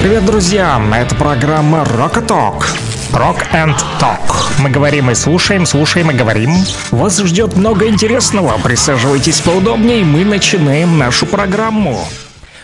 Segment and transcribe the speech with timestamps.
[0.00, 0.80] Привет, друзья!
[0.96, 2.64] Это программа Rock Talk.
[3.12, 4.32] Rock and Talk.
[4.58, 6.52] Мы говорим и слушаем, слушаем и говорим.
[6.90, 8.58] Вас ждет много интересного.
[8.64, 12.02] Присаживайтесь поудобнее, мы начинаем нашу программу.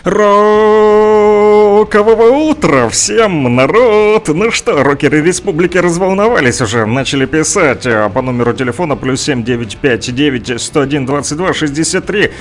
[0.03, 1.29] Рокового
[2.49, 4.29] утра всем, народ!
[4.29, 11.05] Ну что, рокеры республики разволновались уже, начали писать а, по номеру телефона плюс 7959 101
[11.05, 12.31] 22 63.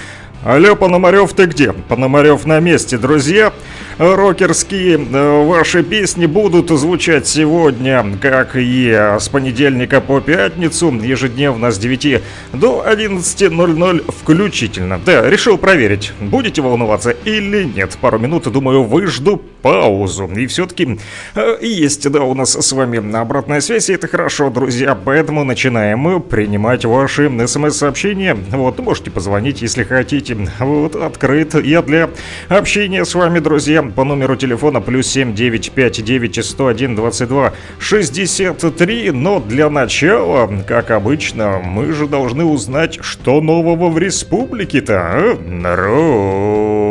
[0.47, 1.73] Алло, Пономарев, ты где?
[1.73, 3.53] Пономарев на месте, друзья.
[3.99, 11.79] Рокерские э, ваши песни будут звучать сегодня, как и с понедельника по пятницу, ежедневно с
[11.79, 15.01] 9 до 11.00 включительно.
[15.05, 17.99] Да, решил проверить, будете волноваться или нет.
[18.01, 20.31] Пару минут, думаю, выжду паузу.
[20.37, 21.01] И все-таки
[21.35, 24.95] э, есть, да, у нас с вами обратная связь, и это хорошо, друзья.
[24.95, 28.37] Поэтому начинаем принимать ваши смс-сообщения.
[28.53, 30.36] Вот, можете позвонить, если хотите.
[30.59, 32.11] Вот, открыт я для
[32.49, 39.11] общения с вами, друзья по номеру телефона плюс 7 959 101 22 63.
[39.13, 45.39] Но для начала, как обычно, мы же должны узнать, что нового в республике-то, а?
[45.47, 46.87] Народ.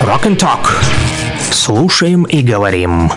[0.00, 0.82] Rock and Talk.
[1.52, 3.10] Слушаем и говорим.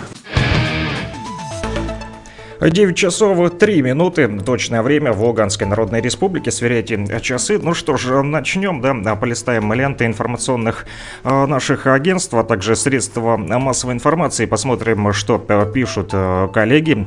[2.70, 6.50] 9 часов 3 минуты, точное время в Луганской Народной Республике.
[6.50, 7.58] Сверяйте часы.
[7.58, 10.86] Ну что ж, начнем, да, полистаем ленты информационных
[11.24, 14.46] э, наших агентств, а также средства массовой информации.
[14.46, 15.38] Посмотрим, что
[15.74, 17.06] пишут э, коллеги.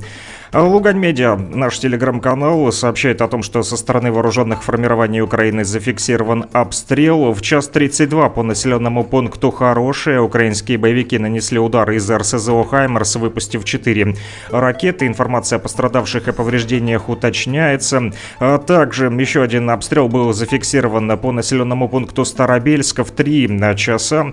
[0.53, 7.33] Лугань Медиа, наш телеграм-канал, сообщает о том, что со стороны вооруженных формирований Украины зафиксирован обстрел.
[7.33, 13.65] В час 32 по населенному пункту Хорошее украинские боевики нанесли удар из РСЗО «Хаймерс», выпустив
[13.65, 14.15] 4
[14.49, 15.05] ракеты.
[15.07, 18.13] Информация о пострадавших и повреждениях уточняется.
[18.39, 24.31] А также еще один обстрел был зафиксирован по населенному пункту Старобельска в 3 часа.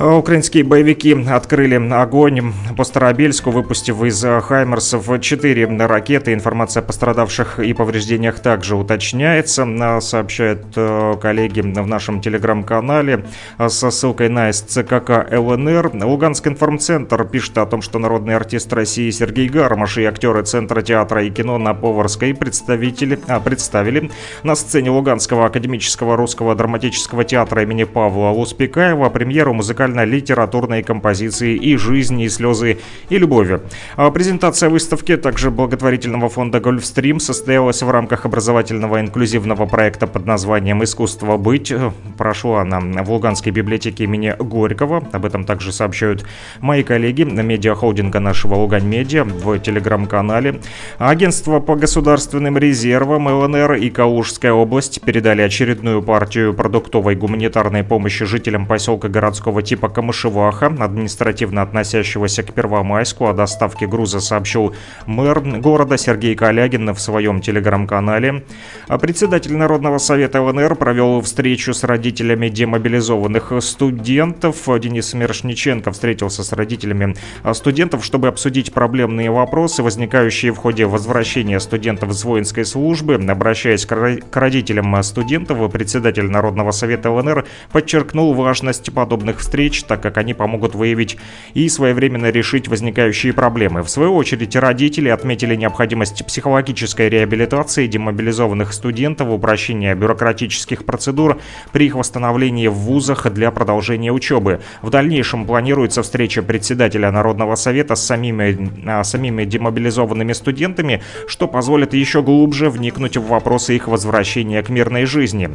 [0.00, 6.32] Украинские боевики открыли огонь по Старобельску, выпустив из Хаймерсов 4 ракеты.
[6.32, 13.26] Информация о пострадавших и повреждениях также уточняется, сообщают э, коллеги в нашем телеграм-канале
[13.58, 15.90] со ссылкой на СЦКК ЛНР.
[16.02, 21.22] Луганский информцентр пишет о том, что народный артист России Сергей Гармаш и актеры Центра театра
[21.24, 24.10] и кино на Поварской представители, а, представили
[24.44, 31.76] на сцене Луганского академического русского драматического театра имени Павла Луспекаева премьеру музыкального музыкально-литературной композиции «И
[31.76, 32.78] жизни, и слезы,
[33.08, 33.60] и любови».
[33.96, 40.82] А презентация выставки также благотворительного фонда «Гольфстрим» состоялась в рамках образовательного инклюзивного проекта под названием
[40.82, 41.72] «Искусство быть».
[42.16, 45.02] Прошла она в Луганской библиотеке имени Горького.
[45.12, 46.24] Об этом также сообщают
[46.60, 50.60] мои коллеги на медиахолдинга нашего Лугань Медиа в телеграм-канале.
[50.98, 58.66] Агентство по государственным резервам ЛНР и Калужская область передали очередную партию продуктовой гуманитарной помощи жителям
[58.66, 63.28] поселка городского типа типа Камышеваха, административно относящегося к Первомайску.
[63.28, 64.74] О доставке груза сообщил
[65.06, 68.44] мэр города Сергей Калягин в своем телеграм-канале.
[68.88, 74.56] А председатель Народного совета ЛНР провел встречу с родителями демобилизованных студентов.
[74.80, 77.16] Денис Мершниченко встретился с родителями
[77.54, 83.14] студентов, чтобы обсудить проблемные вопросы, возникающие в ходе возвращения студентов с воинской службы.
[83.14, 90.18] Обращаясь к родителям студентов, председатель Народного совета ЛНР подчеркнул важность подобных встреч встреч, так как
[90.18, 91.16] они помогут выявить
[91.54, 93.82] и своевременно решить возникающие проблемы.
[93.82, 101.38] В свою очередь, родители отметили необходимость психологической реабилитации демобилизованных студентов, упрощения бюрократических процедур
[101.72, 104.60] при их восстановлении в вузах для продолжения учебы.
[104.82, 111.94] В дальнейшем планируется встреча председателя Народного совета с самими, а, самими демобилизованными студентами, что позволит
[111.94, 115.50] еще глубже вникнуть в вопросы их возвращения к мирной жизни.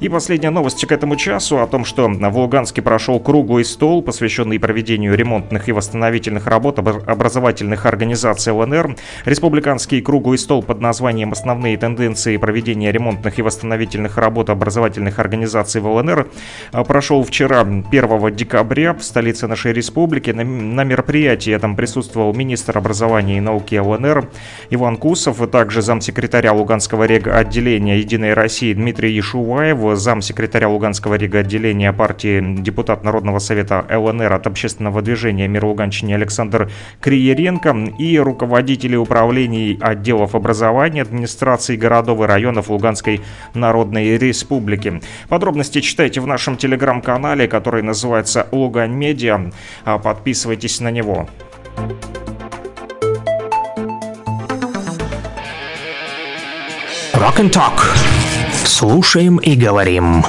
[0.00, 4.02] И последняя новость к этому часу о том, что в Луганске прошел круглый круглый стол,
[4.02, 8.96] посвященный проведению ремонтных и восстановительных работ образовательных организаций ЛНР.
[9.26, 15.86] Республиканский круглый стол под названием «Основные тенденции проведения ремонтных и восстановительных работ образовательных организаций в
[15.86, 16.28] ЛНР»
[16.86, 20.30] прошел вчера, 1 декабря, в столице нашей республики.
[20.30, 24.28] На, мероприятии этом присутствовал министр образования и науки ЛНР
[24.70, 31.40] Иван Кусов, и также замсекретаря Луганского рега отделения «Единой России» Дмитрий Ешуваев, замсекретаря Луганского рега
[31.40, 36.70] отделения партии депутат Народного Совета ЛНР от общественного движения «Мир Луганщине» Александр
[37.00, 43.20] Криеренко и руководители управлений отделов образования, администрации городов и районов Луганской
[43.54, 45.00] Народной Республики.
[45.28, 49.50] Подробности читайте в нашем телеграм-канале, который называется «Лугань Медиа».
[49.84, 51.28] А, подписывайтесь на него.
[57.14, 57.80] Rock and Talk.
[58.64, 60.24] Слушаем и говорим.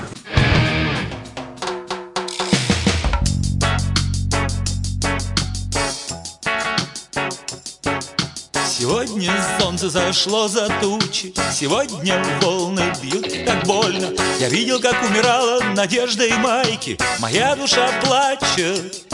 [9.21, 11.31] Сегодня солнце зашло за тучи.
[11.53, 14.07] Сегодня волны бьют так больно.
[14.39, 16.97] Я видел, как умирала надежда и майки.
[17.19, 19.05] Моя душа плачет.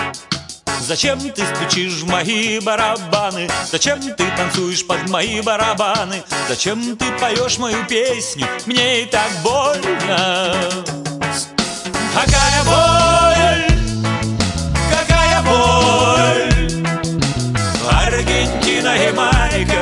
[0.79, 3.49] Зачем ты стучишь в мои барабаны?
[3.69, 6.23] Зачем ты танцуешь под мои барабаны?
[6.47, 8.47] Зачем ты поешь мою песню?
[8.65, 10.55] Мне и так больно.
[12.13, 13.67] Какая боль,
[14.89, 16.47] какая боль!
[17.91, 19.76] Аргентина и Майка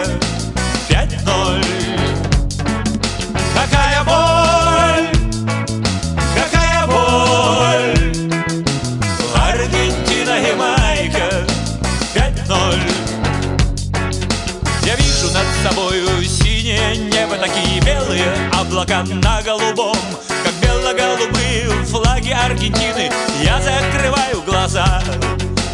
[18.75, 19.95] облака на голубом
[20.43, 23.09] Как бело-голубые флаги Аргентины.
[23.41, 25.01] Я закрываю глаза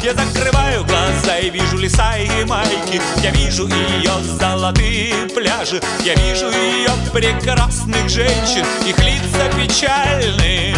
[0.03, 2.99] я закрываю глаза и вижу леса и майки.
[3.21, 10.75] Я вижу ее золотые пляжи Я вижу ее прекрасных женщин Их лица печальные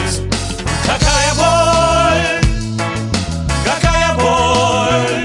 [0.85, 2.41] Какая боль,
[3.63, 5.22] какая боль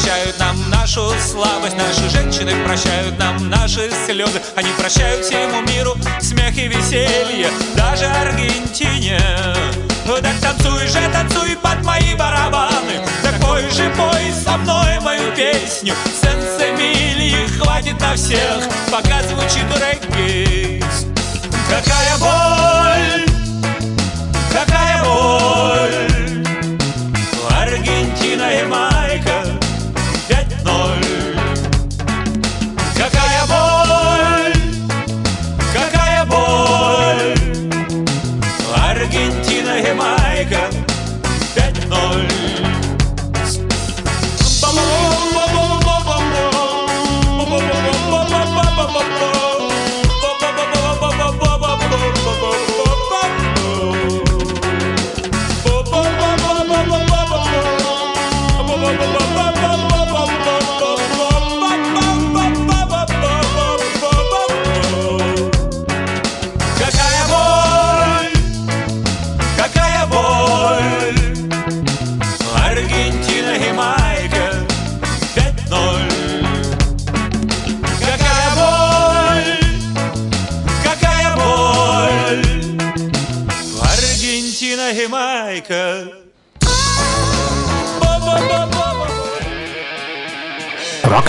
[0.00, 1.76] прощают нам нашу слабость.
[1.76, 4.40] Наши женщины прощают нам наши слезы.
[4.56, 7.48] Они прощают всему миру смех и веселье.
[7.76, 9.20] Даже Аргентине.
[10.06, 13.00] Ну так танцуй же, танцуй под мои барабаны.
[13.22, 15.94] Так пой же, пой со мной мою песню.
[16.22, 18.64] Сенс-Эмилии хватит на всех.
[18.90, 20.82] Пока звучит регги
[21.68, 23.26] Какая боль
[24.50, 26.44] Какая боль.
[27.50, 28.89] Аргентина и Майка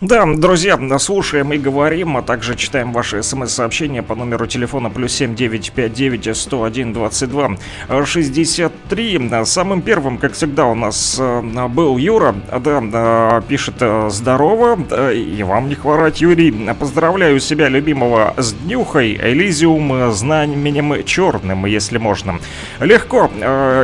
[0.00, 6.36] Да, друзья, слушаем и говорим, а также читаем ваши смс-сообщения по номеру телефона плюс 7959
[6.36, 7.56] 101 22
[8.04, 9.30] 63.
[9.44, 14.78] Самым первым, как всегда, у нас э, был Юра, да, э, пишет э, «Здорово,
[15.10, 16.52] и вам не хворать, Юрий.
[16.78, 22.38] Поздравляю себя, любимого, с днюхой, Элизиум, знаменем черным, если можно».
[22.78, 23.28] Легко,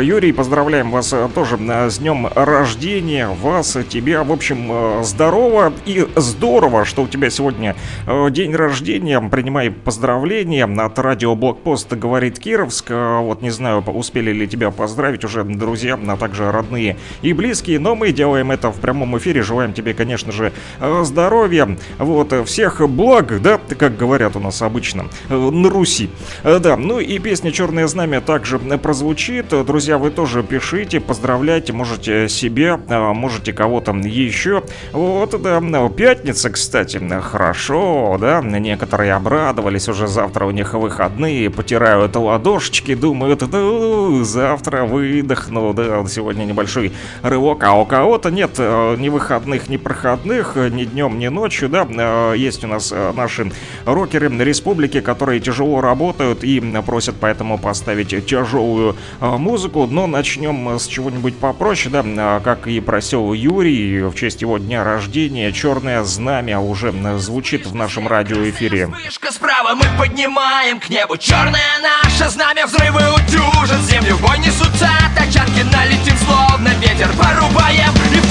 [0.01, 7.03] Юрий, поздравляем вас тоже с днем рождения, вас, тебя, в общем, здорово и здорово, что
[7.03, 9.21] у тебя сегодня э, день рождения.
[9.21, 12.91] Принимай поздравления от радио Блокпост говорит Кировск.
[12.91, 17.79] Э, Вот не знаю, успели ли тебя поздравить уже друзья, а также родные и близкие,
[17.79, 19.43] но мы делаем это в прямом эфире.
[19.43, 25.07] Желаем тебе, конечно же, э, здоровья, вот, всех благ, да, как говорят у нас обычно,
[25.29, 26.11] на Руси.
[26.43, 29.49] Да, ну и песня «Черное знамя» также прозвучит.
[29.67, 34.63] Друзья, вы тоже пишите, поздравляйте, можете себя, э, можете кого-то еще.
[34.93, 35.61] Вот, да,
[35.97, 44.23] пятница, кстати, хорошо, да, некоторые обрадовались, уже завтра у них выходные, потирают ладошечки, думают, ну,
[44.25, 50.57] завтра выдохну, да, сегодня небольшой рывок, а у кого-то нет э, ни выходных, ни проходных,
[50.57, 53.51] ни днем, ни ночью, да, Э, есть у нас э, наши
[53.85, 61.37] рокеры республики, которые тяжело работают и просят поэтому поставить тяжелую музыку, но начнем с чего-нибудь
[61.37, 65.53] попроще, да, как и просил Юрий, в честь его дня рождения,
[65.85, 68.87] черное знамя уже э, звучит в нашем радиоэфире.
[68.87, 71.19] Вспышка справа, мы поднимаем к небу.
[71.19, 74.17] Черное наше знамя, взрывы утюжат Землю.
[74.17, 78.31] Бой несутся тачанки Налетим словно ветер, порубаем И в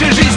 [0.00, 0.29] 这是。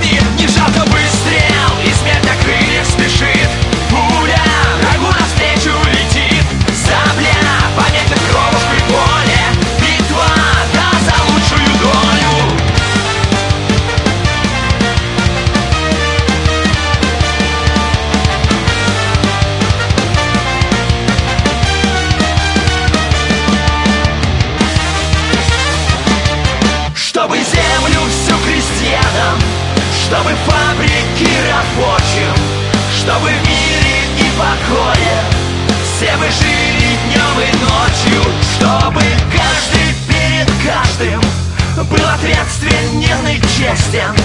[40.64, 41.22] каждым
[41.90, 44.16] Был ответственен и честен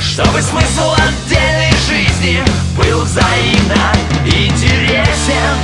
[0.00, 2.42] Чтобы смысл отдельной жизни
[2.76, 3.92] Был взаимно
[4.26, 5.56] интересен.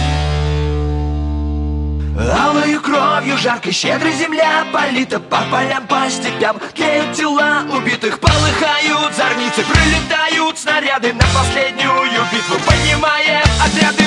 [2.38, 6.56] Алою кровью жаркой щедрой земля Полита по полям, по степям.
[6.74, 14.01] Тлеют тела убитых, полыхают Зорницы прилетают снаряды На последнюю битву поднимаем отряды.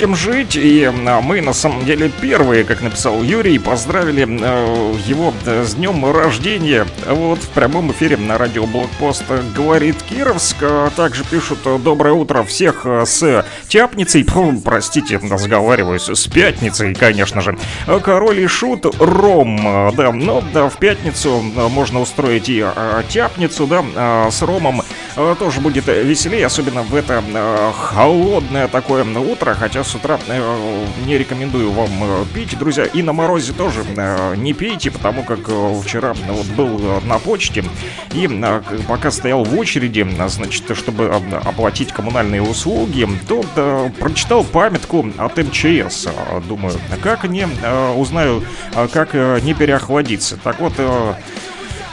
[0.00, 5.34] Будем жить, и а, мы на самом деле первые, как написал Юрий, поздравили э, его
[5.44, 6.86] э, с днем рождения.
[7.06, 10.56] Вот в прямом эфире на радио Блокпост говорит Кировск.
[10.96, 17.42] Также пишут э, доброе утро всех э, с тяпницей, Фу, простите, разговариваюсь с пятницей, конечно
[17.42, 17.58] же.
[17.86, 22.64] Э, Король и шут Ром, э, да, ну да, в пятницу э, можно устроить и
[22.64, 28.68] э, тяпницу, да, э, с Ромом э, тоже будет веселее, особенно в это э, холодное
[28.68, 33.52] такое утро, хотя с утра э, не рекомендую вам э, пить, друзья, и на морозе
[33.52, 37.64] тоже э, не пейте, потому как э, вчера э, вот был э, на почте.
[38.12, 43.90] И э, пока стоял в очереди, э, значит, чтобы э, оплатить коммунальные услуги, то э,
[43.98, 48.42] прочитал памятку от МЧС, Э, думаю, как не э, узнаю,
[48.74, 50.36] э, как э, не переохладиться.
[50.42, 51.14] Так вот, э, Э,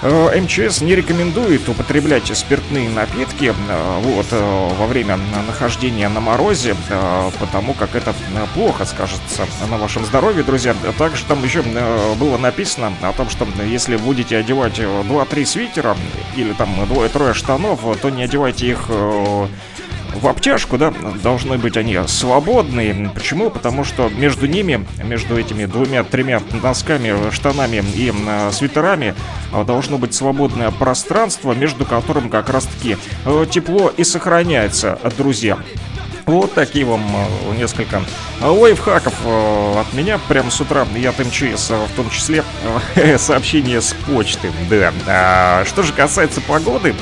[0.03, 7.31] МЧС не рекомендует употреблять спиртные напитки э, вот, э, во время нахождения на морозе, э,
[7.39, 10.75] потому как это э, плохо скажется на вашем здоровье, друзья.
[10.99, 15.97] Также там еще э, было написано о том, что если будете одевать э, 2-3 свитера
[16.35, 19.47] или там двое-трое штанов, то не одевайте их э,
[20.15, 23.09] в обтяжку, да, должны быть они свободные.
[23.13, 23.49] Почему?
[23.49, 29.15] Потому что между ними, между этими двумя-тремя носками, штанами и э, свитерами
[29.53, 35.57] э, должно быть свободное пространство, между которым как раз-таки э, тепло и сохраняется, друзья.
[36.27, 38.01] Вот такие вам э, несколько
[38.41, 42.43] лайфхаков э, от меня прямо с утра и от МЧС, в том числе
[43.17, 44.51] сообщение с почты.
[44.69, 44.91] Да.
[45.07, 46.93] А, что же касается погоды,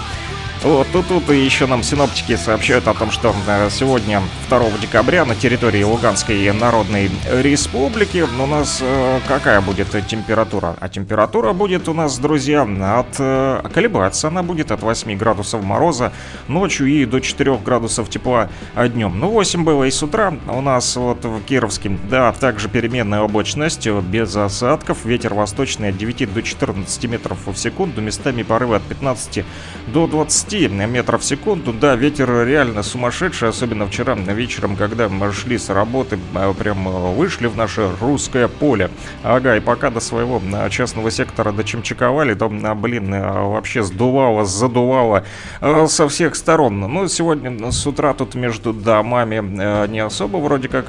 [0.65, 5.35] вот тут, тут еще нам синоптики сообщают о том, что э, сегодня, 2 декабря, на
[5.35, 10.75] территории Луганской Народной Республики у нас э, какая будет температура?
[10.79, 14.29] А температура будет у нас, друзья, от э, колебаться.
[14.29, 16.11] Она будет от 8 градусов мороза
[16.47, 19.19] ночью и до 4 градусов тепла днем.
[19.19, 21.95] Ну, 8 было и с утра у нас вот в Кировске.
[22.09, 25.05] Да, также переменная облачность, без осадков.
[25.05, 28.01] Ветер восточный от 9 до 14 метров в секунду.
[28.01, 29.45] Местами порывы от 15
[29.93, 31.73] до 20 метров в секунду.
[31.73, 37.13] Да, ветер реально сумасшедший, особенно вчера вечером, когда мы шли с работы, а, прям а,
[37.13, 38.89] вышли в наше русское поле.
[39.23, 45.25] Ага, и пока до своего а, частного сектора дочемчиковали, там, блин, вообще сдувало, задувало
[45.87, 46.79] со всех сторон.
[46.79, 50.85] Ну, сегодня с утра тут между домами не особо вроде как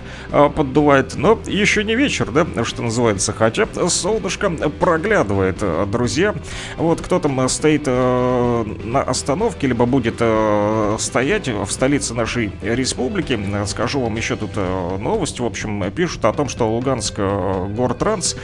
[0.54, 6.34] поддувает, но еще не вечер, да, что называется, хотя солнышко проглядывает, друзья.
[6.76, 13.38] Вот кто там стоит на остановке, либо будет э, стоять в столице нашей республики.
[13.66, 15.40] Скажу вам еще тут э, новость.
[15.40, 18.36] В общем, пишут о том, что Луганск э, Гортранс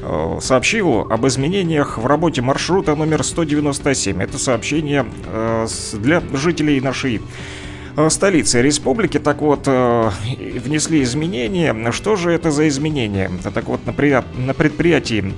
[0.00, 4.22] э, сообщил об изменениях в работе маршрута номер 197.
[4.22, 7.20] Это сообщение э, для жителей нашей
[8.10, 9.18] столицы республики.
[9.18, 11.74] Так вот, внесли изменения.
[11.92, 13.30] Что же это за изменения?
[13.54, 15.32] Так вот, на предприятии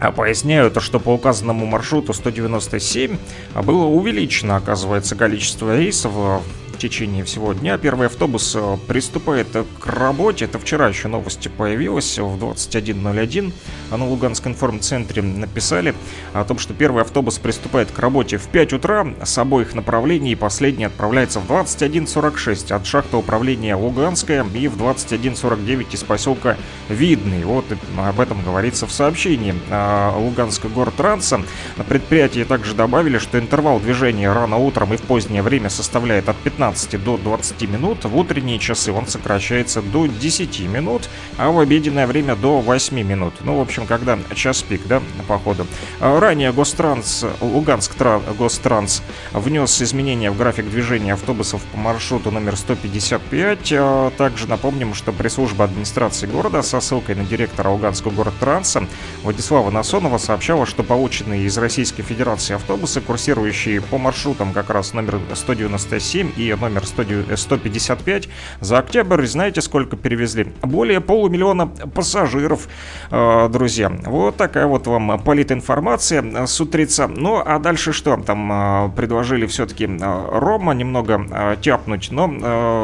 [0.00, 3.16] а поясняют, что по указанному маршруту 197
[3.62, 6.38] было увеличено, оказывается, количество рейсов э,
[6.78, 7.76] в течение всего дня.
[7.76, 9.48] Первый автобус э, приступает
[9.80, 10.44] к работе.
[10.44, 13.52] Это вчера еще новости появилась в 21.01.
[13.90, 15.92] А на Луганском информцентре написали
[16.34, 20.36] о том, что первый автобус приступает к работе в 5 утра с обоих направлений.
[20.36, 26.56] Последний отправляется в 21.46 от шахты управления Луганская и в 21.49 из поселка
[26.88, 27.42] Видный.
[27.42, 27.64] Вот
[27.98, 31.42] об этом говорится в сообщении а, Луганского гортранса.
[31.76, 36.36] На предприятии также добавили, что интервал движения рано утром и в позднее время составляет от
[36.36, 41.58] 15 19 до 20 минут, в утренние часы он сокращается до 10 минут, а в
[41.58, 43.34] обеденное время до 8 минут.
[43.40, 45.66] Ну, в общем, когда час пик, да, по ходу.
[46.00, 47.92] Ранее Гостранс, Луганск
[48.38, 53.72] Гостранс внес изменения в график движения автобусов по маршруту номер 155.
[53.72, 58.86] А, также напомним, что пресс-служба администрации города со ссылкой на директора Луганского город Транса
[59.22, 65.20] Владислава Насонова сообщала, что полученные из Российской Федерации автобусы, курсирующие по маршрутам как раз номер
[65.34, 68.28] 197 и номер 155,
[68.60, 70.52] за октябрь, знаете, сколько перевезли?
[70.62, 72.68] Более полумиллиона пассажиров,
[73.10, 73.90] а, друзья.
[74.06, 77.08] Вот такая вот вам политинформация с утреца.
[77.08, 78.16] Ну, а дальше что?
[78.16, 82.28] Там а, предложили все-таки Рома немного тяпнуть, но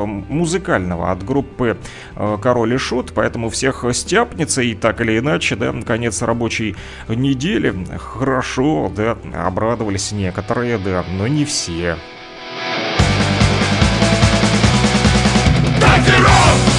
[0.04, 1.76] музыкального от группы
[2.42, 6.76] Король и Шут, поэтому всех стяпнется и так или иначе, да, конец рабочей
[7.08, 7.74] недели.
[7.98, 11.96] Хорошо, да, обрадовались некоторые, да, но не все.
[15.94, 16.73] Take it off!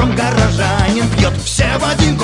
[0.00, 1.36] котором горожанин пьет.
[1.44, 2.16] Все в один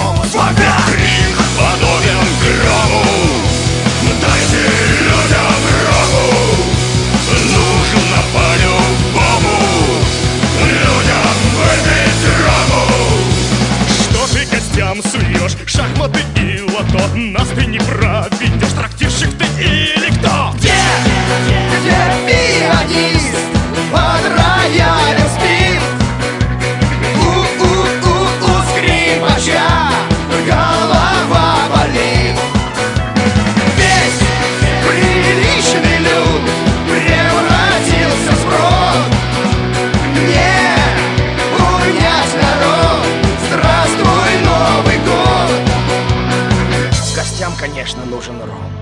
[47.86, 48.72] конечно, нужен ром.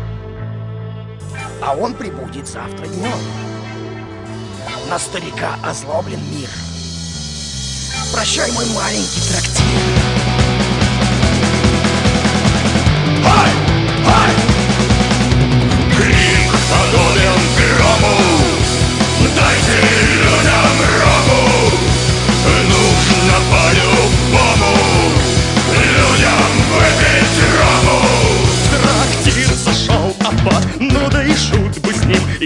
[1.61, 3.19] А он прибудет завтра днем.
[4.89, 6.49] На старика озлоблен мир.
[8.13, 9.65] Прощай, мой маленький трактир.
[13.25, 13.51] Хай!
[14.07, 14.35] Хай!
[15.97, 18.17] Крик подобен грому.
[19.37, 20.04] Дайте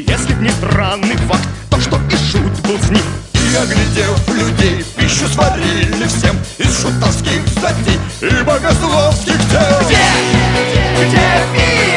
[0.06, 3.02] Если б не странный факт, то что и шут был с ним
[3.34, 11.08] И оглядел людей, пищу сварили всем Из шутовских статей и богословских дел Где?
[11.08, 11.87] Где мир?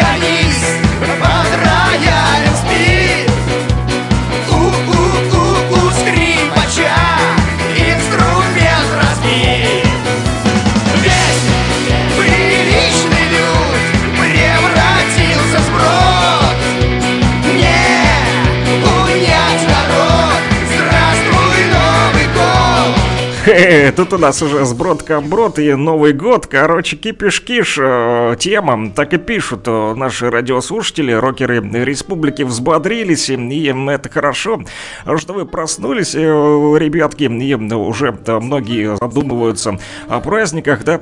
[23.96, 26.48] тут у нас уже сброд комброд и Новый год.
[26.48, 28.92] Короче, кипиш-киш э, тема.
[28.92, 33.30] Так и пишут э, наши радиослушатели, рокеры республики взбодрились.
[33.30, 34.64] И это хорошо,
[35.18, 37.24] что вы проснулись, э, ребятки.
[37.24, 40.98] И уже многие задумываются о праздниках, да,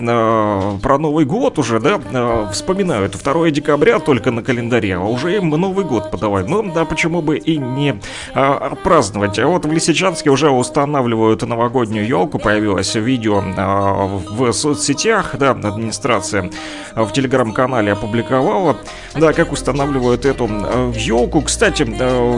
[0.81, 3.15] про Новый год уже, да, вспоминают.
[3.21, 6.47] 2 декабря только на календаре, а уже им Новый год подавать.
[6.47, 7.99] Ну, да, почему бы и не
[8.33, 9.39] э, праздновать.
[9.39, 16.49] А вот в Лисичанске уже устанавливают новогоднюю елку, появилось видео а, в соцсетях, да, администрация
[16.95, 18.75] в телеграм-канале опубликовала,
[19.13, 20.47] да, как устанавливают эту
[20.95, 21.41] елку.
[21.41, 21.83] Кстати,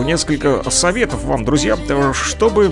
[0.03, 1.77] несколько советов вам, друзья,
[2.11, 2.69] чтобы,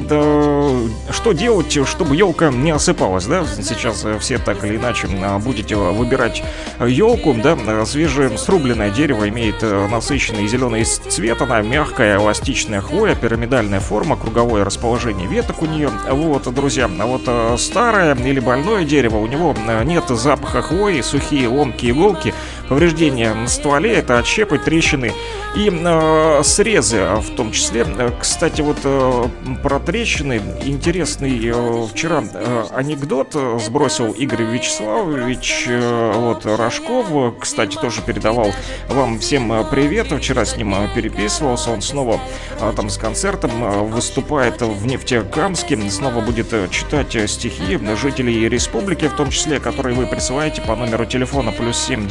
[1.11, 5.07] что делать, чтобы елка не осыпалась, да, сейчас все так или иначе
[5.39, 6.43] будете выбирать
[6.85, 14.17] елку, да, свежее срубленное дерево имеет насыщенный зеленый цвет, она мягкая, эластичная хвоя, пирамидальная форма,
[14.17, 19.55] круговое расположение веток у нее, вот, друзья, а вот старое или больное дерево, у него
[19.67, 22.33] э, нет запаха хвои, сухие ломкие иголки
[22.69, 25.11] повреждения на стволе, это отщепы, трещины
[25.55, 27.85] и э, срезы в том числе.
[28.19, 29.25] Кстати, вот э,
[29.63, 37.07] про трещины интересный э, вчера э, анекдот сбросил Игорь Вячеславович э, вот Рожков.
[37.39, 38.53] Кстати, тоже передавал
[38.87, 40.11] вам всем привет.
[40.11, 41.71] Вчера с ним переписывался.
[41.71, 42.19] Он снова
[42.61, 45.77] э, там с концертом выступает в Нефтекамске.
[45.89, 51.51] Снова будет читать стихи жителей республики, в том числе, которые вы присылаете по номеру телефона
[51.51, 52.07] плюс 7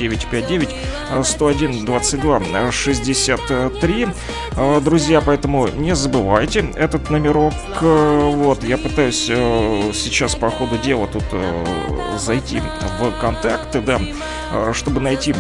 [0.49, 4.09] 959 101 22 63.
[4.83, 7.55] Друзья, поэтому не забывайте этот номерок.
[7.81, 11.65] Вот, я пытаюсь э, сейчас по ходу дела тут э,
[12.19, 12.61] зайти
[12.99, 14.01] в контакты, да,
[14.53, 15.35] э, чтобы найти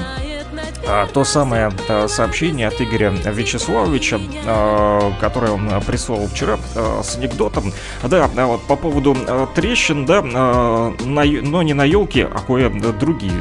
[1.12, 6.58] то самое а, сообщение от Игоря Вячеславовича, а, которое он прислал вчера
[7.02, 7.72] с анекдотом.
[8.02, 9.16] Да, вот по поводу
[9.54, 13.32] трещин, да, но не на елке, а кое другие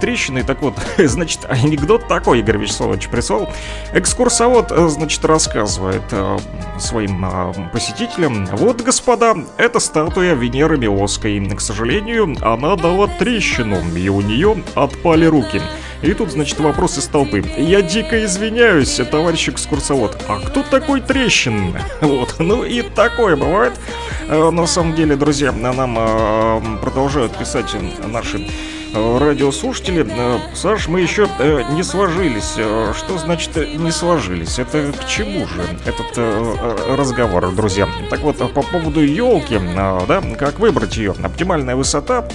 [0.00, 0.42] трещины.
[0.42, 3.50] Так вот, значит, анекдот такой Игорь Вячеславович прислал.
[3.92, 6.02] Экскурсовод, значит, рассказывает
[6.78, 7.24] своим
[7.72, 8.46] посетителям.
[8.46, 11.40] Вот, господа, это статуя Венеры Милоской.
[11.46, 15.60] К сожалению, она дала трещину, и у нее отпали руки.
[16.02, 17.42] И тут, значит, вопрос из толпы.
[17.56, 20.16] Я дико извиняюсь, товарищ экскурсовод.
[20.28, 21.76] А кто такой Трещин?
[22.00, 23.72] Вот, ну и такое бывает.
[24.28, 27.74] Э, на самом деле, друзья, нам э, продолжают писать
[28.06, 28.46] наши
[29.18, 30.06] радиослушатели.
[30.08, 32.52] Э, Саш, мы еще э, не сложились.
[32.52, 34.58] Что значит не сложились?
[34.58, 36.18] Это к чему же этот
[36.96, 37.88] разговор, друзья?
[38.10, 41.14] Так вот, по поводу елки, да, как выбрать ее?
[41.22, 42.28] Оптимальная высота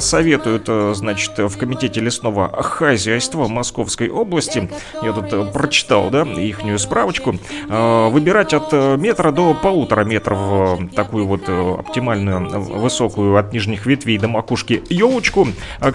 [0.00, 4.70] советуют, значит, в Комитете лесного хозяйства Московской области.
[5.02, 7.38] Я тут прочитал, да, ихнюю справочку.
[7.68, 14.82] Выбирать от метра до полутора метров такую вот оптимальную высокую от нижних ветвей до макушки
[14.88, 15.48] елочку.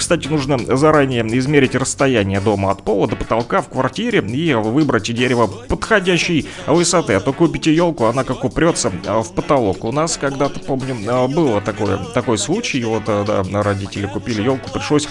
[0.03, 5.47] Кстати, нужно заранее измерить расстояние дома от пола до потолка в квартире и выбрать дерево
[5.47, 7.13] подходящей высоты.
[7.13, 9.85] А то купите елку, она как упрется а, в потолок.
[9.85, 12.83] У нас когда-то, помню, а, было такое, такой случай.
[12.83, 15.07] Вот, а, да, родители купили елку, пришлось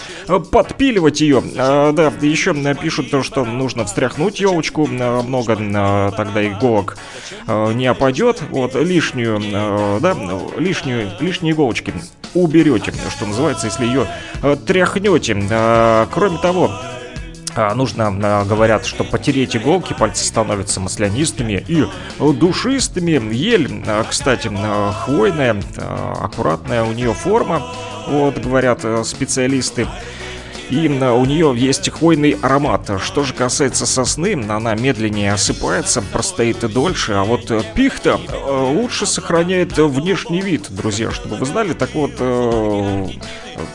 [0.51, 1.43] подпиливать ее.
[1.57, 4.87] Да, еще пишут, что нужно встряхнуть елочку.
[4.87, 6.99] Много тогда иголок
[7.49, 8.43] не опадет.
[8.51, 9.41] Вот, лишнюю,
[10.03, 10.15] да,
[10.59, 11.95] лишнюю, лишние иголочки
[12.35, 14.07] уберете, что называется, если ее
[14.67, 15.37] тряхнуть тряхнете.
[15.51, 16.71] А, кроме того,
[17.55, 21.87] а, Нужно, а, говорят, что потереть иголки, пальцы становятся маслянистыми и
[22.19, 23.33] душистыми.
[23.35, 24.51] Ель, кстати,
[25.05, 25.61] хвойная,
[26.21, 27.63] аккуратная у нее форма,
[28.09, 29.87] вот, говорят специалисты
[30.73, 32.91] и у нее есть хвойный аромат.
[32.99, 39.77] Что же касается сосны, она медленнее осыпается, простоит дольше, а вот пихта э, лучше сохраняет
[39.77, 41.75] внешний вид, друзья, чтобы вы знали.
[41.75, 43.09] Так вот, э,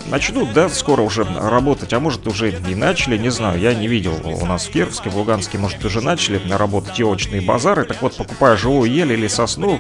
[0.08, 4.14] начнут, да, скоро уже работать, а может уже и начали, не знаю, я не видел
[4.24, 8.58] у нас в Кировске, в Луганске, может уже начали работать елочные базары, так вот, покупая
[8.58, 9.80] живую ель или сосну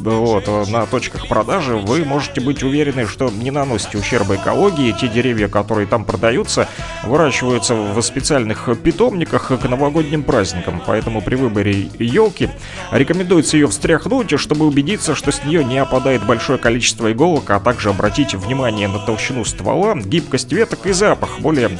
[0.00, 5.48] вот, на точках продажи, вы можете быть уверены, что не наносите ущерба экологии, те деревья,
[5.48, 6.68] которые там продаются,
[7.04, 12.50] выращиваются в специальных питомниках к новогодним праздникам, поэтому при выборе елки
[12.90, 17.90] рекомендуется ее встряхнуть, чтобы убедиться, что с нее не опадает большое количество иголок, а также
[17.90, 21.40] обратить внимание на толщину толщину ствола, гибкость веток и запах.
[21.40, 21.78] Более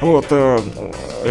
[0.00, 0.58] вот, э,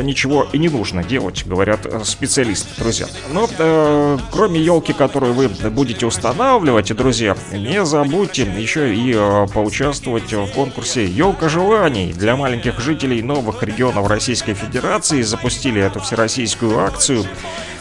[0.02, 3.08] ничего и не нужно делать, говорят э, специалисты, друзья.
[3.32, 10.32] Но э, кроме елки, которую вы будете устанавливать, друзья, не забудьте еще и э, поучаствовать
[10.34, 15.22] в конкурсе «Елка желаний» для маленьких жителей новых регионов Российской Федерации.
[15.22, 17.26] Запустили эту всероссийскую акцию.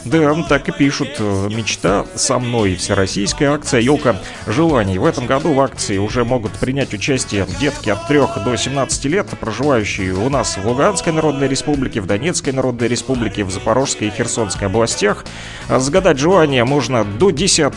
[0.05, 1.17] Да, так и пишут.
[1.19, 2.77] Э, мечта со мной.
[2.77, 4.17] Всероссийская акция «Елка
[4.47, 4.99] желаний».
[4.99, 9.27] В этом году в акции уже могут принять участие детки от 3 до 17 лет,
[9.41, 14.67] проживающие у нас в Луганской Народной Республике, в Донецкой Народной Республике, в Запорожской и Херсонской
[14.67, 15.25] областях.
[15.69, 17.73] Загадать желание можно до 10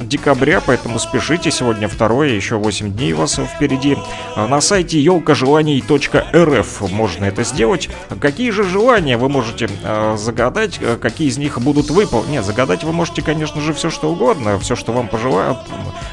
[0.00, 1.50] декабря, поэтому спешите.
[1.50, 3.98] Сегодня второе, еще 8 дней у вас впереди.
[4.34, 7.90] На сайте елкажеланий.рф можно это сделать.
[8.18, 12.32] Какие же желания вы можете э, загадать, какие из них будут выполнены.
[12.32, 15.58] Нет, загадать вы можете, конечно же, все что угодно, все, что вам пожелают,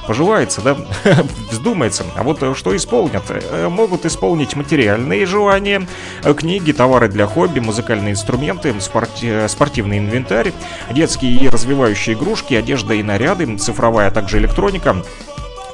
[0.05, 0.75] пожелается, да,
[1.49, 2.03] вздумается.
[2.17, 3.23] А вот э, что исполнят?
[3.29, 5.87] Э, могут исполнить материальные желания,
[6.33, 10.53] книги, товары для хобби, музыкальные инструменты, спорти- спортивный инвентарь,
[10.91, 15.03] детские и развивающие игрушки, одежда и наряды, цифровая, а также электроника.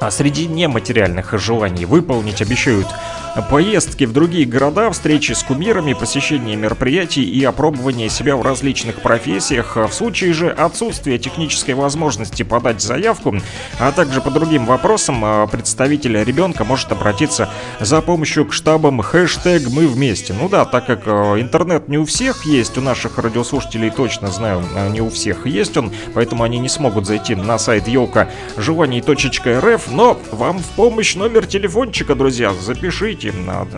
[0.00, 2.88] А среди нематериальных желаний выполнить обещают
[3.40, 9.76] поездки в другие города, встречи с кумирами, посещение мероприятий и опробование себя в различных профессиях.
[9.76, 13.36] В случае же отсутствия технической возможности подать заявку,
[13.78, 17.48] а также по другим вопросам, э, представитель ребенка может обратиться
[17.80, 20.34] за помощью к штабам хэштег «Мы вместе».
[20.34, 24.62] Ну да, так как э, интернет не у всех есть, у наших радиослушателей точно знаю,
[24.90, 30.20] не у всех есть он, поэтому они не смогут зайти на сайт елка желаний.рф, но
[30.30, 33.21] вам в помощь номер телефончика, друзья, запишите,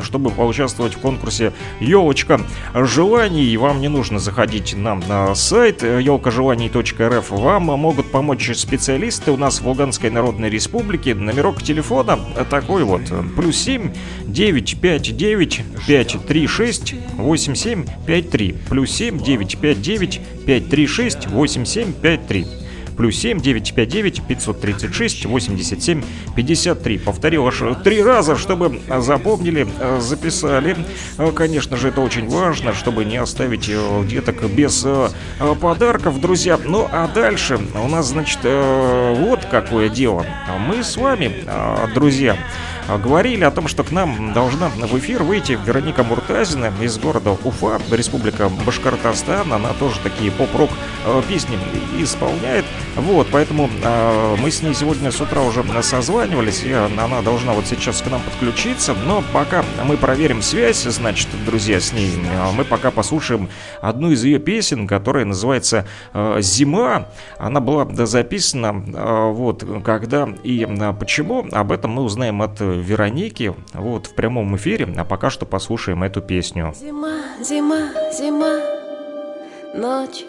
[0.02, 2.40] чтобы поучаствовать в конкурсе елочка
[2.74, 3.56] желаний.
[3.56, 9.66] Вам не нужно заходить нам на сайт елкожеланий.рф, вам могут помочь специалисты у нас в
[9.66, 11.14] Луганской Народной Республике.
[11.14, 12.18] Номерок телефона
[12.50, 13.02] такой вот,
[13.36, 13.90] плюс 7
[14.26, 22.63] 959 536 8753, плюс 7 959 536 8753
[22.96, 26.02] плюс 7 959 536 87
[26.36, 26.98] 53.
[26.98, 29.66] Повторил аж три раза, чтобы запомнили,
[30.00, 30.76] записали.
[31.34, 35.08] Конечно же, это очень важно, чтобы не оставить э, деток без э,
[35.60, 36.58] подарков, друзья.
[36.64, 40.24] Ну а дальше у нас, значит, э, вот какое дело.
[40.68, 41.32] Мы с вами,
[41.94, 42.36] друзья,
[42.88, 47.80] говорили о том, что к нам должна в эфир выйти Вероника Муртазина из города Уфа,
[47.90, 49.52] Республика Башкортостан.
[49.52, 50.70] Она тоже такие поп-рок
[51.28, 51.58] песни
[51.98, 52.64] исполняет.
[52.96, 57.66] Вот, поэтому э, мы с ней сегодня с утра уже созванивались, и она должна вот
[57.66, 58.94] сейчас к нам подключиться.
[59.06, 62.12] Но пока мы проверим связь, значит, друзья, с ней,
[62.54, 63.48] мы пока послушаем
[63.80, 67.08] одну из ее песен, которая называется э, «Зима».
[67.38, 70.66] Она была записана э, вот когда и
[70.98, 76.02] почему, об этом мы узнаем от Вероники вот в прямом эфире, а пока что послушаем
[76.02, 76.72] эту песню.
[76.74, 78.60] Зима, зима, зима,
[79.74, 80.24] ночь.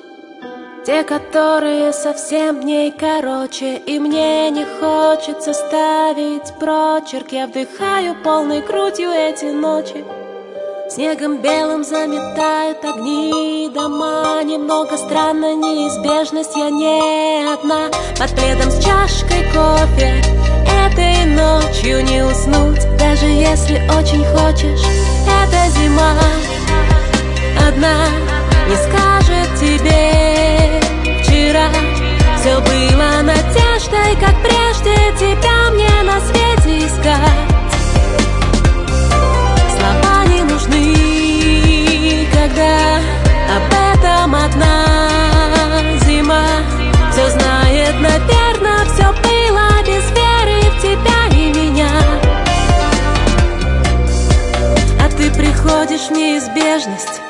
[0.86, 7.32] Те, которые совсем дней короче И мне не хочется ставить прочерк.
[7.32, 10.06] Я вдыхаю полной грудью эти ночи.
[10.88, 17.90] Снегом белым заметают огни дома Немного странно неизбежность, я не одна.
[18.20, 20.45] Под пледом с чашкой кофе
[20.96, 24.86] Этой ночью не уснуть Даже если очень хочешь.
[25.28, 26.14] Это зима
[27.68, 28.08] Одна
[28.70, 30.80] не скажет тебе.
[31.22, 31.68] Вчера
[32.40, 37.50] Все было надеждой, как прежде тебя мне на свете искать.
[39.78, 43.00] Слова не нужны, когда
[43.58, 44.88] об этом одна
[46.06, 46.46] зима.
[47.12, 48.55] Все знает, наверное,
[55.66, 57.22] в неизбежность.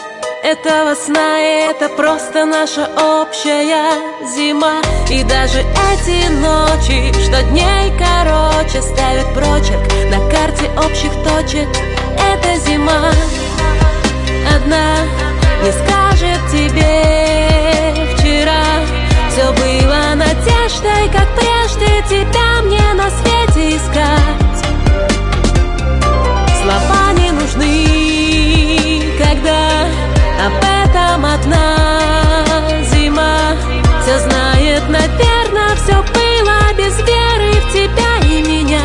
[0.43, 3.93] Этого сна это просто наша общая
[4.35, 4.81] зима.
[5.09, 11.67] И даже эти ночи, что дней короче Ставят прочерк на карте общих точек.
[12.19, 13.11] Это зима.
[14.55, 14.97] Одна
[15.63, 18.63] не скажет тебе вчера
[19.31, 24.55] Все было надеждой, как прежде тебя мне на свете искать
[26.61, 27.94] Слова не нужны,
[29.35, 29.87] когда
[30.45, 31.77] об этом одна
[32.83, 33.55] зима
[34.01, 38.81] Все знает, наверное, все было без веры в тебя и меня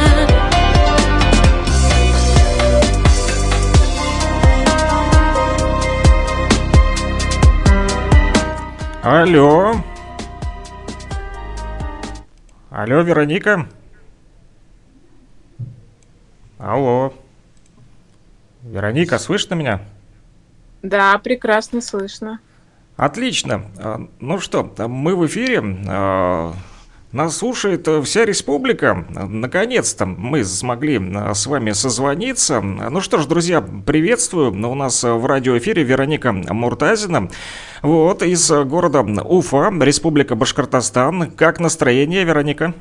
[9.03, 9.83] Алло.
[12.71, 13.67] Алло, Вероника.
[16.59, 17.15] Алло.
[18.63, 19.81] Вероника, слышно меня?
[20.83, 22.40] Да, прекрасно слышно.
[22.97, 23.62] Отлично.
[23.79, 25.62] А, ну что, мы в эфире.
[25.88, 26.53] А,
[27.12, 29.07] нас слушает вся республика.
[29.11, 32.61] Наконец-то мы смогли а, с вами созвониться.
[32.61, 34.53] Ну что ж, друзья, приветствую.
[34.53, 37.31] У нас в радиоэфире Вероника Муртазина.
[37.83, 41.31] Вот, из города Уфа, Республика Башкортостан.
[41.31, 42.75] Как настроение, Вероника?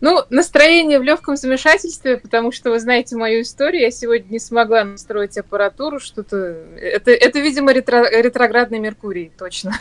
[0.00, 3.82] Ну, настроение в легком замешательстве, потому что вы знаете мою историю.
[3.82, 6.36] Я сегодня не смогла настроить аппаратуру, что-то.
[6.76, 8.08] Это, это видимо, ретро...
[8.10, 9.78] ретроградный Меркурий, точно.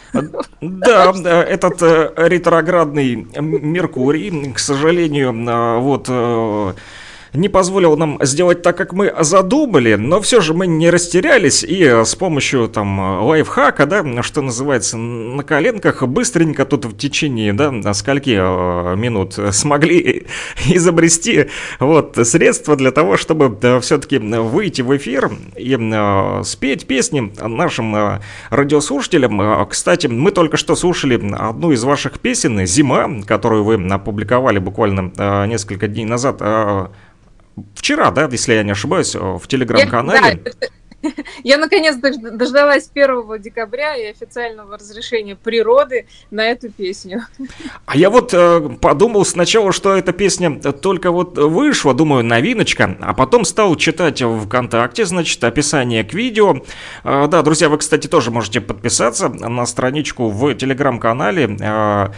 [0.61, 6.73] Да, этот э, ретроградный Меркурий, к сожалению, э, вот э,
[7.35, 11.83] не позволил нам сделать так, как мы задумали, но все же мы не растерялись и
[11.83, 17.93] э, с помощью там лайфхака, да, что называется, на коленках быстренько тут в течение, да,
[17.93, 20.27] скольки э, минут смогли
[20.65, 21.47] изобрести
[21.79, 25.75] вот средства для того, чтобы э, все-таки выйти в эфир и
[26.43, 28.19] спеть песни нашим
[28.49, 29.67] радиослушателям.
[29.67, 35.11] Кстати, мы только что слушали одну из ваших песен «Зима», которую вы опубликовали буквально
[35.47, 36.41] несколько дней назад
[37.75, 40.41] вчера, да, если я не ошибаюсь, в телеграм-канале.
[40.43, 40.67] Да,
[41.43, 47.23] Я наконец дождалась 1 декабря и официального разрешения природы на эту песню.
[47.85, 53.13] А я вот э, подумал сначала, что эта песня только вот вышла, думаю, новиночка, а
[53.13, 56.61] потом стал читать ВКонтакте, значит, описание к видео.
[57.03, 61.57] Э, да, друзья, вы, кстати, тоже можете подписаться на страничку в телеграм-канале.
[61.59, 62.09] Э,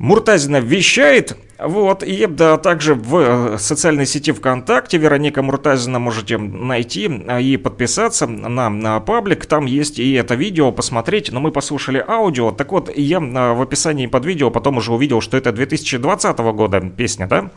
[0.00, 7.06] Муртазина вещает, вот, и да, также в э, социальной сети ВКонтакте Вероника Муртазина можете найти
[7.06, 12.02] э, и подписаться на, на паблик, там есть и это видео посмотреть, но мы послушали
[12.08, 16.38] аудио, так вот, я э, в описании под видео потом уже увидел, что это 2020
[16.38, 17.50] года песня, да?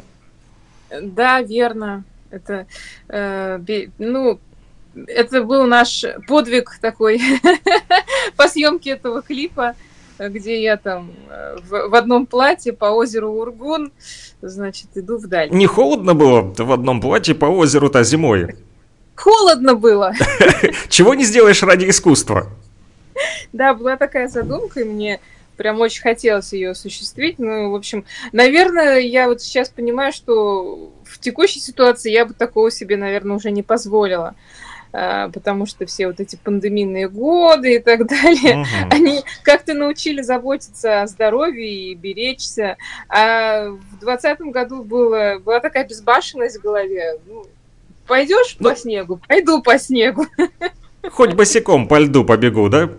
[1.01, 2.67] Да, верно, это,
[3.07, 4.37] э, ну,
[5.07, 7.21] это был наш подвиг такой
[8.35, 9.75] по съемке этого клипа,
[10.19, 13.91] где я там э, в, в одном платье по озеру Ургун,
[14.41, 15.49] значит, иду вдаль.
[15.51, 18.55] Не холодно было в одном платье по озеру-то зимой?
[19.15, 20.13] Холодно было.
[20.89, 22.47] Чего не сделаешь ради искусства?
[23.51, 25.19] Да, была такая задумка, и мне
[25.57, 27.39] прям очень хотелось ее осуществить.
[27.39, 32.71] Ну, в общем, наверное, я вот сейчас понимаю, что в текущей ситуации я бы такого
[32.71, 34.35] себе, наверное, уже не позволила.
[34.95, 38.67] А, потому что все вот эти пандемийные годы и так далее, угу.
[38.91, 42.77] они как-то научили заботиться о здоровье и беречься.
[43.09, 47.19] А в двадцатом году было, была такая безбашенность в голове.
[47.25, 47.47] Ну,
[48.05, 49.19] пойдешь ну, по снегу?
[49.27, 50.27] Пойду по снегу.
[51.11, 52.91] Хоть босиком по льду побегу, да?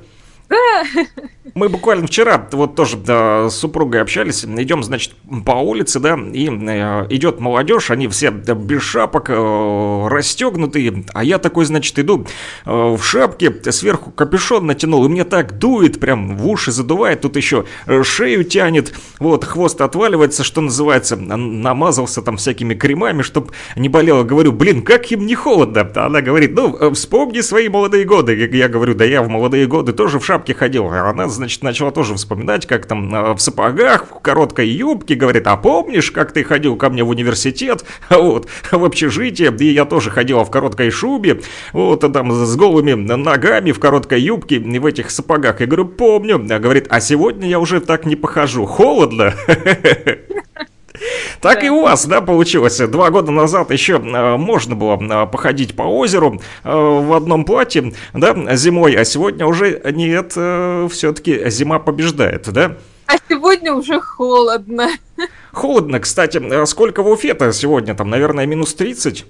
[0.48, 0.84] Да.
[1.54, 5.12] Мы буквально вчера вот тоже да, с супругой общались, идем, значит,
[5.44, 11.22] по улице, да, и э, идет молодежь, они все да, без шапок, э, расстегнутые, а
[11.22, 12.26] я такой, значит, иду
[12.64, 17.36] э, в шапке, сверху капюшон натянул, и мне так дует, прям в уши задувает, тут
[17.36, 23.88] еще э, шею тянет, вот, хвост отваливается, что называется, намазался там всякими кремами, чтобы не
[23.88, 24.24] болело.
[24.24, 25.88] Говорю, блин, как им не холодно?
[25.94, 28.34] Она говорит, ну, э, вспомни свои молодые годы.
[28.52, 31.90] Я говорю, да я в молодые годы тоже в шапке ходил, а она, значит, начала
[31.90, 36.44] тоже вспоминать, как там э, в сапогах, в короткой юбке, говорит, а помнишь, как ты
[36.44, 41.40] ходил ко мне в университет, вот, в общежитие, и я тоже ходила в короткой шубе,
[41.72, 45.60] вот, там с голыми ногами, в короткой юбке, и в этих сапогах.
[45.60, 46.44] Я говорю, помню.
[46.50, 49.34] А говорит, а сегодня я уже так не похожу, холодно.
[51.40, 51.66] Так да.
[51.66, 52.78] и у вас, да, получилось.
[52.78, 57.92] Два года назад еще э, можно было э, походить по озеру э, в одном платье,
[58.12, 62.76] да, зимой, а сегодня уже нет, все-таки зима побеждает, да?
[63.06, 64.88] А сегодня уже холодно.
[65.52, 66.64] Холодно, кстати.
[66.64, 67.94] Сколько в Уфе-то сегодня?
[67.94, 69.26] Там, наверное, минус 30?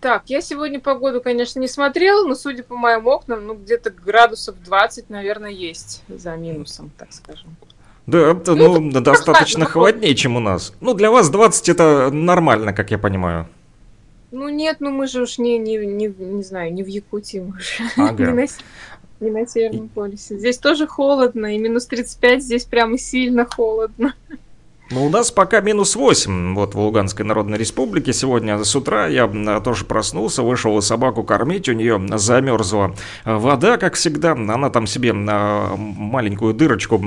[0.00, 4.56] Так, я сегодня погоду, конечно, не смотрела, но судя по моим окнам, ну, где-то градусов
[4.64, 7.56] 20, наверное, есть за минусом, так скажем.
[8.08, 10.72] Да, ну, ну достаточно холоднее, чем у нас.
[10.80, 13.46] Ну, для вас 20 это нормально, как я понимаю.
[14.30, 17.60] Ну нет, ну мы же уж не, не, не, не знаю, не в Якутии, мы
[17.60, 18.24] же ага.
[18.24, 18.46] не, на,
[19.20, 20.38] не на Северном полюсе.
[20.38, 24.14] Здесь тоже холодно, и минус 35 здесь прямо сильно холодно.
[24.90, 28.14] Ну, у нас пока минус 8, вот в Луганской Народной Республике.
[28.14, 29.28] Сегодня с утра я
[29.62, 32.94] тоже проснулся, вышел собаку кормить, у нее замерзла
[33.26, 34.32] вода, как всегда.
[34.32, 36.98] Она там себе маленькую дырочку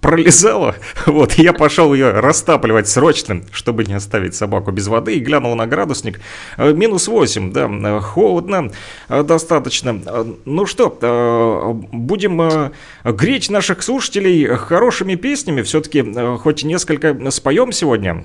[0.00, 0.76] пролезала.
[1.06, 5.66] Вот, я пошел ее растапливать срочно, чтобы не оставить собаку без воды, и глянул на
[5.66, 6.20] градусник.
[6.56, 8.70] Минус 8, да, холодно
[9.08, 10.00] достаточно.
[10.46, 12.72] Ну что, будем
[13.04, 15.60] греть наших слушателей хорошими песнями.
[15.62, 16.02] Все-таки
[16.38, 18.24] хоть несколько споем сегодня?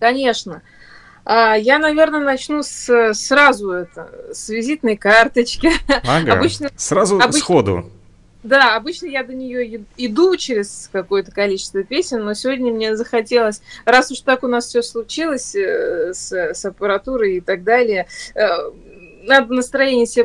[0.00, 0.62] Конечно.
[1.24, 5.70] А, я, наверное, начну с, сразу это, с визитной карточки.
[6.04, 7.90] Ага, обычно, сразу обычно, сходу.
[8.42, 14.10] Да, обычно я до нее иду через какое-то количество песен, но сегодня мне захотелось, раз
[14.10, 18.48] уж так у нас все случилось э, с, с аппаратурой и так далее, э,
[19.22, 20.24] надо настроение себе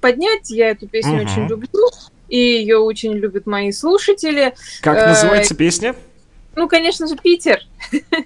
[0.00, 0.50] поднять.
[0.50, 1.30] Я эту песню угу.
[1.30, 1.90] очень люблю,
[2.28, 4.54] и ее очень любят мои слушатели.
[4.80, 5.94] Как э, называется песня?
[6.58, 7.60] Ну, конечно же, Питер.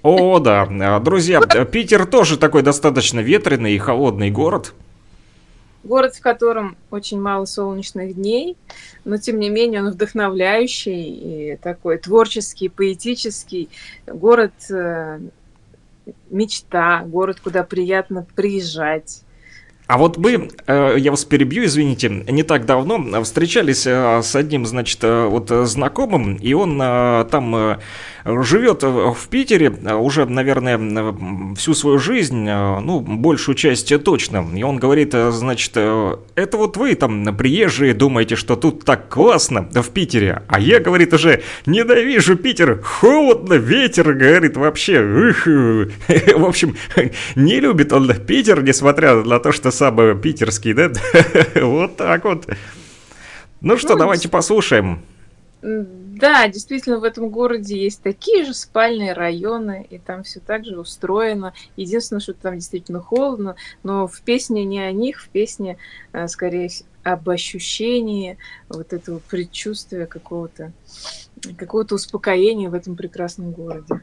[0.01, 0.67] О, да.
[0.67, 4.73] А, друзья, Питер тоже такой достаточно ветреный и холодный город.
[5.83, 8.57] Город, в котором очень мало солнечных дней,
[9.05, 13.69] но тем не менее он вдохновляющий и такой творческий, поэтический.
[14.07, 15.19] Город э,
[16.31, 19.21] мечта, город, куда приятно приезжать.
[19.85, 24.65] А вот мы, э, я вас перебью, извините, не так давно встречались э, с одним,
[24.65, 27.77] значит, вот знакомым, и он там
[28.25, 31.15] живет в Питере уже, наверное,
[31.55, 34.45] всю свою жизнь, ну, большую часть точно.
[34.55, 39.89] И он говорит, значит, это вот вы там приезжие думаете, что тут так классно в
[39.89, 46.75] Питере, а я, говорит, уже ненавижу Питер, холодно, ветер, говорит, вообще, эх, в общем,
[47.35, 50.91] не любит он Питер, несмотря на то, что сам питерский, да,
[51.55, 52.47] вот так вот.
[53.61, 54.99] Ну что, ну, давайте послушаем.
[56.23, 60.79] Да, действительно, в этом городе есть такие же спальные районы, и там все так же
[60.79, 61.53] устроено.
[61.75, 65.77] Единственное, что там действительно холодно, но в песне не о них, в песне,
[66.13, 66.69] э, скорее,
[67.03, 68.37] об ощущении
[68.69, 70.71] вот этого предчувствия какого-то
[71.57, 73.99] какого-то успокоения в этом прекрасном городе.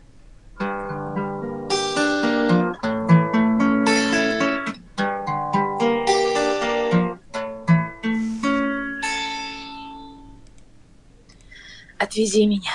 [12.01, 12.73] Отвези меня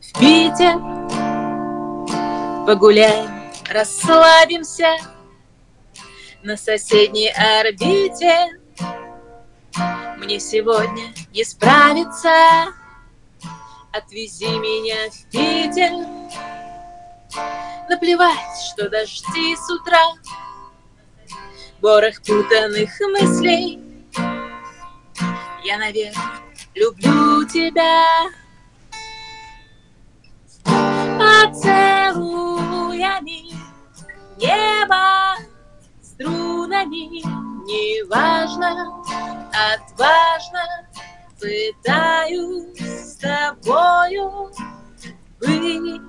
[0.00, 0.78] в Питер,
[2.64, 4.96] погуляем, расслабимся
[6.44, 8.56] на соседней орбите.
[10.18, 12.68] Мне сегодня не справиться,
[13.92, 16.06] отвези меня в Питер.
[17.90, 20.14] Наплевать, что дожди с утра,
[21.82, 23.80] Ворох путанных мыслей.
[25.64, 26.45] Я, наверное,
[26.76, 28.04] люблю тебя.
[31.18, 33.50] Поцелуями
[34.36, 35.36] небо
[36.02, 37.22] струнами,
[37.64, 38.92] неважно,
[39.72, 40.64] отважно
[41.40, 44.52] пытаюсь с тобою
[45.40, 46.02] быть.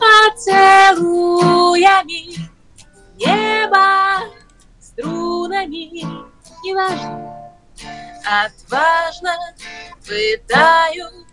[0.00, 2.22] Поцелуями
[3.18, 4.22] небо
[4.80, 6.29] струнами
[6.62, 7.50] неважно,
[8.24, 9.34] отважно
[10.06, 11.26] пытаюсь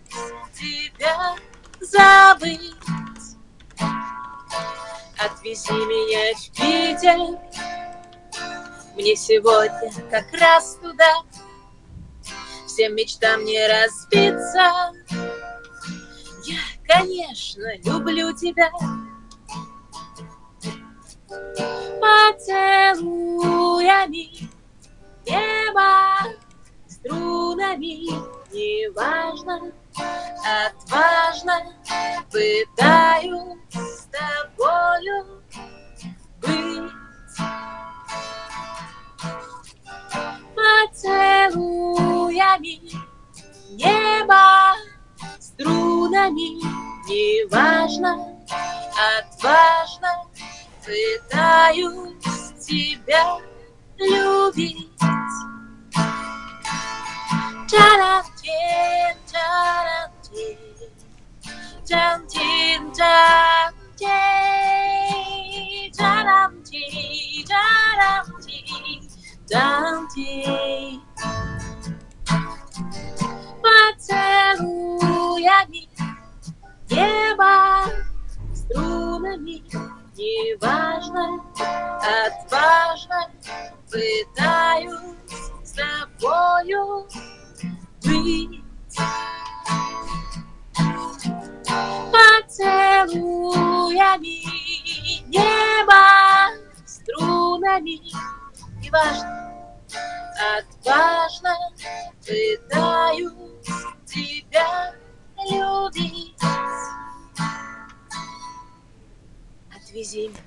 [0.54, 1.36] тебя
[1.80, 2.74] забыть.
[5.18, 7.40] Отвези меня в Питер,
[8.96, 11.24] мне сегодня как раз туда,
[12.66, 14.94] всем мечтам не разбиться.
[16.46, 18.72] Я, конечно, люблю тебя.
[22.00, 24.47] Поцелуями
[25.28, 25.92] небо
[26.88, 28.10] струнами,
[28.52, 29.72] неважно,
[30.66, 31.56] отважно
[32.32, 35.42] пытаюсь с тобою
[36.42, 36.92] быть.
[41.44, 42.76] Поцелуями
[43.72, 44.76] небо
[45.40, 46.50] струнами,
[47.08, 48.12] неважно,
[49.20, 50.12] отважно
[50.86, 53.24] пытаюсь тебя
[53.99, 54.89] любить.
[57.71, 60.59] Тарантин, тарантин,
[61.89, 63.73] тарантин, тарантин,
[65.97, 69.01] тарантин, тарантин,
[69.49, 71.01] тарантин.
[74.53, 75.83] Поцелуями
[76.91, 77.55] небо
[78.55, 79.57] струнами
[80.18, 81.44] неважно,
[82.26, 83.30] отважно
[83.90, 85.16] пытаюсь
[85.64, 87.08] с тобою
[88.04, 88.64] быть.
[92.12, 93.58] Поцелуями
[95.28, 96.04] небо
[96.86, 98.00] струнами
[98.82, 99.30] неважно,
[100.58, 101.54] отважно
[102.26, 103.34] пытаюсь
[104.06, 104.94] тебя
[105.50, 106.37] любить.
[109.98, 110.38] Отвези меня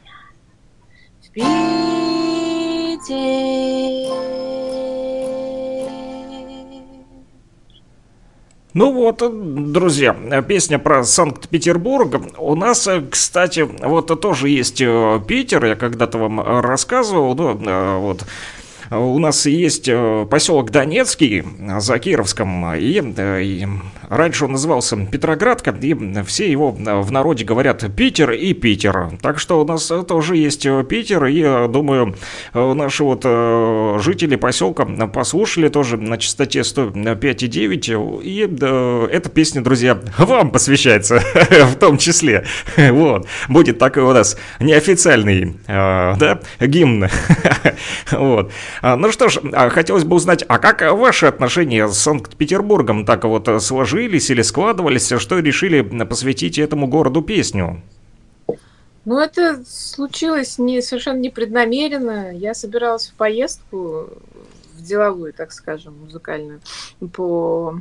[1.21, 1.51] в Питер.
[8.73, 12.39] Ну вот, друзья, песня про Санкт-Петербург.
[12.39, 18.25] У нас, кстати, вот тоже есть э, Питер, я когда-то вам рассказывал, ну, вот,
[18.91, 21.45] у нас есть э, поселок Донецкий
[21.79, 23.69] за Кировском, и, и
[24.09, 29.19] раньше он назывался Петроградка, и все его в народе говорят Питер и Питер.
[29.23, 32.17] Так что у нас тоже есть Питер, и думаю,
[32.55, 38.41] наши вот э, жители поселка послушали тоже на частоте 105,9, и
[39.13, 41.21] эта песня, друзья, вам посвящается
[41.51, 42.45] в том числе.
[43.01, 47.09] Вот, будет такой у нас неофициальный, э, да, гимн.
[48.11, 48.53] Вот.
[48.83, 53.25] А, ну что ж, а, хотелось бы узнать, а как ваши отношения с Санкт-Петербургом так
[53.25, 57.83] вот сложились или складывались, что решили посвятить этому городу песню?
[59.05, 62.33] Ну, это случилось не, совершенно непреднамеренно.
[62.33, 64.11] Я собиралась в поездку,
[64.75, 66.61] в деловую, так скажем, музыкальную,
[67.15, 67.81] по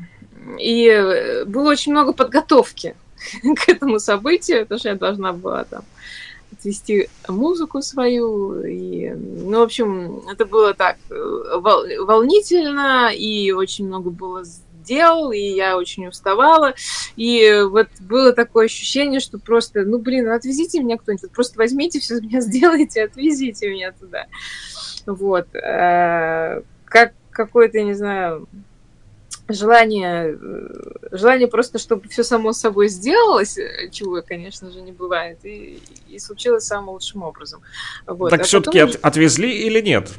[0.57, 2.95] и было очень много подготовки
[3.55, 5.83] к этому событию, потому что я должна была там
[6.51, 8.63] отвести музыку свою.
[8.63, 14.43] И, ну, в общем, это было так волнительно, и очень много было
[14.83, 16.73] дел, и я очень уставала.
[17.15, 21.99] И вот было такое ощущение, что просто, ну, блин, ну, отвезите меня кто-нибудь, просто возьмите
[21.99, 24.25] все меня, сделайте, отвезите меня туда.
[25.05, 25.53] Вот.
[25.55, 28.47] Э, как какое-то, я не знаю,
[29.53, 35.39] желание, э, желание просто, чтобы все само собой сделалось, э, чего, конечно же, не бывает,
[35.43, 37.61] и, и случилось самым лучшим образом.
[38.05, 38.29] Вот.
[38.29, 40.09] Так а все-таки от, отвезли или нет?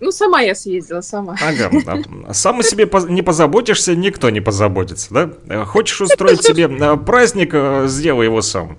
[0.00, 1.36] Ну, сама я съездила, сама.
[1.40, 2.34] Ага, да.
[2.34, 5.30] Сам о себе не позаботишься, никто не позаботится, да?
[5.48, 7.54] Э, хочешь устроить себе праздник,
[7.88, 8.78] сделай его сам.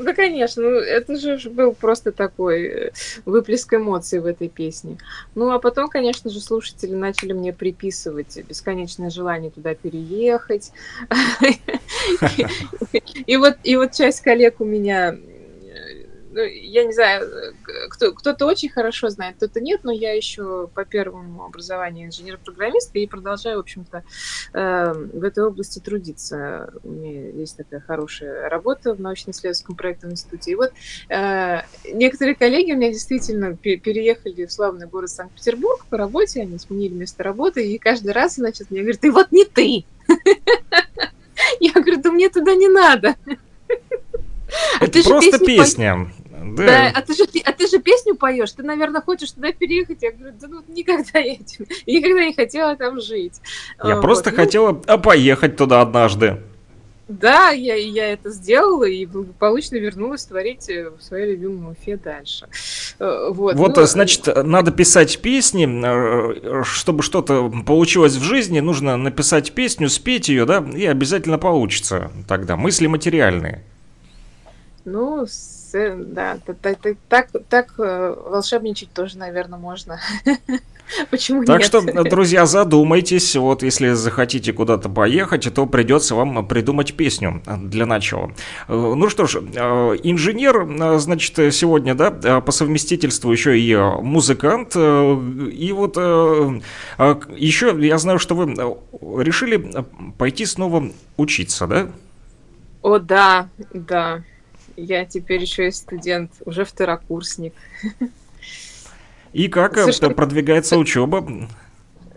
[0.00, 2.92] Да, конечно, ну, это же был просто такой
[3.26, 4.96] выплеск эмоций в этой песне.
[5.34, 10.72] Ну, а потом, конечно же, слушатели начали мне приписывать бесконечное желание туда переехать.
[13.26, 15.16] И вот, и вот часть коллег у меня
[16.32, 17.54] ну, я не знаю,
[17.90, 23.06] кто, кто-то очень хорошо знает, кто-то нет, но я еще по первому образованию инженер-программист и
[23.06, 24.04] продолжаю, в общем-то,
[24.52, 26.72] э, в этой области трудиться.
[26.84, 30.52] У меня есть такая хорошая работа в научно-исследовательском проектном институте.
[30.52, 30.72] И вот
[31.08, 31.62] э,
[31.92, 37.22] некоторые коллеги у меня действительно переехали в славный город Санкт-Петербург по работе, они сменили место
[37.22, 39.84] работы, и каждый раз, значит, мне говорят, ты вот не ты!
[41.60, 43.16] Я говорю, да мне туда не надо.
[44.80, 46.08] Это просто песня.
[46.42, 46.66] Да.
[46.66, 50.02] да, а ты же а ты же песню поешь, ты, наверное, хочешь туда переехать.
[50.02, 53.40] Я говорю, да ну никогда я этим, никогда не хотела там жить.
[53.82, 54.02] Я вот.
[54.02, 56.38] просто ну, хотела а, поехать туда однажды.
[57.08, 62.46] Да, я, я это сделала и благополучно вернулась творить э, в своей любимом Уфе дальше.
[63.00, 68.96] Э, вот, вот ну, значит, надо писать песни, э, чтобы что-то получилось в жизни, нужно
[68.96, 72.56] написать песню, спеть ее, да, и обязательно получится тогда.
[72.56, 73.64] Мысли материальные.
[74.84, 75.26] Ну,
[75.72, 80.00] да, так, так, так, так волшебничать тоже, наверное, можно.
[81.10, 81.66] Почему так нет?
[81.66, 88.32] что, друзья, задумайтесь, вот если захотите куда-то поехать, то придется вам придумать песню для начала.
[88.68, 97.76] Ну что ж, инженер, значит, сегодня, да, по совместительству еще и музыкант, и вот еще
[97.80, 99.84] я знаю, что вы решили
[100.18, 101.88] пойти снова учиться, да?
[102.82, 104.22] О, да, да.
[104.76, 107.54] Я теперь еще и студент, уже второкурсник.
[109.32, 110.14] И как э, совершенно...
[110.14, 111.26] продвигается учеба?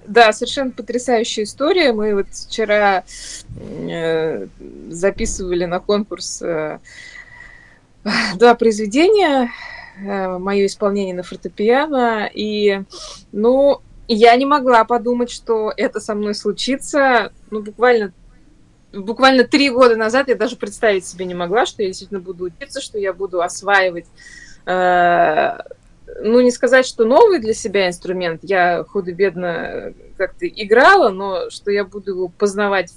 [0.07, 1.93] Да, совершенно потрясающая история.
[1.93, 3.03] Мы вот вчера
[3.57, 4.47] э,
[4.89, 6.79] записывали на конкурс э,
[8.35, 9.51] два произведения,
[9.97, 12.81] э, мое исполнение на фортепиано, и,
[13.31, 18.11] ну, я не могла подумать, что это со мной случится, ну, буквально
[18.93, 22.81] буквально три года назад я даже представить себе не могла, что я действительно буду учиться,
[22.81, 24.05] что я буду осваивать
[24.65, 25.57] э,
[26.21, 31.85] ну, не сказать, что новый для себя инструмент, я худо-бедно как-то играла, но что я
[31.85, 32.91] буду его познавать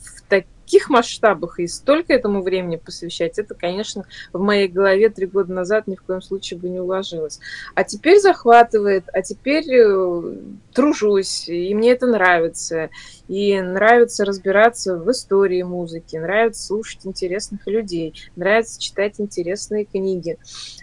[0.67, 5.87] таких масштабах и столько этому времени посвящать, это, конечно, в моей голове три года назад
[5.87, 7.39] ни в коем случае бы не уложилось.
[7.77, 10.37] А теперь захватывает, а теперь э,
[10.75, 12.91] тружусь, и мне это нравится.
[13.29, 20.37] И нравится разбираться в истории музыки, нравится слушать интересных людей, нравится читать интересные книги.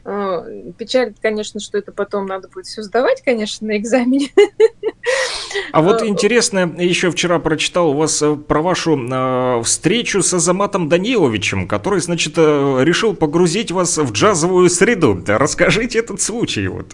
[0.05, 4.29] Э, печалит, конечно, что это потом надо будет все сдавать, конечно, на экзамене.
[5.71, 11.67] А вот э, интересно, еще вчера прочитал у вас про вашу встречу с Азаматом Даниловичем,
[11.67, 15.23] который, значит, э, решил погрузить вас в джазовую среду.
[15.27, 16.67] Расскажите этот случай.
[16.67, 16.93] Вот.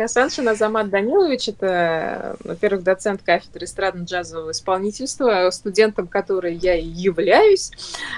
[0.00, 7.70] Хасаншин Азамат Данилович– это, во-первых, доцент кафедры эстрадно-джазового исполнительства, студентом которой я и являюсь,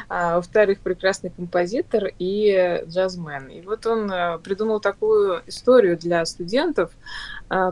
[0.09, 3.49] а, во-вторых, прекрасный композитор и джазмен.
[3.49, 6.93] И вот он э, придумал такую историю для студентов–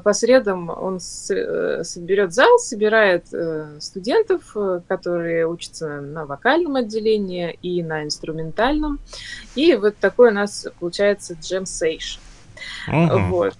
[0.05, 7.83] по средам он соберет зал, собирает э, студентов, э, которые учатся на вокальном отделении и
[7.83, 8.99] на инструментальном.
[9.55, 12.20] И вот такой у нас получается джем-сейшн.
[12.89, 13.18] Угу.
[13.31, 13.55] Вот.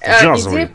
[0.00, 0.70] А, идея,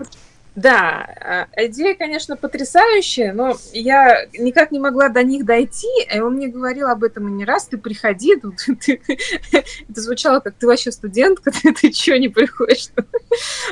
[0.57, 6.37] да, а, идея, конечно, потрясающая, но я никак не могла до них дойти, и он
[6.37, 8.35] мне говорил об этом и не раз, ты приходи,
[8.85, 8.99] ты,
[9.51, 12.89] это звучало как ты вообще студентка, ты, ты чего не приходишь?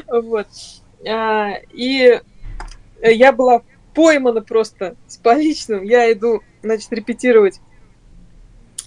[0.07, 0.47] Вот.
[1.07, 2.19] А, и
[3.01, 3.61] я была
[3.93, 5.83] поймана просто с поличным.
[5.83, 7.59] Я иду, значит, репетировать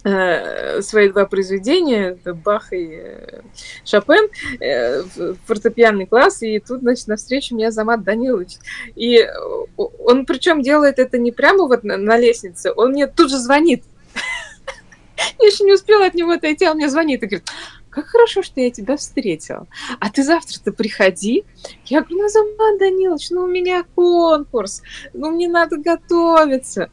[0.04, 3.40] Э, свои два произведения, это Бах и э,
[3.84, 4.28] Шопен,
[4.60, 5.02] э,
[5.44, 8.58] фортепианный класс, и тут, значит, навстречу мне Замат Данилович.
[8.94, 9.28] И
[9.76, 13.82] он причем делает это не прямо вот на, на лестнице, он мне тут же звонит.
[15.40, 17.48] Я еще не успела от него отойти, а он мне звонит и говорит,
[17.90, 19.66] как хорошо, что я тебя встретила.
[20.00, 21.44] А ты завтра-то приходи.
[21.86, 24.82] Я говорю, ну, Замат Данилович, ну, у меня конкурс,
[25.12, 26.90] ну, мне надо готовиться.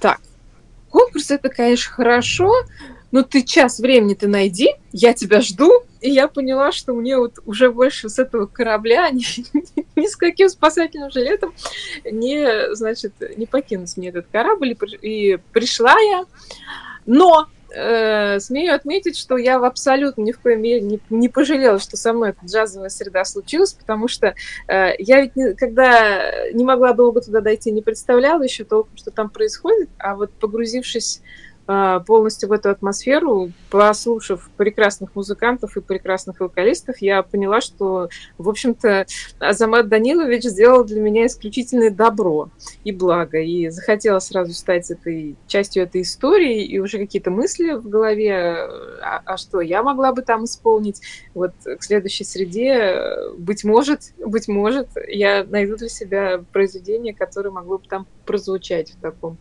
[0.00, 0.20] Так,
[0.90, 2.52] конкурс это, конечно, хорошо,
[3.14, 7.38] но ты час времени ты найди, я тебя жду, и я поняла, что мне вот
[7.46, 9.24] уже больше с этого корабля ни,
[9.96, 11.54] ни с каким спасательным жилетом
[12.04, 14.76] не, значит, не покинуть мне этот корабль.
[15.00, 16.24] И пришла я,
[17.06, 21.78] но э, смею отметить, что я в абсолютно ни в коей мере не, не пожалела,
[21.78, 24.34] что со мной эта джазовая среда случилась, потому что
[24.68, 29.10] э, я ведь, не, когда не могла долго туда дойти, не представляла еще толком, что
[29.10, 31.22] там происходит, а вот погрузившись
[31.66, 38.08] полностью в эту атмосферу, послушав прекрасных музыкантов и прекрасных вокалистов, я поняла, что,
[38.38, 39.06] в общем-то,
[39.38, 42.50] Азамат Данилович сделал для меня исключительное добро
[42.84, 43.38] и благо.
[43.38, 48.34] И захотела сразу стать этой частью этой истории, и уже какие-то мысли в голове,
[49.02, 51.00] а, а что я могла бы там исполнить.
[51.34, 57.78] Вот к следующей среде, быть может, быть может, я найду для себя произведение, которое могло
[57.78, 59.36] бы там прозвучать в таком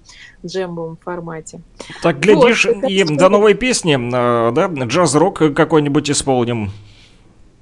[0.46, 1.62] джембовом формате.
[2.02, 6.72] Так, глядишь, вот, и до новой песни, э, да, джаз-рок какой-нибудь исполним.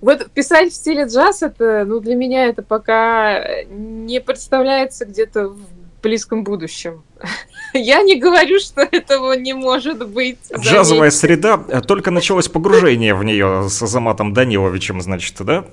[0.01, 5.59] Вот писать в стиле джаз, это, ну, для меня это пока не представляется где-то в
[6.01, 7.03] близком будущем.
[7.73, 10.39] Я не говорю, что этого не может быть.
[10.57, 15.65] Джазовая среда, только началось погружение в нее с Азаматом Даниловичем, значит, да?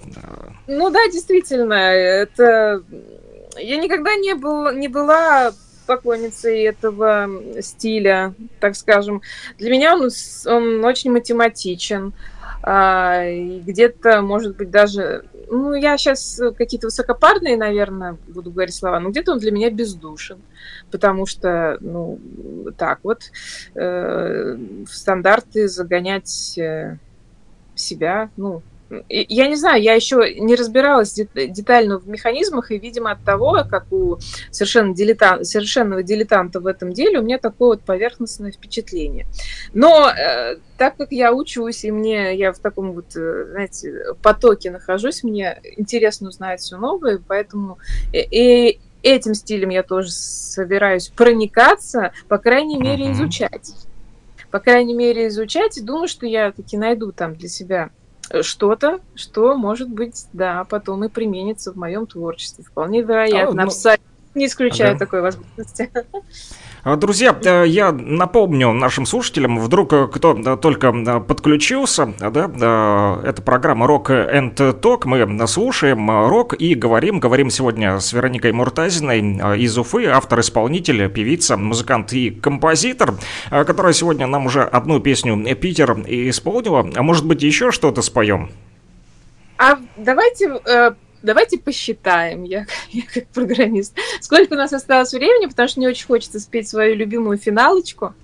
[0.67, 2.83] Ну да, действительно, это...
[3.59, 5.53] Я никогда не, был, не была
[5.89, 7.29] поклонницей этого
[7.61, 9.23] стиля, так скажем.
[9.59, 10.11] Для меня он,
[10.47, 12.13] он очень математичен.
[12.63, 13.25] А,
[13.67, 15.25] где-то, может быть, даже...
[15.51, 20.39] Ну, я сейчас какие-то высокопарные, наверное, буду говорить слова, но где-то он для меня бездушен.
[20.91, 22.19] Потому что, ну,
[22.77, 23.23] так вот,
[23.75, 26.99] э, в стандарты загонять э,
[27.75, 28.63] себя, ну,
[29.09, 33.93] я не знаю, я еще не разбиралась детально в механизмах, и, видимо, от того, как
[33.93, 34.19] у
[34.51, 39.27] совершенно дилетан, совершенного дилетанта в этом деле, у меня такое вот поверхностное впечатление.
[39.75, 44.71] Но э, так как я учусь, и мне, я в таком вот, э, знаете, потоке
[44.71, 47.79] нахожусь, мне интересно узнать все новое, поэтому
[48.13, 53.75] и, и этим стилем я тоже собираюсь проникаться, по крайней мере, изучать.
[54.51, 57.91] По крайней мере, изучать, и думаю, что я таки найду там для себя
[58.43, 62.65] что-то, что, может быть, да, потом и применится в моем творчестве.
[62.65, 63.63] Вполне вероятно.
[63.63, 63.69] А, ну...
[63.69, 64.99] Абсолютно не исключаю ага.
[64.99, 65.91] такой возможности.
[66.85, 73.43] А, друзья, э, я напомню нашим слушателям, вдруг э, кто только э, подключился, да, это
[73.43, 79.77] программа Rock and Talk, мы слушаем рок и говорим, говорим сегодня с Вероникой Муртазиной из
[79.77, 83.15] Уфы, автор-исполнитель, певица, музыкант и композитор,
[83.51, 88.51] которая сегодня нам уже одну песню «Питер» исполнила, а может быть еще что-то споем?
[89.59, 90.61] А давайте
[91.23, 93.95] Давайте посчитаем, я, я как программист.
[94.21, 98.15] Сколько у нас осталось времени, потому что мне очень хочется спеть свою любимую финалочку.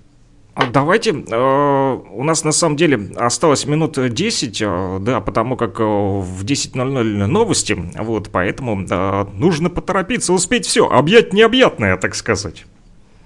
[0.55, 5.81] А давайте, э, у нас на самом деле осталось минут 10, э, да, потому как
[5.81, 12.65] э, в 10.00 новости, вот, поэтому э, нужно поторопиться, успеть все, объять необъятное, так сказать.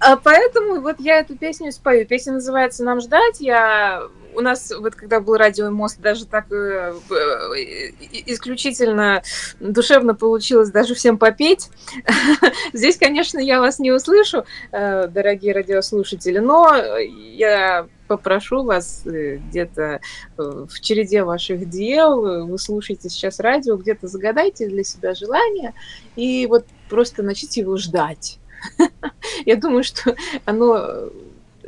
[0.00, 2.04] А поэтому вот я эту песню спою.
[2.06, 3.40] Песня называется «Нам ждать».
[3.40, 7.54] Я у нас, вот когда был радио мост, даже так э, э,
[8.26, 9.22] исключительно
[9.60, 11.68] душевно получилось даже всем попеть.
[12.72, 20.00] Здесь, конечно, я вас не услышу, э, дорогие радиослушатели, но я попрошу вас э, где-то
[20.38, 25.74] э, в череде ваших дел, вы слушаете сейчас радио, где-то загадайте для себя желание
[26.16, 28.38] и вот просто начните его ждать.
[29.46, 30.14] Я думаю, что
[30.44, 31.10] оно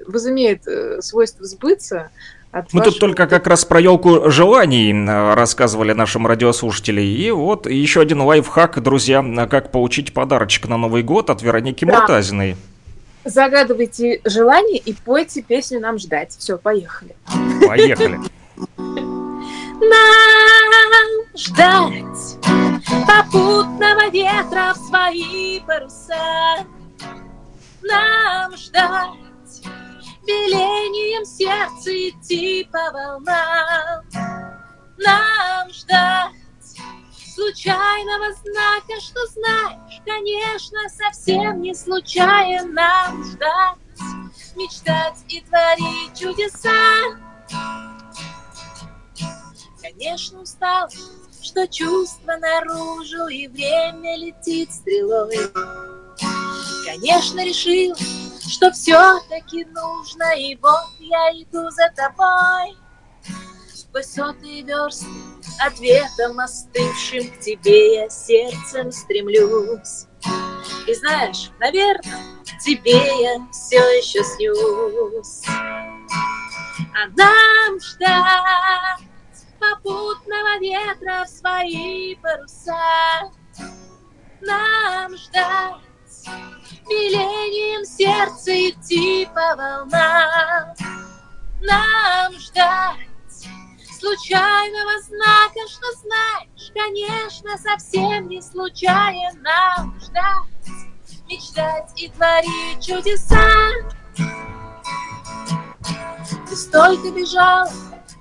[0.07, 2.11] возымеет э, свойство сбыться.
[2.53, 2.85] Мы вашего...
[2.85, 7.05] тут только как раз про елку желаний э, рассказывали нашим радиослушателям.
[7.05, 12.01] И вот еще один лайфхак, друзья, как получить подарочек на Новый год от Вероники да.
[12.01, 12.57] Муртазиной.
[13.25, 16.37] Загадывайте желание и пойте песню «Нам ждать».
[16.39, 17.15] Все, поехали.
[17.67, 18.21] Поехали.
[19.81, 22.39] Нам ждать
[23.07, 26.67] попутного ветра в свои паруса
[27.83, 29.11] нам ждать,
[30.27, 34.05] Белением сердца идти по волнам.
[34.99, 36.33] Нам ждать
[37.35, 43.79] случайного знака, что знаешь, конечно, совсем не случайно нам ждать
[44.57, 47.18] мечтать и творить чудеса.
[49.81, 50.89] Конечно, устал,
[51.43, 55.37] что чувство наружу, и время летит стрелой.
[56.85, 57.95] Конечно, решил,
[58.49, 62.76] что все-таки нужно, и вот я иду за тобой.
[63.93, 65.07] Высоты верст
[65.61, 70.07] ответом остывшим к тебе я сердцем стремлюсь.
[70.86, 72.22] И знаешь, наверное,
[72.61, 75.43] тебе я все еще снюсь.
[76.95, 79.09] А нам ждать
[79.59, 83.30] попутного ветра в свои паруса.
[84.40, 85.82] Нам ждать
[86.89, 90.74] Велением сердца идти по волнам.
[91.61, 93.12] Нам ждать
[94.03, 100.74] случайного знака, что знаешь, конечно, совсем не случайно ждать,
[101.28, 103.70] мечтать и творить чудеса.
[106.49, 107.68] Ты столько бежал,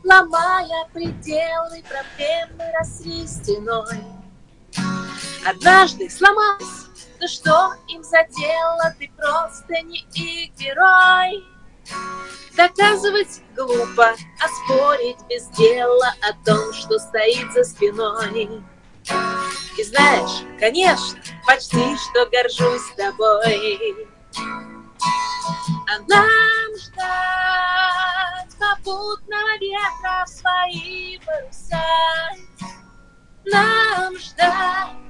[0.04, 4.04] ломая пределы, проблемы росли стеной.
[5.46, 6.81] Однажды сломался,
[7.22, 11.46] да что им задело, ты просто не их герой.
[12.58, 18.64] Доказывать глупо, а спорить без дела о том, что стоит за спиной.
[19.78, 24.08] И знаешь, конечно, почти что горжусь тобой.
[25.88, 31.84] А нам ждать попутного ветра в свои паруса.
[33.46, 35.01] Нам ждать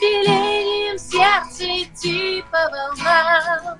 [0.00, 3.78] велением сердца идти по волнам.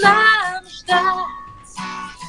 [0.00, 1.40] Нам ждать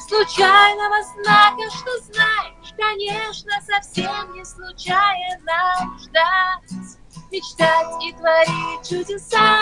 [0.08, 6.98] случайного знака, что знаешь, конечно, совсем не случайно ждать,
[7.30, 9.58] мечтать и творить чудеса.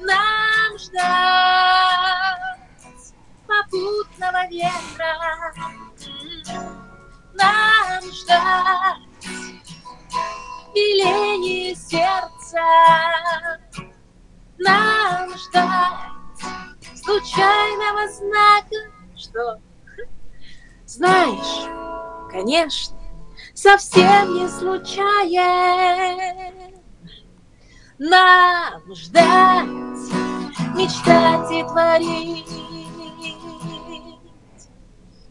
[0.00, 2.38] Нам ждать
[3.46, 5.54] попутного ветра,
[7.34, 9.08] нам ждать
[10.74, 12.60] веление сердца,
[14.58, 16.18] нам ждать
[16.96, 18.76] случайного знака,
[19.16, 19.60] что,
[20.86, 21.68] знаешь,
[22.30, 22.96] конечно,
[23.54, 25.78] совсем не случайно
[27.98, 29.66] нам ждать,
[30.74, 32.46] мечтать и творить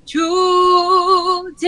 [0.05, 1.67] чудеса.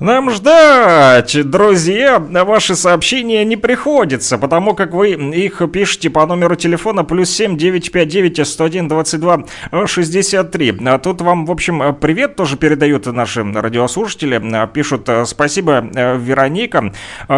[0.00, 7.04] Нам ждать, друзья, ваши сообщения не приходится, потому как вы их пишете по номеру телефона
[7.04, 9.44] плюс 7 959 101 22
[9.86, 10.78] 63.
[10.84, 14.42] А тут вам, в общем, привет тоже передают наши радиослушатели.
[14.74, 16.92] Пишут спасибо, Вероника,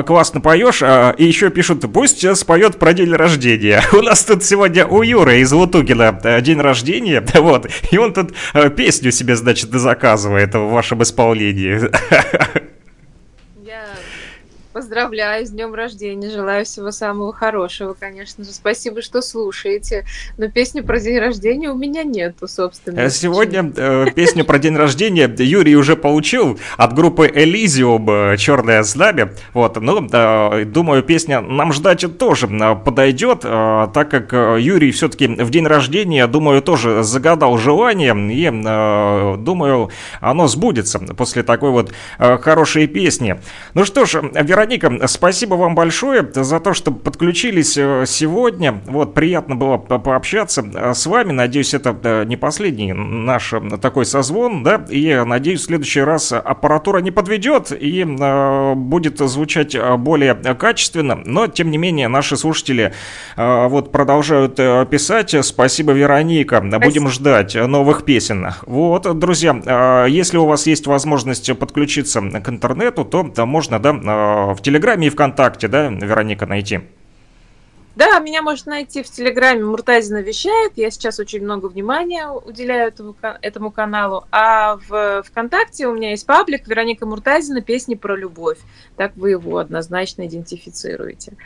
[0.06, 0.82] классно поешь.
[1.18, 3.82] И еще пишут, пусть споет про день рождения.
[3.92, 8.32] У нас тут сегодня у Юры из Лутугина день рождения, вот, и он тут
[8.76, 11.90] песню себе, значит, заказывает в вашем исполнении.
[13.76, 14.15] yeah.
[14.76, 18.52] Поздравляю с днем рождения, желаю всего самого хорошего, конечно же.
[18.52, 20.04] Спасибо, что слушаете.
[20.36, 23.00] Но песни про день рождения у меня нету, собственно.
[23.00, 28.82] Э, сегодня э, песню про день рождения Юрий уже получил от группы Elysium э, «Черное
[28.82, 29.32] знамя».
[29.54, 35.26] Вот, ну, э, думаю, песня «Нам ждать» тоже э, подойдет, э, так как Юрий все-таки
[35.26, 39.88] в день рождения, думаю, тоже загадал желание, и, э, думаю,
[40.20, 43.40] оно сбудется после такой вот э, хорошей песни.
[43.72, 48.80] Ну что ж, Вероника Вероника, спасибо вам большое за то, что подключились э, сегодня.
[48.86, 51.30] Вот, приятно было пообщаться э, с вами.
[51.30, 56.98] Надеюсь, это э, не последний наш такой созвон, да, и надеюсь, в следующий раз аппаратура
[56.98, 58.04] не подведет и
[58.74, 61.14] будет звучать более качественно.
[61.24, 62.92] Но, тем не менее, наши слушатели
[63.36, 64.56] вот продолжают
[64.90, 65.34] писать.
[65.44, 66.56] Спасибо, Вероника.
[66.56, 66.84] Спасибо.
[66.84, 68.48] Будем ждать новых песен.
[68.66, 75.06] Вот, друзья, если у вас есть возможность подключиться к интернету, то можно, да, в Телеграме
[75.06, 76.80] и ВКонтакте, да, Вероника, найти?
[77.96, 80.72] Да, меня можно найти в Телеграме Муртазина вещает.
[80.76, 84.26] Я сейчас очень много внимания уделяю этому, этому каналу.
[84.30, 88.58] А в ВКонтакте у меня есть паблик Вероника Муртазина «Песни про любовь».
[88.98, 91.38] Так вы его однозначно идентифицируете.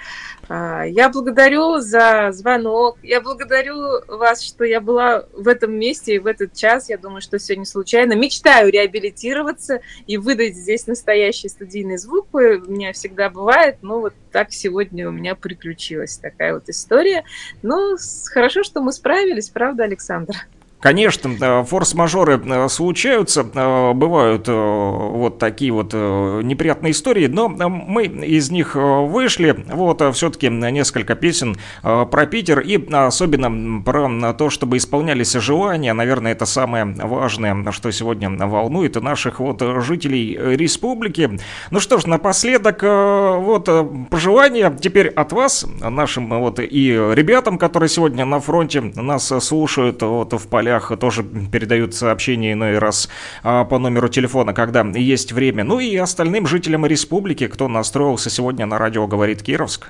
[0.49, 2.99] А, я благодарю за звонок.
[3.05, 6.89] Я благодарю вас, что я была в этом месте и в этот час.
[6.89, 8.15] Я думаю, что все не случайно.
[8.15, 12.27] Мечтаю реабилитироваться и выдать здесь настоящий студийный звук.
[12.33, 13.77] У меня всегда бывает.
[13.83, 16.17] Но вот так сегодня у меня приключилось.
[16.17, 17.25] Так такая вот история.
[17.63, 17.97] Ну,
[18.33, 20.35] хорошо, что мы справились, правда, Александр?
[20.81, 28.51] Конечно, форс-мажоры э, случаются, э, бывают э, вот такие вот неприятные истории, но мы из
[28.51, 29.65] них вышли.
[29.69, 35.93] Вот все-таки несколько песен про Питер и особенно про то, чтобы исполнялись желания.
[35.93, 41.39] Наверное, это самое важное, что сегодня волнует наших вот жителей республики.
[41.71, 43.69] Ну что ж, напоследок вот
[44.09, 50.33] пожелания теперь от вас, нашим вот и ребятам, которые сегодня на фронте нас слушают вот
[50.33, 53.09] в полях полях тоже передают сообщения иной раз
[53.43, 55.65] а, по номеру телефона, когда есть время.
[55.65, 59.89] Ну и остальным жителям республики, кто настроился сегодня на радио «Говорит Кировск».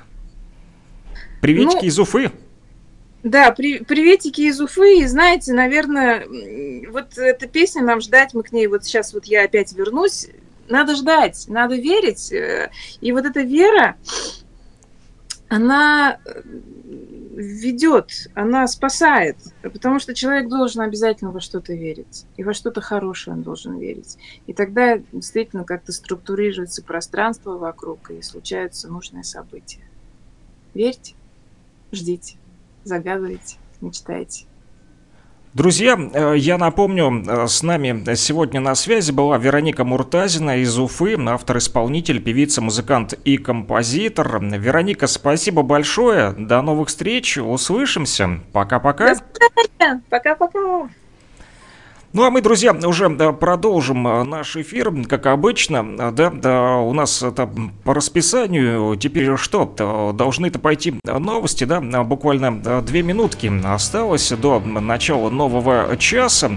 [1.41, 2.31] Приветики ну, из Уфы.
[3.23, 4.99] Да, при, приветики из Уфы.
[4.99, 6.25] И знаете, наверное,
[6.89, 10.27] вот эта песня нам ждать, мы к ней вот сейчас вот я опять вернусь.
[10.67, 12.31] Надо ждать, надо верить.
[12.31, 12.71] Э,
[13.01, 13.95] и вот эта вера,
[15.49, 16.19] она
[17.35, 23.35] ведет, она спасает, потому что человек должен обязательно во что-то верить, и во что-то хорошее
[23.35, 24.17] он должен верить.
[24.47, 29.81] И тогда действительно как-то структурируется пространство вокруг, и случаются нужные события.
[30.73, 31.15] Верьте,
[31.91, 32.37] ждите,
[32.83, 34.45] загадывайте, мечтайте.
[35.53, 41.17] Друзья, э, я напомню, э, с нами сегодня на связи была Вероника Муртазина из Уфы,
[41.27, 44.39] автор-исполнитель, певица, музыкант и композитор.
[44.41, 49.15] Вероника, спасибо большое, до новых встреч, услышимся, пока-пока.
[50.09, 50.89] Пока-пока.
[52.13, 56.11] Ну а мы, друзья, уже продолжим э, наш эфир, как обычно.
[56.11, 57.49] Да, да, у нас это
[57.85, 58.97] по расписанию.
[58.97, 60.11] Теперь что?
[60.13, 61.79] Должны-то пойти новости, да?
[61.79, 66.51] Буквально две минутки осталось до начала нового часа.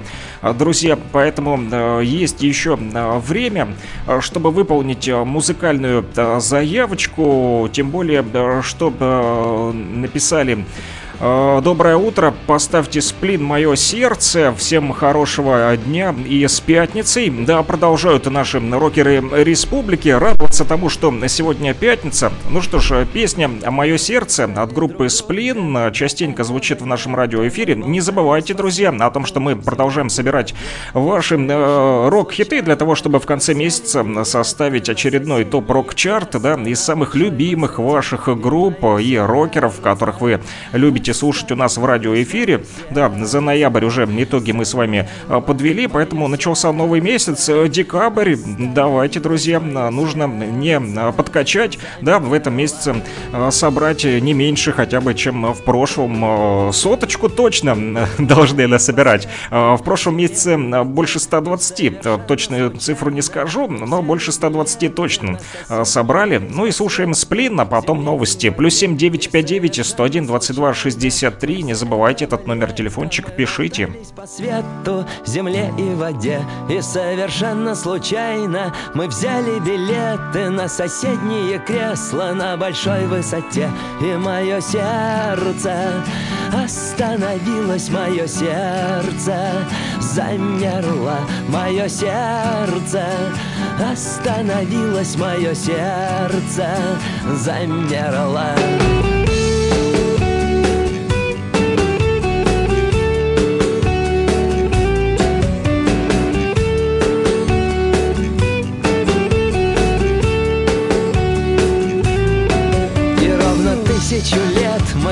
[0.59, 3.77] Друзья, поэтому есть еще время,
[4.19, 6.05] чтобы выполнить музыкальную
[6.41, 7.69] заявочку.
[7.73, 8.25] Тем более,
[8.63, 14.53] чтобы написали Э, доброе утро, поставьте сплин «Мое сердце».
[14.57, 17.31] Всем хорошего дня и с пятницей.
[17.31, 22.33] Да, продолжают наши рокеры республики радоваться тому, что сегодня пятница.
[22.51, 27.77] Ну что ж, песня «Мое сердце» от группы «Сплин» частенько звучит в нашем радиоэфире.
[27.77, 30.55] Не забывайте, друзья, о том, что мы продолжаем собирать
[30.95, 37.15] ваши э, рок-хиты для того, чтобы в конце месяца составить очередной топ-рок-чарт да, из самых
[37.15, 40.41] любимых ваших групп и рокеров, которых вы
[40.73, 42.65] любите будете слушать у нас в радиоэфире.
[42.91, 47.69] Да, за ноябрь уже итоги мы с вами а, подвели, поэтому начался новый месяц, э,
[47.69, 48.37] декабрь.
[48.59, 53.03] Давайте, друзья, нужно не а, подкачать, да, в этом месяце
[53.35, 56.73] а, собрать не меньше хотя бы, чем в прошлом.
[56.73, 59.29] Соточку точно должны насобирать.
[59.51, 65.39] В прошлом месяце больше 120, точную цифру не скажу, но больше 120 точно
[65.85, 66.39] собрали.
[66.39, 68.49] Ну и слушаем сплин, а потом новости.
[68.49, 71.63] Плюс 7 959 101 22 60 63.
[71.63, 73.91] Не забывайте этот номер телефончика, пишите.
[74.17, 76.41] По свету, земле и воде,
[76.71, 83.71] и совершенно случайно мы взяли билеты на соседние кресла на большой высоте,
[84.01, 86.05] и мое сердце
[86.53, 89.67] остановилось, мое сердце
[90.01, 91.19] замерло,
[91.49, 93.05] мое сердце
[93.93, 96.69] остановилось, мое сердце
[97.45, 98.55] замерло.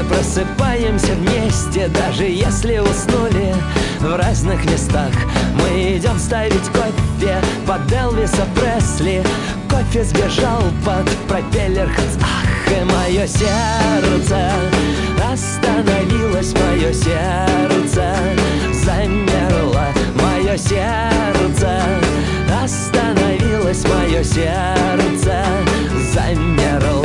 [0.05, 3.55] Просыпаемся вместе Даже если уснули
[4.01, 5.13] в разных местах.
[5.55, 7.37] Мы идем ставить кофе
[7.67, 9.23] под Элвиса Пресли.
[9.71, 11.89] Кофе сбежал под пропеллер
[12.21, 14.51] Ах, и мое сердце
[15.33, 18.17] Остановилось мое сердце
[18.85, 19.87] Замерло.
[20.15, 21.81] Мое сердце
[22.63, 25.45] Остановилось мое сердце
[26.13, 27.02] Замерло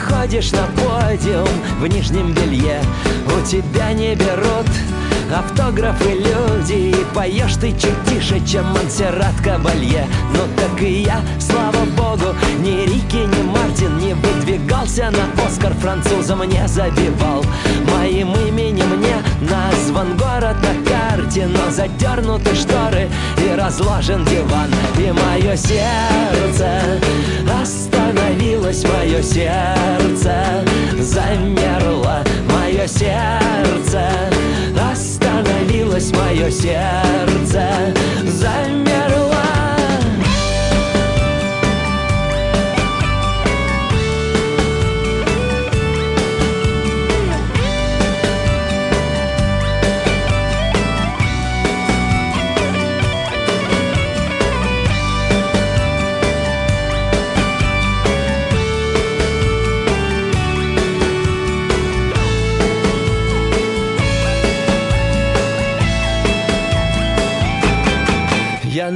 [0.00, 1.48] выходишь на подиум
[1.80, 2.80] в нижнем белье.
[3.26, 4.66] У тебя не берут
[5.32, 10.06] автографы люди И поешь ты чуть тише, чем Монсеррат Кабалье.
[10.34, 16.42] Ну так и я, слава богу, ни Рики, ни Мартин Не выдвигался на Оскар французом
[16.44, 17.44] не забивал.
[17.92, 24.70] Моим именем не назван город на карте Но задернуты шторы и разложен диван.
[24.98, 27.00] И мое сердце
[28.10, 30.64] остановилось, мое сердце
[30.98, 34.10] замерло Мое сердце.
[34.92, 37.94] Остановилось мое сердце
[38.24, 38.89] Замерло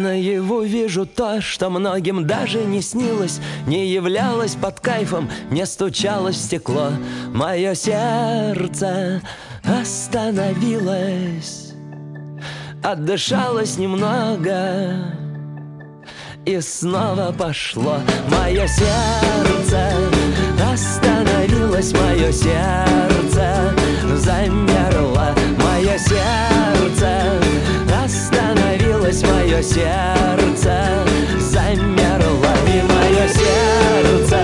[0.04, 6.36] Я наяву вижу то, что многим даже не снилось Не являлось под кайфом, не стучалось
[6.36, 6.90] в стекло.
[7.32, 9.22] Мое сердце
[9.64, 11.72] остановилось
[12.82, 15.06] Отдышалось немного
[16.44, 17.96] И снова пошло.
[18.28, 19.90] Мое сердце
[20.70, 23.74] остановилось Мое сердце
[24.16, 25.34] замерло.
[25.56, 27.43] Мое сердце
[29.04, 31.04] остановилось Мое сердце
[31.38, 34.38] замерло И мое сердце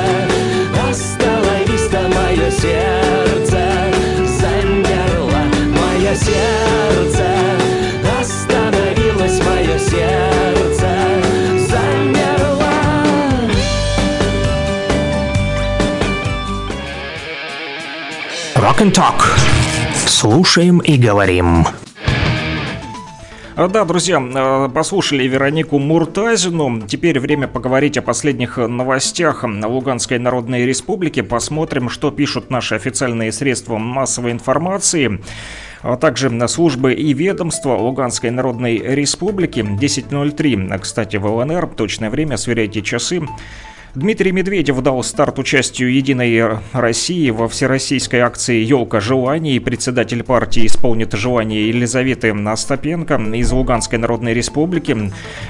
[0.89, 3.61] остановись-то Мое сердце
[4.39, 7.25] замерло Мое сердце
[8.21, 10.31] остановилось Мое сердце
[18.93, 19.23] Talk.
[20.07, 21.67] Слушаем и говорим.
[23.61, 26.81] А, Да, друзья, э, послушали Веронику Муртазину.
[26.89, 31.21] Теперь время поговорить о последних новостях Луганской Народной Республики.
[31.21, 35.21] Посмотрим, что пишут наши официальные средства массовой информации
[35.83, 40.79] а также на службы и ведомства Луганской Народной Республики 10.03.
[40.79, 43.23] Кстати, в ЛНР точное время, сверяйте часы.
[43.97, 49.59] Дмитрий Медведев дал старт участию «Единой России» во всероссийской акции «Елка желаний».
[49.59, 54.97] Председатель партии исполнит желание Елизаветы Остапенко из Луганской Народной Республики.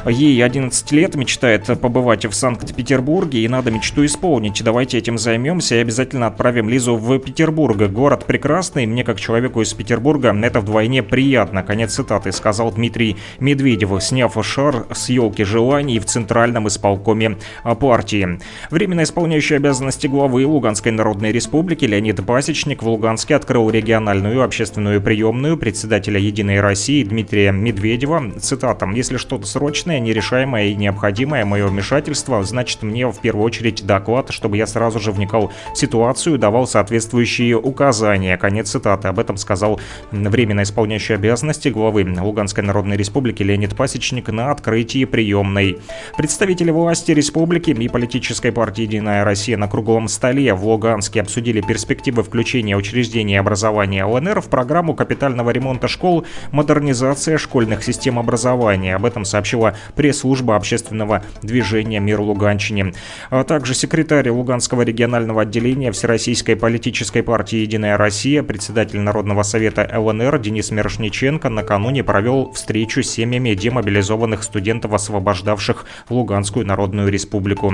[0.06, 4.64] Ей 11 лет, мечтает побывать в Санкт-Петербурге, и надо мечту исполнить.
[4.64, 7.76] Давайте этим займемся и обязательно отправим Лизу в Петербург.
[7.90, 11.62] Город прекрасный, мне как человеку из Петербурга это вдвойне приятно.
[11.62, 17.36] Конец цитаты, сказал Дмитрий Медведев, сняв шар с «Елки желаний» в Центральном исполкоме
[17.78, 18.29] партии.
[18.70, 25.56] Временно исполняющий обязанности главы Луганской Народной Республики Леонид Пасечник в Луганске открыл региональную общественную приемную
[25.56, 28.32] председателя «Единой России» Дмитрия Медведева.
[28.40, 28.88] Цитата.
[28.94, 34.56] «Если что-то срочное, нерешаемое и необходимое мое вмешательство, значит мне в первую очередь доклад, чтобы
[34.56, 38.36] я сразу же вникал в ситуацию, давал соответствующие указания».
[38.36, 39.08] Конец цитаты.
[39.08, 45.78] Об этом сказал временно исполняющий обязанности главы Луганской Народной Республики Леонид Пасечник на открытии приемной.
[46.16, 51.62] Представители власти республики и политические Политической партии «Единая Россия» на круглом столе в Луганске обсудили
[51.62, 58.94] перспективы включения учреждений образования ЛНР в программу капитального ремонта школ «Модернизация школьных систем образования».
[58.94, 62.92] Об этом сообщила пресс-служба общественного движения «Мир Луганщине».
[63.30, 70.40] А также секретарь Луганского регионального отделения Всероссийской политической партии «Единая Россия», председатель Народного совета ЛНР
[70.40, 77.72] Денис Мирошниченко накануне провел встречу с семьями демобилизованных студентов, освобождавших Луганскую Народную Республику.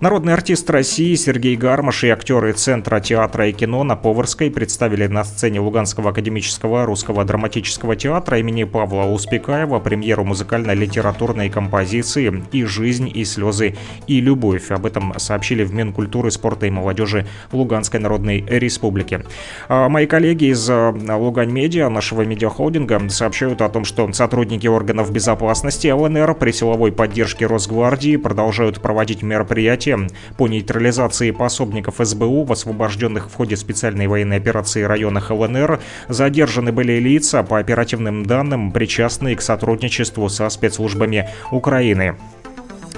[0.00, 5.24] Народный артист России Сергей Гармаш и актеры Центра театра и кино на Поварской представили на
[5.24, 13.24] сцене Луганского академического русского драматического театра имени Павла Успекаева премьеру музыкально-литературной композиции «И жизнь, и
[13.24, 13.74] слезы,
[14.06, 14.70] и любовь».
[14.70, 19.24] Об этом сообщили в Минкультуры, спорта и молодежи Луганской Народной Республики.
[19.68, 25.10] А мои коллеги из а, Лугань Медиа, нашего медиахолдинга, сообщают о том, что сотрудники органов
[25.10, 29.87] безопасности ЛНР при силовой поддержке Росгвардии продолжают проводить мероприятия
[30.36, 35.80] по нейтрализации пособников СБУ в освобожденных в ходе специальной военной операции районах ЛНР.
[36.08, 42.16] Задержаны были лица, по оперативным данным, причастные к сотрудничеству со спецслужбами Украины.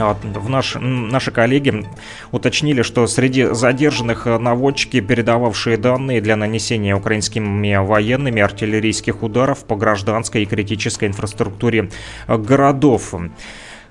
[0.00, 1.84] А В наш, наши коллеги
[2.32, 10.42] уточнили, что среди задержанных наводчики, передававшие данные для нанесения украинскими военными артиллерийских ударов по гражданской
[10.42, 11.90] и критической инфраструктуре
[12.26, 13.14] городов.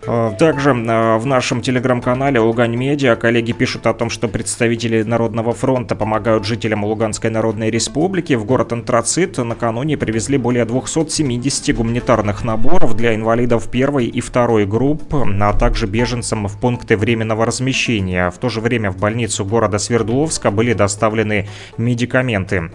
[0.10, 5.54] Э, Также э, в нашем телеграм-канале Лугань Медиа коллеги пишут о том, что представители Народного
[5.54, 8.34] фронта помогают жителям Луганской Народной Республики.
[8.34, 15.14] В город Антрацит накануне привезли более 270 гуманитарных наборов для инвалидов первой и второй групп,
[15.14, 18.32] а также беженцам в пункты временного размещения.
[18.32, 21.48] В то же время в больницу города Свердловска были доставлены
[21.78, 22.72] медикаменты.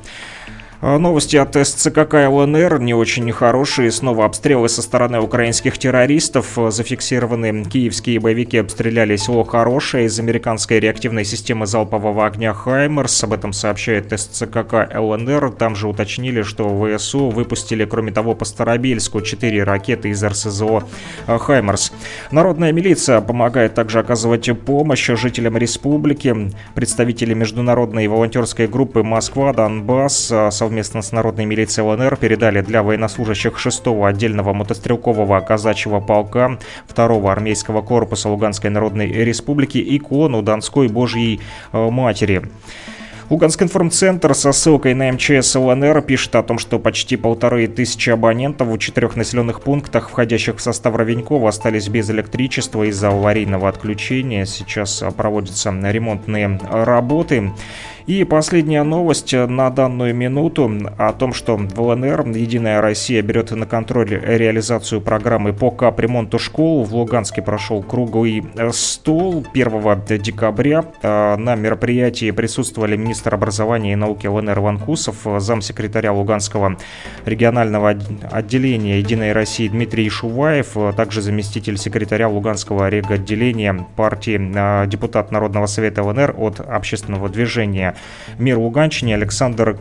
[0.87, 3.91] А, новости от СЦКК ЛНР не очень хорошие.
[3.91, 6.59] Снова обстрелы со стороны украинских террористов.
[6.69, 13.25] Зафиксированы киевские боевики обстреляли село Хорошее из американской реактивной системы залпового огня «Хаймерс».
[13.25, 15.53] Об этом сообщает СЦКК ЛНР.
[15.53, 16.69] Там же уточнили, что
[16.99, 20.85] ВСУ выпустили, кроме того, по Старобельску 4 ракеты из РСЗО
[21.27, 21.93] «Хаймерс».
[22.31, 26.51] Народная милиция помогает также оказывать помощь жителям республики.
[26.75, 33.65] Представители международной волонтерской группы «Москва», «Донбасс» совместно совместно с Народной милицией ЛНР передали для военнослужащих
[33.65, 36.59] 6-го отдельного мотострелкового казачьего полка
[36.89, 41.41] 2-го армейского корпуса Луганской Народной Республики икону Донской Божьей
[41.73, 42.43] э, Матери.
[43.31, 48.69] Луганский информцентр со ссылкой на МЧС ЛНР пишет о том, что почти полторы тысячи абонентов
[48.69, 54.45] в четырех населенных пунктах, входящих в состав Ровенькова, остались без электричества из-за аварийного отключения.
[54.45, 57.53] Сейчас проводятся ремонтные работы.
[58.07, 63.65] И последняя новость на данную минуту о том, что в ЛНР Единая Россия берет на
[63.65, 66.85] контроль реализацию программы по капремонту школ.
[66.85, 70.85] В Луганске прошел круглый стол 1 декабря.
[71.03, 76.77] А, на мероприятии присутствовали министр образования и науки ЛНР Ванкусов, замсекретаря Луганского
[77.25, 77.97] регионального
[78.31, 86.03] отделения Единой России Дмитрий Шуваев, а также заместитель секретаря Луганского реготделения партии депутат Народного совета
[86.03, 87.94] ЛНР от общественного движения
[88.39, 89.79] «Мир Луганщине» Александр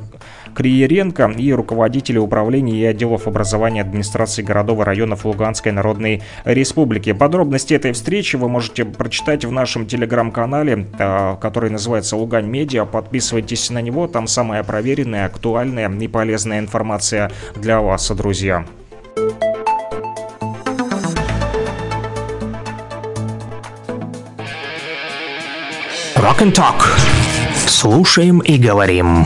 [0.53, 7.13] Криеренко и руководители управления и отделов образования администрации городов и районов Луганской Народной Республики.
[7.13, 12.85] Подробности этой встречи вы можете прочитать в нашем телеграм-канале, э, который называется Лугань Медиа.
[12.85, 18.65] Подписывайтесь на него, там самая проверенная, актуальная и полезная информация для вас, друзья.
[26.15, 27.12] Rock and Talk.
[27.67, 29.25] Слушаем и говорим.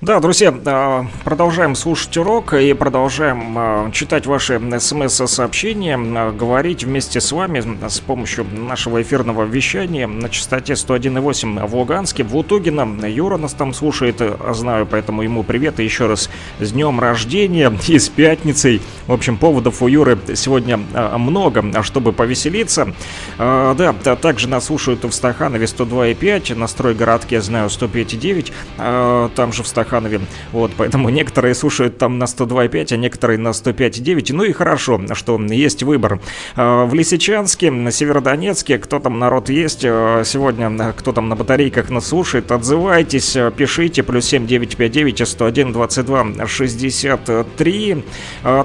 [0.00, 7.20] Да, друзья, а, продолжаем слушать урок и продолжаем а, читать ваши смс-сообщения, а, говорить вместе
[7.20, 13.08] с вами с помощью нашего эфирного вещания на частоте 101.8 в Луганске, в Лутугино.
[13.08, 16.30] Юра нас там слушает, знаю, поэтому ему привет и еще раз
[16.60, 18.80] с днем рождения и с пятницей.
[19.08, 22.94] В общем, поводов у Юры сегодня много, чтобы повеселиться.
[23.36, 29.87] Да, также нас слушают в Стаханове 102.5, на стройгородке, знаю, 105.9, там же в Стаханове
[29.88, 30.20] Стаханове.
[30.52, 34.32] Вот, поэтому некоторые слушают там на 102,5, а некоторые на 105,9.
[34.34, 36.20] Ну и хорошо, что есть выбор.
[36.56, 41.90] А, в Лисичанске, на Северодонецке, кто там народ есть, а, сегодня кто там на батарейках
[41.90, 48.04] нас слушает, отзывайтесь, пишите, плюс 7959 101 22 63.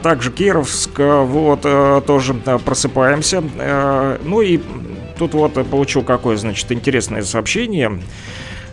[0.02, 1.62] Также Кировск, вот,
[2.06, 2.34] тоже
[2.66, 3.44] просыпаемся.
[4.24, 4.60] Ну и
[5.18, 8.00] тут вот получил какое, значит, интересное сообщение.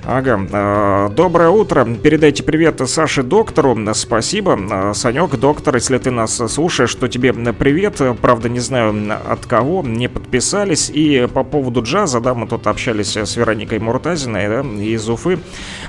[0.05, 0.41] Ага.
[0.53, 1.85] А, доброе утро.
[1.85, 3.77] Передайте привет Саше доктору.
[3.93, 4.59] Спасибо.
[4.71, 8.01] А, Санек, доктор, если ты нас слушаешь, что тебе привет.
[8.23, 8.95] Правда, не знаю
[9.29, 9.83] от кого.
[9.83, 10.91] Не подписались.
[10.91, 15.39] И по поводу джаза, да, мы тут общались с Вероникой Муртазиной, да, из Уфы.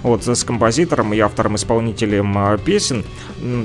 [0.04, 3.06] Вот, с композитором и автором-исполнителем а, песен.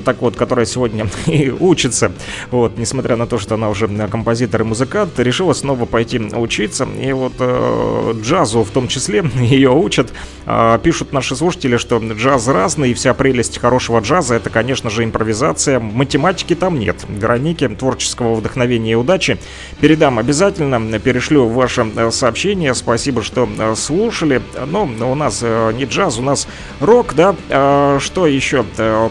[0.04, 2.12] Так вот, которая сегодня и учится.
[2.52, 6.86] Вот, несмотря на то, что она уже композитор и музыкант, решила снова пойти учиться.
[7.00, 10.12] И вот э, джазу в том числе ее учат.
[10.48, 15.02] А, пишут наши слушатели, что джаз разный, и вся прелесть хорошего джаза это, конечно же,
[15.02, 15.80] импровизация.
[15.80, 17.04] Математики там нет.
[17.08, 19.38] Веронике творческого вдохновения и удачи
[19.80, 22.74] передам обязательно, перешлю ваше э, сообщение.
[22.74, 24.40] Спасибо, что э, слушали.
[24.66, 26.46] Но у нас э, не джаз, у нас
[26.80, 27.34] рок, да.
[27.50, 28.64] А, что еще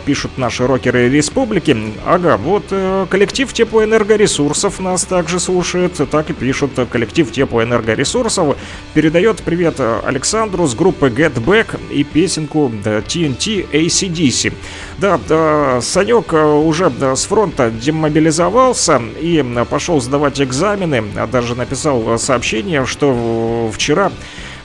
[0.06, 1.76] пишут наши рокеры республики?
[2.06, 2.64] Ага, вот
[3.10, 6.00] коллектив теплоэнергоресурсов нас также слушает.
[6.10, 6.72] Так и пишут.
[6.90, 8.56] Коллектив теплоэнергоресурсов
[8.94, 14.54] передает привет Александру с группы Г Get Back и песенку TNT ACDC.
[15.00, 22.20] Да, да Санек э, уже с фронта демобилизовался и пошел сдавать экзамены, а даже написал
[22.20, 24.12] сообщение, что вчера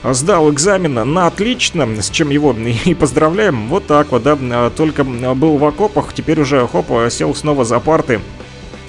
[0.03, 2.55] сдал экзамен на отлично, с чем его
[2.85, 3.67] и поздравляем.
[3.67, 8.19] Вот так вот, да, только был в окопах, теперь уже хоп, сел снова за парты
[8.19, 8.40] Э,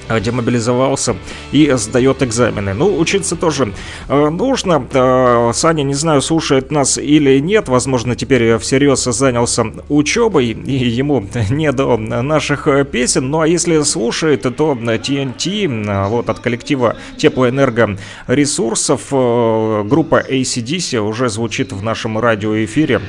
[0.08, 1.16] демобилизовался
[1.52, 2.74] и сдает экзамены.
[2.74, 3.72] Ну, учиться тоже
[4.08, 4.86] э, нужно.
[4.92, 7.68] Э, Саня, не знаю, слушает нас или нет.
[7.68, 13.30] Возможно, теперь всерьез занялся учебой, и ему не до наших песен.
[13.30, 21.82] Ну, а если слушает, то TNT, вот от коллектива теплоэнергоресурсов, группа ACDC уже звучит в
[21.82, 23.00] нашем радиоэфире.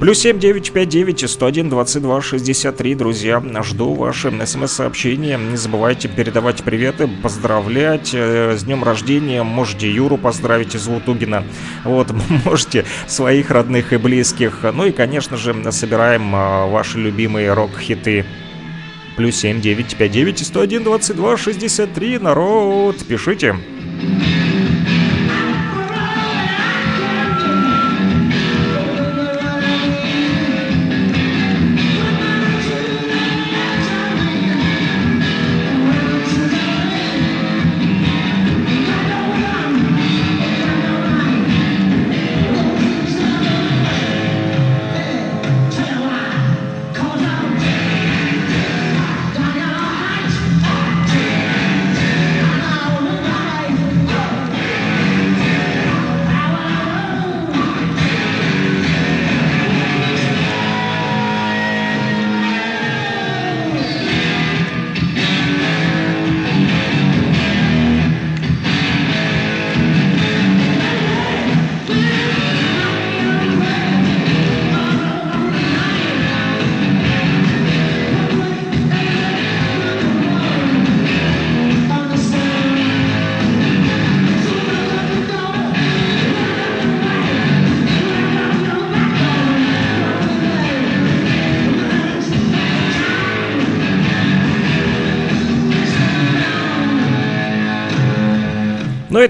[0.00, 5.36] Плюс 7959 101 22 63, друзья, жду ваши смс-сообщения.
[5.36, 9.42] Не забывайте передавать приветы, поздравлять э, с днем рождения.
[9.42, 11.42] Можете Юру поздравить из Лутугина.
[11.82, 12.12] Вот,
[12.44, 14.60] можете своих родных и близких.
[14.72, 18.24] Ну и, конечно же, собираем э, ваши любимые рок-хиты.
[19.16, 23.04] Плюс 7959 101 22 63, народ.
[23.04, 23.56] Пишите.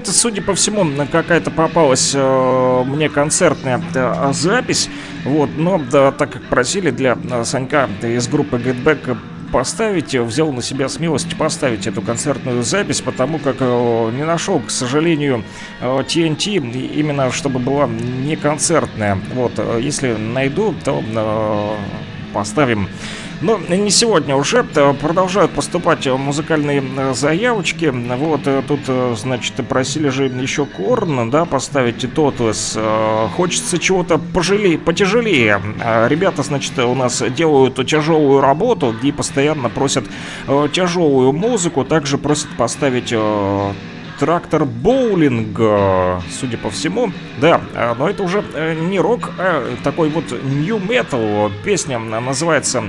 [0.08, 4.88] Это, судя по всему, какая-то попалась э, мне концертная э, запись.
[5.24, 9.18] Вот, но да, так как просили для э, Санька из группы Get Back
[9.52, 14.70] поставить, взял на себя смелость поставить эту концертную запись, потому как э, не нашел, к
[14.70, 15.44] сожалению,
[15.80, 16.56] э, TNT,
[16.94, 19.18] именно чтобы была не концертная.
[19.34, 21.76] Вот, э, если найду, то э,
[22.32, 22.88] поставим
[23.40, 27.86] Но не сегодня уже продолжают поступать музыкальные заявочки.
[27.86, 28.80] Вот тут,
[29.16, 32.76] значит, просили же еще Корн, да, поставить Тотлес.
[33.36, 35.62] Хочется чего-то пожалее, потяжелее.
[36.08, 40.04] Ребята, значит, у нас делают тяжелую работу и постоянно просят
[40.72, 41.84] тяжелую музыку.
[41.84, 43.14] Также просят поставить
[44.18, 45.58] трактор боулинг,
[46.30, 47.12] судя по всему.
[47.40, 47.60] Да,
[47.98, 51.52] но это уже э, не рок, а такой вот new metal.
[51.64, 52.84] Песня называется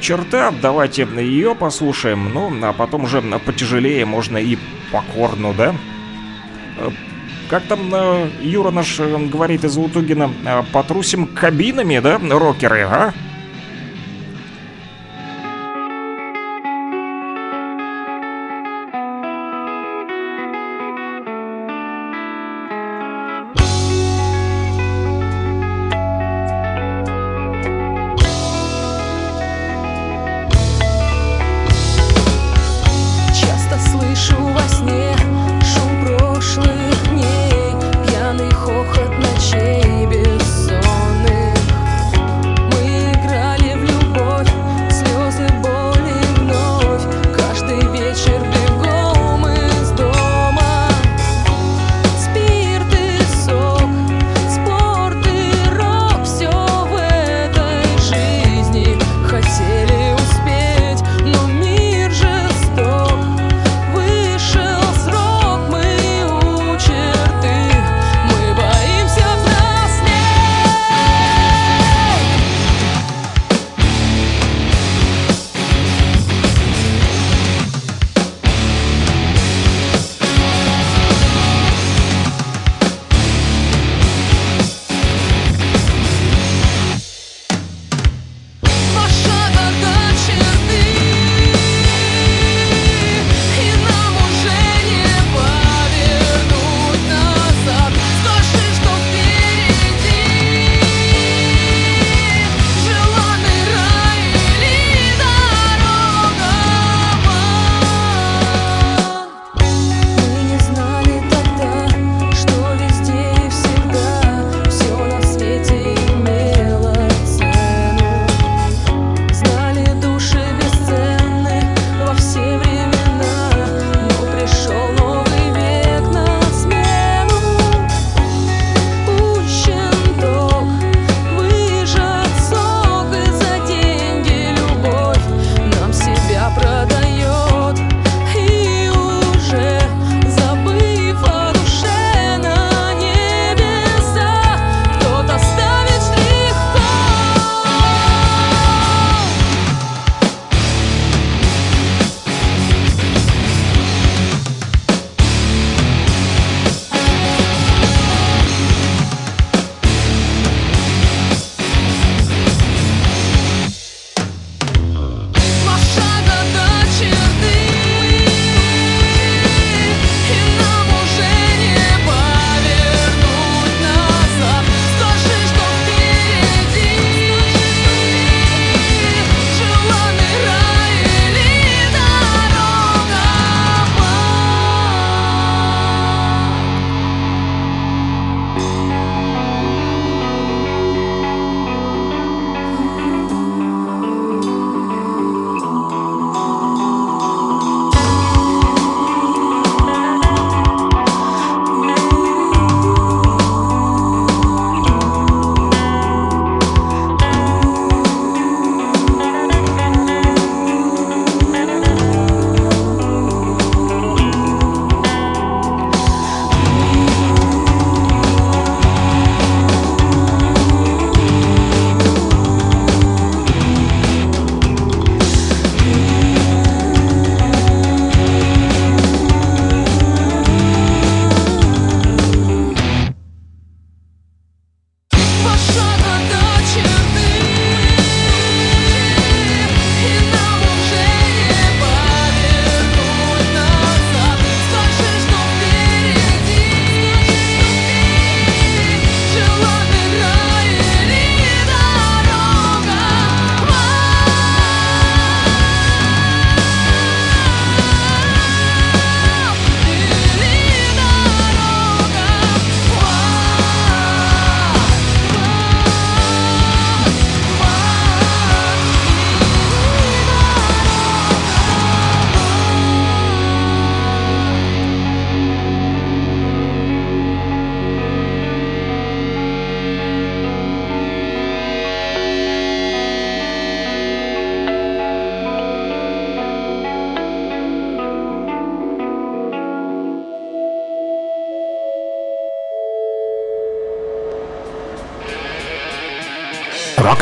[0.00, 0.52] «Черта».
[0.60, 2.32] Давайте ее послушаем.
[2.32, 4.58] Ну, а потом уже потяжелее можно и
[4.92, 5.74] покорну, да?
[6.78, 6.90] Э,
[7.48, 10.30] как там э, Юра наш говорит из Лутугина,
[10.72, 13.12] потрусим кабинами, да, рокеры, а?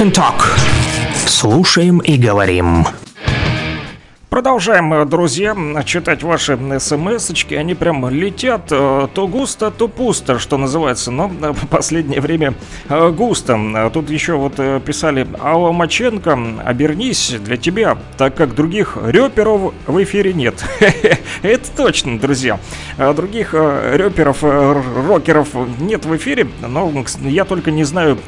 [0.02, 0.42] And Talk.
[1.26, 2.84] Слушаем и говорим.
[4.30, 5.54] Продолжаем, э, друзья,
[5.84, 7.54] читать ваши смс-очки.
[7.54, 11.12] Они прям летят э, то густо, то пусто, что называется.
[11.12, 12.54] Но э, в последнее время
[12.88, 13.90] густо.
[13.92, 20.32] Тут еще вот писали Алла Маченко, обернись для тебя, так как других рэперов в эфире
[20.32, 20.64] нет.
[21.42, 22.58] Это точно, друзья.
[22.96, 25.48] Других рэперов, рокеров
[25.78, 28.18] нет в эфире, но я только не знаю,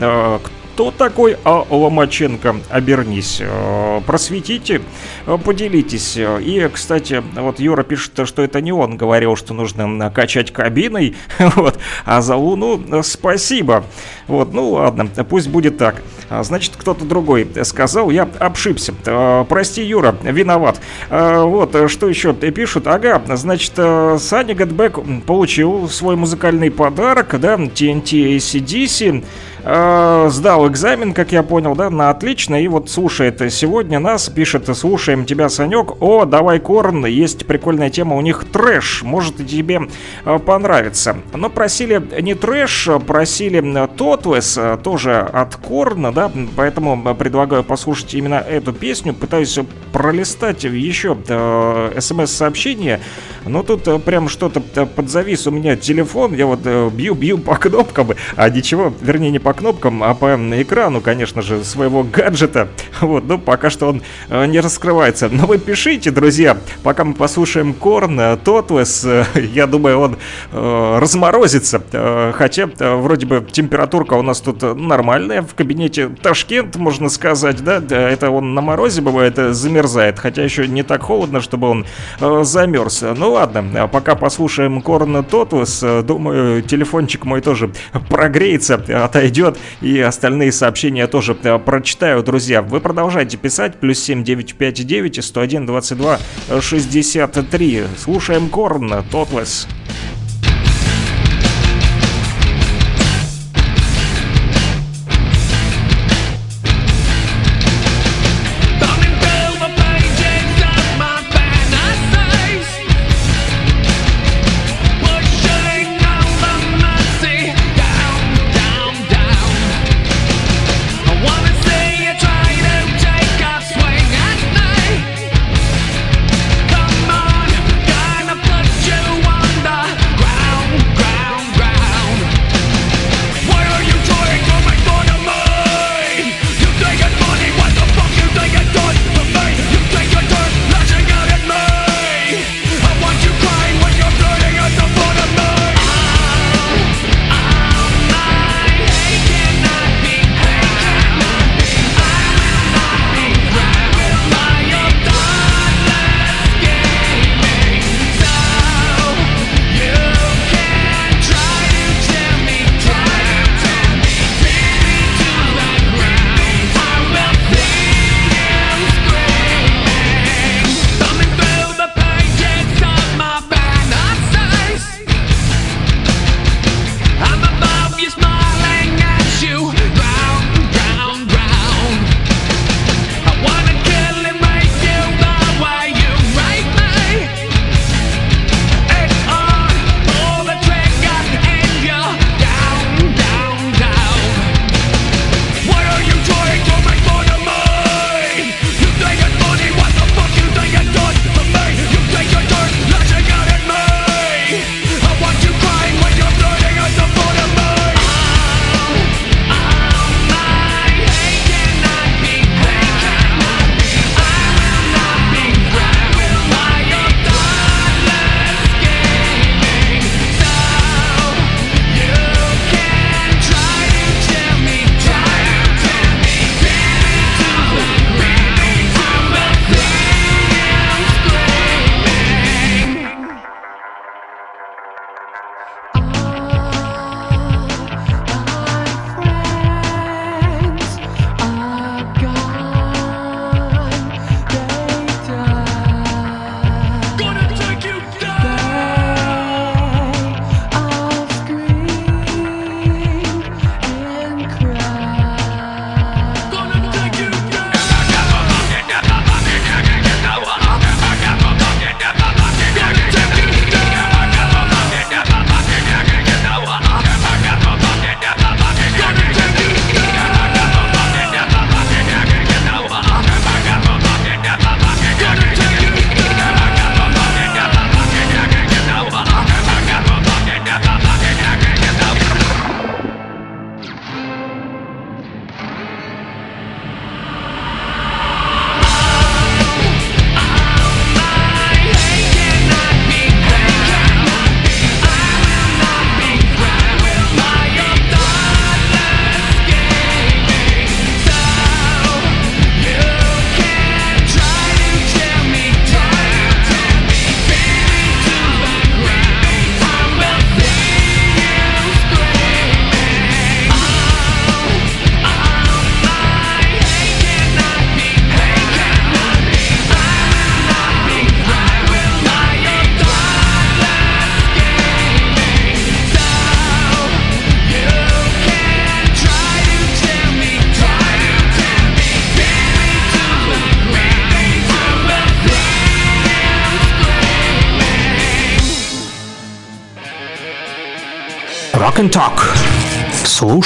[0.75, 1.65] кто такой А.
[1.71, 2.57] Ломаченко?
[2.69, 4.83] Обернись, э, просветите,
[5.25, 6.17] э, поделитесь.
[6.17, 11.79] И, кстати, вот Юра пишет, что это не он говорил, что нужно качать кабиной, вот,
[12.05, 13.85] а за Луну спасибо.
[14.27, 16.03] Вот, ну ладно, пусть будет так.
[16.29, 18.95] А, значит, кто-то другой сказал, я обшибся.
[19.07, 20.81] Э, прости, Юра, виноват.
[21.09, 22.89] Вот, что еще пишут?
[22.89, 29.25] Ага, значит, Саня Гэтбэк получил свой музыкальный подарок, да, TNT ACDC,
[29.65, 34.69] э, сдал экзамен, как я понял, да, на отлично, и вот слушает сегодня нас, пишет,
[34.77, 39.89] слушаем тебя, Санек, о, давай Корн, есть прикольная тема, у них трэш, может тебе
[40.25, 41.17] э, понравится.
[41.33, 48.35] Но просили не трэш, просили Тотлес, э, тоже от Корна, да, поэтому предлагаю послушать именно
[48.35, 49.59] эту песню, пытаюсь
[49.93, 53.01] пролистать еще э, смс-сообщение,
[53.47, 56.61] но тут э, прям что-то э, подзавис у меня телефон, я вот
[56.93, 62.03] бью-бью по кнопкам, а ничего, вернее не по кнопкам, а по экрану, конечно же, своего
[62.03, 62.69] гаджета.
[63.01, 65.29] Вот, но пока что он э, не раскрывается.
[65.31, 69.25] Но вы пишите, друзья, пока мы послушаем Корн, э, Тотлес, э,
[69.55, 70.17] я думаю, он
[70.53, 71.83] э, разморозится.
[71.93, 75.43] Э, хотя, э, вроде бы, температурка у нас тут нормальная.
[75.43, 80.19] В кабинете Ташкент, можно сказать, да, это он на морозе бывает, замерзает.
[80.19, 81.87] Хотя еще не так холодно, чтобы он
[82.21, 83.05] э, замерз.
[83.17, 87.71] Ну ладно, пока послушаем Корн Тотлес, думаю, телефончик мой тоже
[88.09, 89.59] прогреется, отойдет идет.
[89.81, 92.63] И остальные сообщения тоже э, прочитаю, друзья.
[92.63, 93.79] Вы продолжайте писать.
[93.81, 96.19] Плюс 7 959 101 22
[96.61, 97.85] 63.
[97.99, 99.67] Слушаем Корн, Тотлес.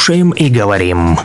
[0.09, 1.19] Слушаем и говорим.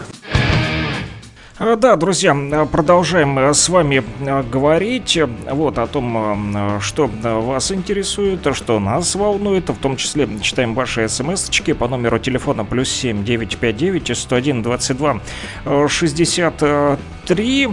[1.58, 2.36] А, да, друзья,
[2.70, 5.18] продолжаем э, с вами э, говорить
[5.50, 11.08] вот о том, э, что вас интересует, что нас волнует, в том числе читаем ваши
[11.08, 15.22] смс-очки по номеру телефона плюс 7 959 101 22
[15.88, 17.70] 63.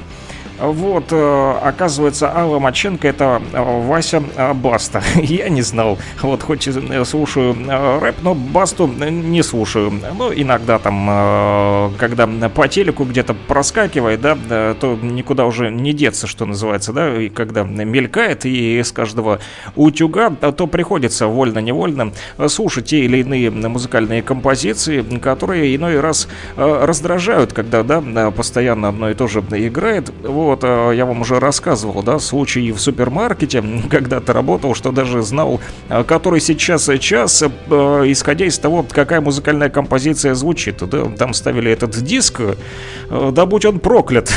[0.61, 5.03] Вот, э, оказывается, Алла Маченко это э, Вася э, Баста.
[5.17, 5.99] Я не знал.
[6.21, 6.69] Вот, хоть
[7.05, 7.57] слушаю
[8.01, 9.93] рэп, но Басту не слушаю.
[10.19, 14.37] Ну, иногда там, когда по телеку где-то проскакивает, да,
[14.75, 19.41] то никуда уже не деться, что называется, да, и когда мелькает, и с каждого
[19.77, 22.13] утюга, то приходится вольно-невольно
[22.49, 29.15] слушать те или иные музыкальные композиции, которые иной раз раздражают, когда, да, постоянно одно и
[29.15, 30.13] то же играет.
[30.23, 34.91] Вот, вот э, я вам уже рассказывал, да, случай в супермаркете, когда ты работал, что
[34.91, 37.47] даже знал, э, который сейчас час, э,
[38.07, 40.79] исходя из того, какая музыкальная композиция звучит.
[40.89, 42.41] Да, там ставили этот диск,
[43.11, 44.33] да будь он проклят.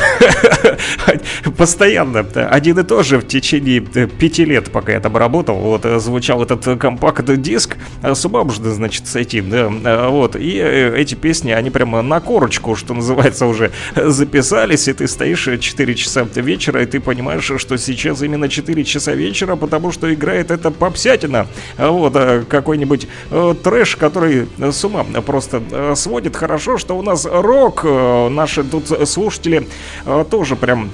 [1.57, 2.19] Постоянно.
[2.19, 6.79] Один и тот же в течение пяти лет, пока я там работал, вот, звучал этот
[6.79, 7.77] компакт-диск.
[8.03, 9.69] С ума можно, значит, сойти, да,
[10.09, 10.35] вот.
[10.35, 15.95] И эти песни, они прямо на корочку, что называется, уже записались, и ты стоишь 4
[15.95, 16.02] часа
[16.35, 21.47] вечера, и ты понимаешь, что сейчас именно 4 часа вечера, потому что играет это попсятина.
[21.77, 26.35] Вот, а какой-нибудь э, трэш, который с ума просто э, сводит.
[26.35, 29.67] Хорошо, что у нас рок, э, наши тут слушатели
[30.05, 30.89] э, тоже прям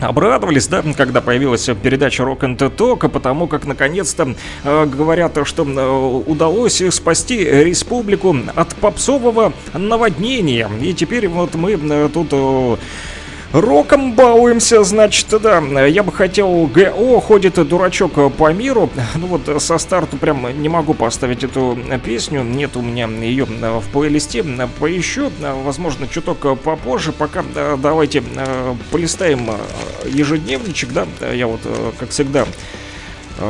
[0.00, 6.30] обрадовались, да, когда появилась передача Rock and Talk, потому как наконец-то э, говорят, что э,
[6.30, 10.70] удалось спасти республику от попсового наводнения.
[10.80, 12.28] И теперь вот мы э, тут...
[12.32, 12.76] Э,
[13.52, 15.60] Роком балуемся, значит, да.
[15.84, 18.88] Я бы хотел ГО, ходит дурачок по миру.
[19.16, 22.44] Ну вот со старту прям не могу поставить эту песню.
[22.44, 24.44] Нет у меня ее в плейлисте.
[24.78, 25.32] Поищу,
[25.64, 27.10] возможно, чуток попозже.
[27.10, 27.42] Пока
[27.76, 28.22] давайте
[28.92, 29.50] полистаем
[30.06, 31.06] ежедневничек, да.
[31.32, 31.60] Я вот,
[31.98, 32.46] как всегда,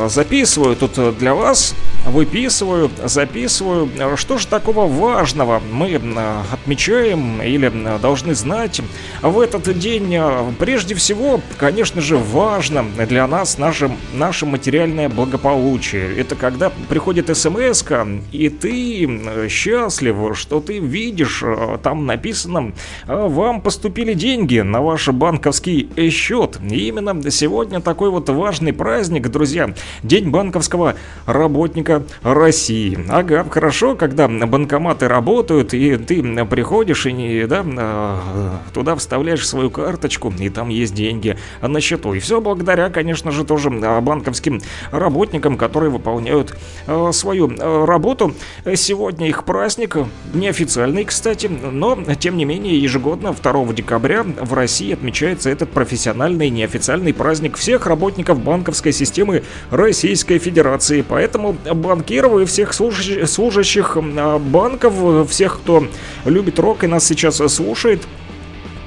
[0.09, 1.75] записываю тут для вас
[2.07, 3.89] выписываю, записываю.
[4.17, 8.81] Что же такого важного мы э, отмечаем или э, должны знать
[9.23, 10.15] в этот день?
[10.15, 16.17] Э, прежде всего, конечно же, важно для нас наше, наше материальное благополучие.
[16.19, 17.85] Это когда приходит смс
[18.33, 21.43] и ты счастлив, что ты видишь,
[21.83, 22.73] там написано,
[23.07, 26.59] вам поступили деньги на ваш банковский счет.
[26.69, 29.73] И именно сегодня такой вот важный праздник, друзья.
[30.02, 30.97] День банковского
[31.27, 32.98] работника России.
[33.09, 39.70] Ага, хорошо, когда банкоматы работают, и ты приходишь и не, да, а, туда вставляешь свою
[39.70, 42.15] карточку, и там есть деньги на счету.
[42.15, 48.35] И все благодаря, конечно же, тоже банковским работникам, которые выполняют а, свою а, работу.
[48.74, 49.97] Сегодня их праздник,
[50.35, 57.12] неофициальный, кстати, но, тем не менее, ежегодно 2 декабря в России отмечается этот профессиональный неофициальный
[57.12, 61.05] праздник всех работников банковской системы Российской Федерации.
[61.07, 65.87] Поэтому банкиров и всех служащих а, банков, всех, кто
[66.25, 68.03] любит рок и нас сейчас слушает.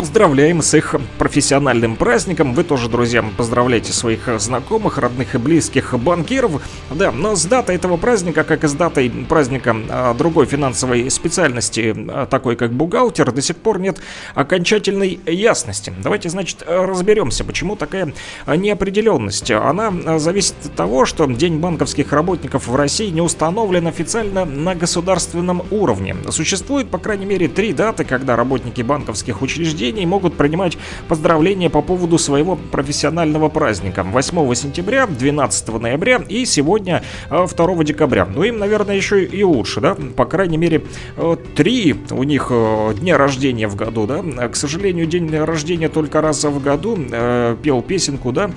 [0.03, 2.53] Поздравляем с их профессиональным праздником.
[2.53, 6.61] Вы тоже, друзья, поздравляйте своих знакомых, родных и близких банкиров.
[6.91, 11.95] Да, но с датой этого праздника, как и с датой праздника а, другой финансовой специальности,
[12.09, 14.01] а, такой как бухгалтер, до сих пор нет
[14.35, 15.93] окончательной ясности.
[16.03, 18.13] Давайте, значит, разберемся, почему такая
[18.45, 19.51] неопределенность.
[19.51, 25.63] Она зависит от того, что День банковских работников в России не установлен официально на государственном
[25.71, 26.13] уровне.
[26.29, 31.81] Существует, по крайней мере, три даты, когда работники банковских учреждений заведений могут принимать поздравления по
[31.81, 34.03] поводу своего профессионального праздника.
[34.03, 38.25] 8 сентября, 12 ноября и сегодня 2 а, декабря.
[38.25, 39.95] Ну, им, наверное, еще и лучше, да?
[40.15, 40.81] По крайней мере,
[41.17, 44.47] э, три у них э, дня рождения в году, да?
[44.49, 46.97] К сожалению, день рождения только раз в году.
[47.11, 48.49] Э, пел песенку, да?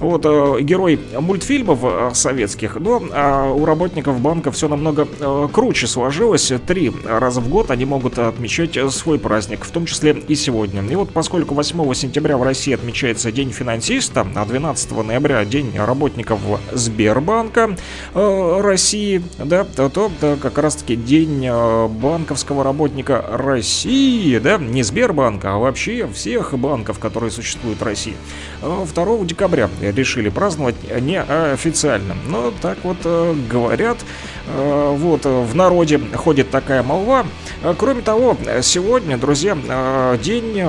[0.00, 5.86] Вот э, герой мультфильмов э, советских, но э, у работников банка все намного э, круче
[5.86, 6.52] сложилось.
[6.66, 10.82] Три раза в год они могут отмечать свой праздник, в том числе и сегодня.
[10.82, 16.40] И вот поскольку 8 сентября в России отмечается День финансиста, а 12 ноября День работников
[16.72, 17.76] Сбербанка
[18.14, 20.10] России, да, то, то
[20.40, 21.48] как раз-таки День
[21.88, 28.14] банковского работника России, да, не Сбербанка, а вообще всех банков, которые существуют в России.
[28.62, 32.16] 2 э, декабря решили праздновать неофициально.
[32.28, 33.98] Но так вот э, говорят,
[34.46, 37.26] э, вот в народе ходит такая молва.
[37.78, 39.56] Кроме того, сегодня, друзья,
[40.22, 40.62] день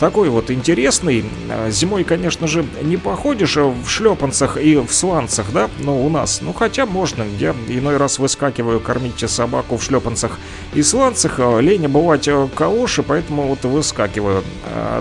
[0.00, 1.24] такой вот интересный.
[1.70, 6.52] Зимой, конечно же, не походишь в шлепанцах и в сланцах, да, но у нас, ну
[6.52, 10.40] хотя можно, я иной раз выскакиваю кормить собаку в шлепанцах
[10.74, 14.42] и сланцах, лень бывать калоши, поэтому вот выскакиваю.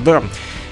[0.02, 0.22] Да,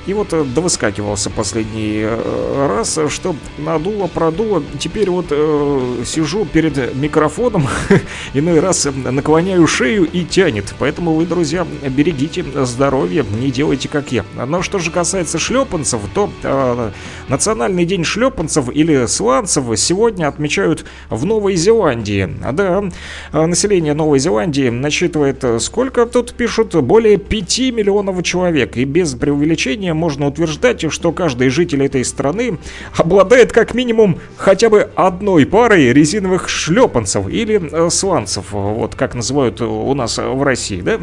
[0.07, 4.63] и вот э, довыскакивался последний э, раз, что надуло, продуло.
[4.79, 7.67] Теперь вот э, сижу перед микрофоном,
[8.33, 10.73] иной раз наклоняю шею и тянет.
[10.79, 14.25] Поэтому вы, друзья, берегите здоровье, не делайте как я.
[14.35, 16.91] Но что же касается шлепанцев, то э,
[17.27, 22.29] Национальный день шлепанцев или сланцев сегодня отмечают в Новой Зеландии.
[22.51, 22.83] Да,
[23.31, 28.77] э, население Новой Зеландии насчитывает, сколько тут пишут, более 5 миллионов человек.
[28.77, 32.59] И без преувеличения менее можно утверждать, что каждый житель этой страны
[32.97, 39.61] обладает как минимум хотя бы одной парой резиновых шлепанцев или э, сланцев, вот как называют
[39.61, 40.99] у нас в России, да?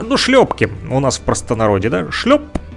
[0.00, 2.10] Ну, шлепки у нас в простонародье, да?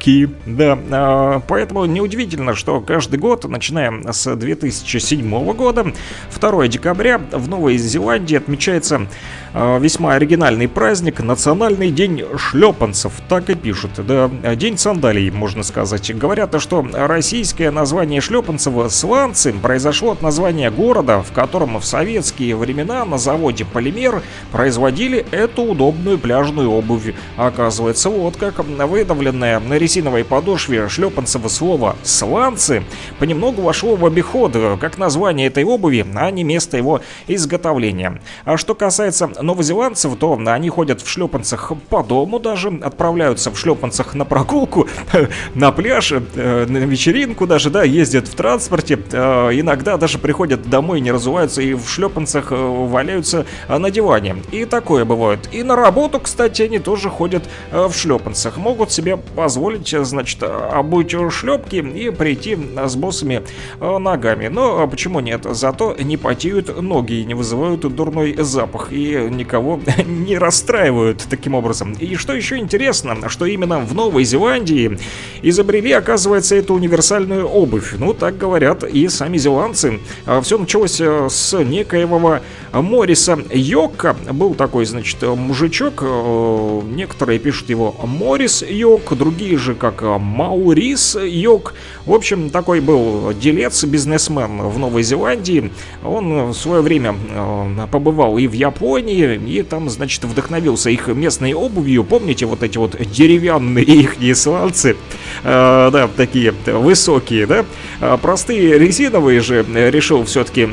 [0.04, 0.78] Шлепки, да.
[0.92, 5.94] А, поэтому неудивительно, что каждый год, начиная с 2007 года,
[6.40, 9.08] 2 декабря в Новой Зеландии отмечается
[9.54, 16.16] а, весьма оригинальный праздник, Национальный день шлепанцев, так и пишут, да, день сандалий, можно сказать.
[16.16, 23.06] Говорят, что российское название шлепанцев Сланцы произошло от названия города, в котором в советские времена
[23.06, 24.22] на заводе «Полимер»
[24.52, 27.14] производили эту удобную пляжную обувь.
[27.38, 32.84] Оказывается, вот как выдавленное на резиновой подошве шлепанцево слово «сланцы»
[33.20, 38.20] понемногу вошло в обиход, как название этой обуви, а не место его изготовления.
[38.44, 44.16] А что касается новозеландцев, то они ходят в шлепанцах по дому даже, отправляются в шлепанцах
[44.16, 44.88] на прогулку,
[45.54, 51.02] на пляж, э, на вечеринку даже, да, ездят в транспорте, э, иногда даже приходят домой,
[51.02, 54.38] не разуваются и в шлепанцах э, валяются на диване.
[54.52, 55.50] И такое бывает.
[55.52, 58.58] И на работу, кстати, они тоже ходят в шлепанцах.
[58.58, 63.44] Могут себе позволить, значит, обуть шлепки и прийти с боссами
[63.80, 64.48] ногами.
[64.48, 65.46] Но почему нет?
[65.46, 68.90] Зато не потеют ноги и не вызывают дурной запах.
[68.92, 71.94] И никого не расстраивают таким образом.
[71.94, 74.98] И что еще интересно, что именно в Новой Зеландии
[75.42, 77.96] изобрели, оказывается, эту универсальную обувь.
[77.98, 80.00] Ну, так говорят и сами зеландцы.
[80.26, 82.40] А Все началось э, с некоего
[82.72, 84.16] Мориса Йока.
[84.32, 86.02] Был такой, значит, мужичок.
[86.02, 91.74] Э, некоторые пишут его Морис Йок, другие же как Маурис Йок.
[92.06, 95.72] В общем, такой был делец, бизнесмен в Новой Зеландии.
[96.04, 101.54] Он в свое время э, побывал и в Японии, и там, значит, вдохновился их местной
[101.54, 102.04] обувью.
[102.04, 103.84] Помните вот эти вот деревянные
[104.20, 104.96] их сланцы?
[105.44, 107.66] Э, да, такие высокие, да?
[108.00, 110.70] А простые резиновые же решил все-таки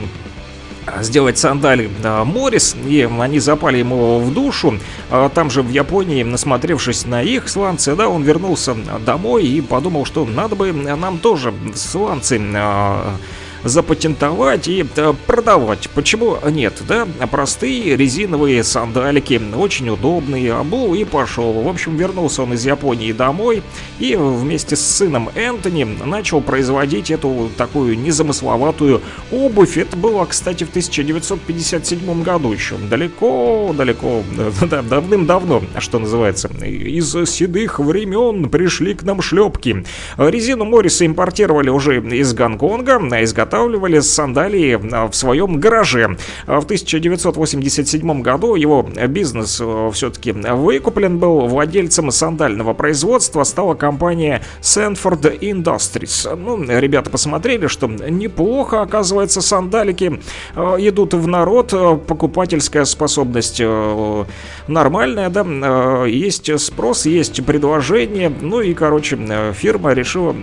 [1.01, 4.79] сделать сандали да, Морис, и они запали ему в душу.
[5.11, 8.75] А там же в Японии, насмотревшись на их сланцы, да, он вернулся
[9.05, 13.17] домой и подумал, что надо бы нам тоже сланцы а,
[13.65, 14.85] запатентовать и
[15.27, 15.89] продавать.
[15.95, 17.07] Почему нет, да?
[17.31, 21.53] Простые резиновые сандалики, очень удобные, обул и пошел.
[21.53, 23.63] В общем, вернулся он из Японии домой
[23.99, 29.77] и вместе с сыном Энтони начал производить эту такую незамысловатую обувь.
[29.77, 32.77] Это было, кстати, в 1957 году еще.
[32.77, 34.23] Далеко-далеко,
[34.71, 36.49] да, давным-давно, что называется.
[36.49, 39.85] Из седых времен пришли к нам шлепки.
[40.17, 46.17] Резину Морриса импортировали уже из Гонконга, а изготовили изготавливали сандалии а, в своем гараже.
[46.47, 51.47] А в 1987 году его бизнес э, все-таки выкуплен был.
[51.49, 56.35] Владельцем сандального производства стала компания Sanford Industries.
[56.37, 60.21] Ну, ребята посмотрели, что неплохо, оказывается, сандалики
[60.55, 61.75] э, идут в народ.
[62.07, 64.25] Покупательская способность э,
[64.69, 68.33] нормальная, да, есть спрос, есть предложение.
[68.41, 69.19] Ну и, короче,
[69.55, 70.35] фирма решила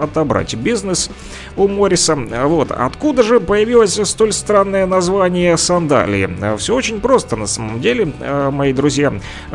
[0.00, 1.10] отобрать бизнес
[1.56, 2.16] у Морриса.
[2.52, 6.28] Вот, откуда же появилось столь странное название сандалии?
[6.58, 9.10] Все очень просто на самом деле, э, мои друзья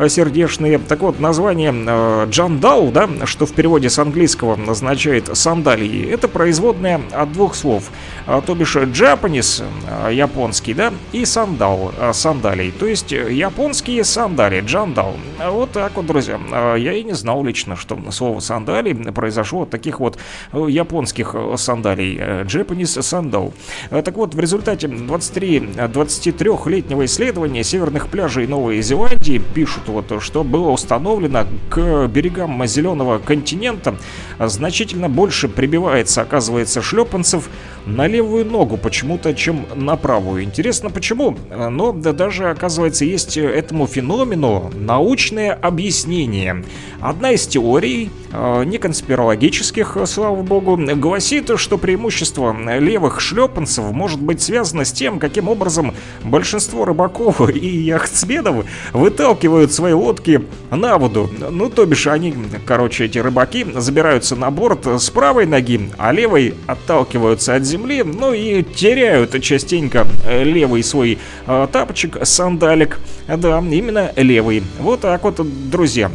[0.08, 0.80] сердечные.
[0.80, 7.00] Так вот, название э, Джандал, да, что в переводе с английского означает сандалии, это производное
[7.12, 7.84] от двух слов.
[8.26, 9.62] А, то бишь Japanese,
[10.08, 12.72] э, японский, да, и сандал, сандалий.
[12.72, 15.14] То есть японские сандалии, джандал.
[15.48, 16.40] Вот так вот, друзья.
[16.76, 20.18] Я и не знал лично, что слово сандалий произошло от таких вот
[20.52, 22.18] японских сандалий.
[22.18, 23.52] Japanese мисс Сандоу.
[23.90, 30.70] Так вот, в результате 23, 23-летнего исследования северных пляжей Новой Зеландии пишут вот, что было
[30.70, 33.96] установлено к берегам Зеленого континента
[34.38, 37.48] значительно больше прибивается, оказывается, шлепанцев
[37.86, 40.44] на левую ногу почему-то, чем на правую.
[40.44, 41.36] Интересно, почему?
[41.50, 46.64] Но да, даже, оказывается, есть этому феномену научное объяснение.
[47.00, 54.42] Одна из теорий, э, не конспирологических, слава богу, гласит, что преимущество левых шлепанцев может быть
[54.42, 55.94] связано с тем, каким образом
[56.24, 61.30] большинство рыбаков и яхтсменов выталкивают свои лодки на воду.
[61.50, 62.34] Ну, то бишь, они,
[62.66, 68.32] короче, эти рыбаки забираются на борт с правой ноги, а левой отталкиваются от земли, ну
[68.32, 72.98] и теряют частенько левый свой э, тапочек, сандалик.
[73.26, 74.62] Да, именно левый.
[74.80, 75.40] Вот так вот,
[75.70, 76.10] друзья.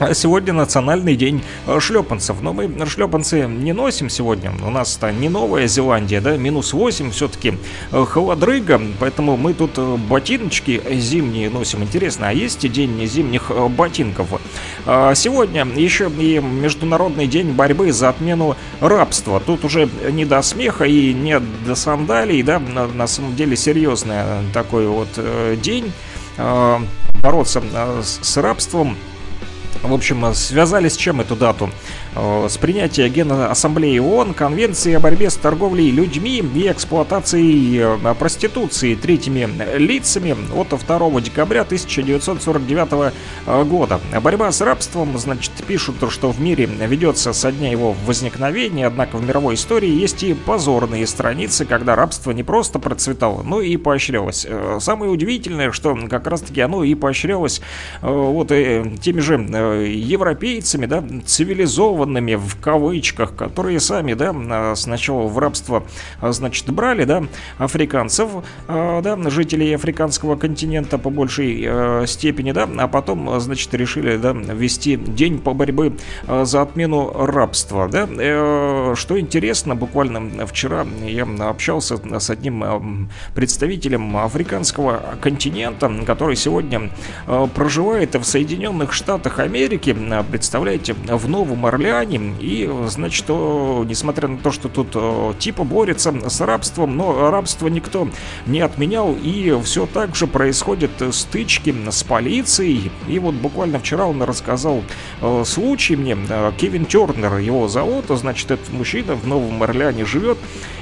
[0.00, 2.40] А сегодня национальный день э, шлепанцев.
[2.40, 4.52] Но мы шлепанцы не носим сегодня.
[4.64, 7.54] У нас-то не Новая Зеландия, да, минус 8 все-таки
[7.90, 8.80] э, холодрыга.
[9.00, 11.82] Поэтому мы тут э, ботиночки зимние носим.
[11.82, 14.40] Интересно, а есть день зимних ботинков?
[14.86, 19.40] А сегодня еще и Международный день борьбы за отмену рабства.
[19.40, 24.16] Тут уже не до смеха и не до сандалий, да, на, самом деле серьезный
[24.52, 25.08] такой вот
[25.60, 25.92] день.
[27.20, 27.62] Бороться
[28.02, 28.96] с рабством
[29.82, 31.70] в общем, связали с чем эту дату?
[32.14, 38.94] Э, с принятия Генассамблеи ООН Конвенции о борьбе с торговлей людьми и эксплуатацией э, проституции
[38.94, 43.12] третьими лицами от 2 декабря 1949
[43.46, 44.00] э, года.
[44.22, 49.24] Борьба с рабством, значит, пишут, что в мире ведется со дня его возникновения, однако в
[49.24, 54.46] мировой истории есть и позорные страницы, когда рабство не просто процветало, но и поощрялось.
[54.80, 57.60] Самое удивительное, что как раз-таки оно и поощрялось
[58.02, 65.84] вот теми же европейцами, да, цивилизованными в кавычках, которые сами, да, а, сначала в рабство,
[66.20, 67.24] а, значит, брали, да,
[67.58, 68.30] африканцев,
[68.66, 74.96] а, да, жителей африканского континента по большей степени, да, а потом, значит, решили, да, ввести
[74.96, 75.92] день по борьбе
[76.26, 78.08] за отмену рабства, да.
[78.10, 86.90] Э, что интересно, буквально вчера я общался с одним представителем африканского континента, который сегодня
[87.54, 89.96] проживает в Соединенных Штатах Америки,
[90.30, 92.34] представляете, в Новом Орлеане.
[92.40, 98.08] И, значит, несмотря на то, что тут типа борется с рабством, но рабство никто
[98.46, 102.90] не отменял, и все так же происходят стычки с полицией.
[103.06, 104.82] И вот буквально вчера он рассказал
[105.44, 106.16] случай мне,
[106.58, 110.38] Кевин Тернер его зовут, значит, этот мужчина в Новом Орлеане живет,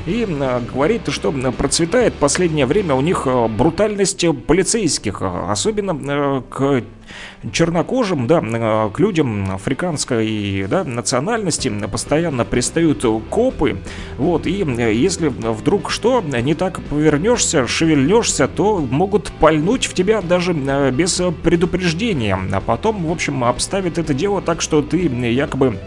[0.06, 0.26] и
[0.72, 6.82] говорит, что процветает последнее время у них брутальность полицейских, особенно к
[7.52, 13.78] чернокожим, да, э, к людям африканской да, национальности постоянно пристают копы,
[14.18, 20.22] вот, и э, если вдруг что, не так повернешься, шевельнешься, то могут пальнуть в тебя
[20.22, 25.78] даже э, без предупреждения, а потом, в общем, обставят это дело так, что ты якобы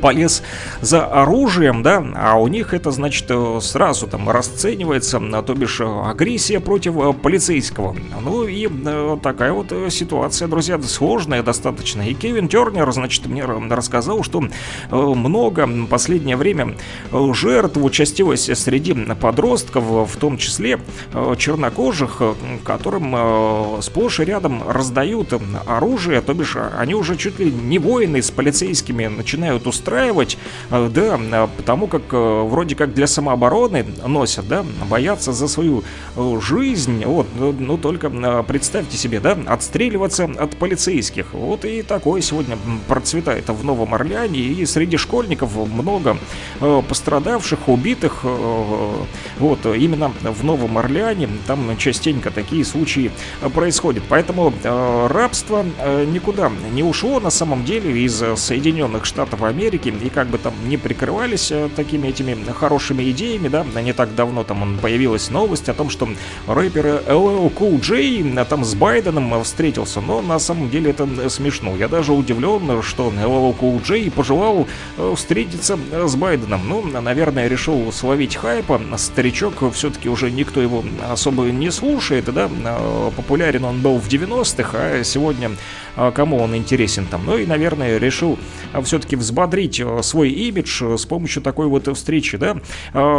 [0.00, 0.42] полез
[0.80, 5.80] за оружием, да, а у них это, значит, э, сразу там расценивается, а то бишь
[5.80, 7.96] э, агрессия против э, полицейского.
[8.22, 8.68] Ну и
[9.22, 12.02] такая вот ситуация, друзья, сложная достаточно.
[12.02, 14.44] И Кевин Тернер, значит, мне рассказал, что
[14.90, 16.76] много в последнее время
[17.32, 20.80] жертв участилось среди подростков, в том числе
[21.38, 22.22] чернокожих,
[22.64, 25.34] которым сплошь и рядом раздают
[25.66, 30.38] оружие, то бишь они уже чуть ли не воины с полицейскими начинают устраивать,
[30.70, 35.82] э, да, э, потому как э, вроде как для самообороны носят, да, боятся за свою
[36.40, 38.10] жизнь, вот, ну только
[38.46, 42.56] представьте себе, да, отстреливаться от полицейских, вот и такое сегодня
[42.88, 46.16] процветает в Новом Орлеане, и среди школьников много
[46.60, 48.24] пострадавших, убитых,
[49.38, 53.10] вот, именно в Новом Орлеане, там частенько такие случаи
[53.54, 55.64] происходят, поэтому рабство
[56.12, 60.52] никуда не ушло на самом деле из Соединенных Штатов Америки, Америки, и как бы там
[60.68, 65.74] не прикрывались э, такими этими хорошими идеями, да, не так давно там появилась новость о
[65.74, 66.08] том, что
[66.48, 71.76] рэпер LL Cool J там с Байденом встретился, но на самом деле это смешно.
[71.76, 74.66] Я даже удивлен, что LL Cool J пожелал
[74.98, 76.62] э, встретиться с Байденом.
[76.68, 78.80] Ну, наверное, решил словить хайпа.
[78.96, 84.78] Старичок все-таки уже никто его особо не слушает, да, э, популярен он был в 90-х,
[84.78, 85.52] а сегодня
[86.14, 87.22] кому он интересен там.
[87.24, 88.36] Ну и, наверное, решил
[88.82, 92.56] все-таки взбавить взбодрить свой имидж с помощью такой вот встречи, да.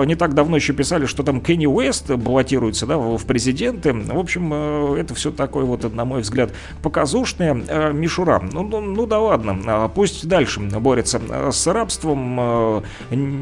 [0.06, 3.94] Не так давно еще писали, что там Кенни Уэст баллотируется, да, в президенты.
[3.94, 4.54] В общем,
[4.96, 7.54] это все такое вот, на мой взгляд, показушная
[7.94, 8.44] мишура.
[8.52, 11.22] Ну, ну, ну да ладно, пусть дальше борется
[11.52, 12.84] с рабством.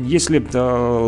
[0.06, 0.40] Если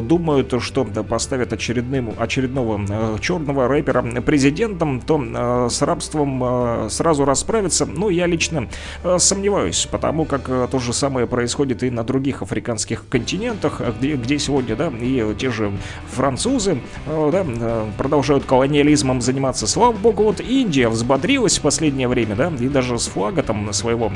[0.01, 8.27] думают, что поставят очередным, очередного черного рэпера президентом, то с рабством сразу расправиться, ну, я
[8.27, 8.67] лично
[9.17, 14.75] сомневаюсь, потому как то же самое происходит и на других африканских континентах, где, где сегодня,
[14.75, 15.71] да, и те же
[16.11, 17.45] французы, да,
[17.97, 19.67] продолжают колониализмом заниматься.
[19.67, 24.11] Слава богу, вот Индия взбодрилась в последнее время, да, и даже с флага там своего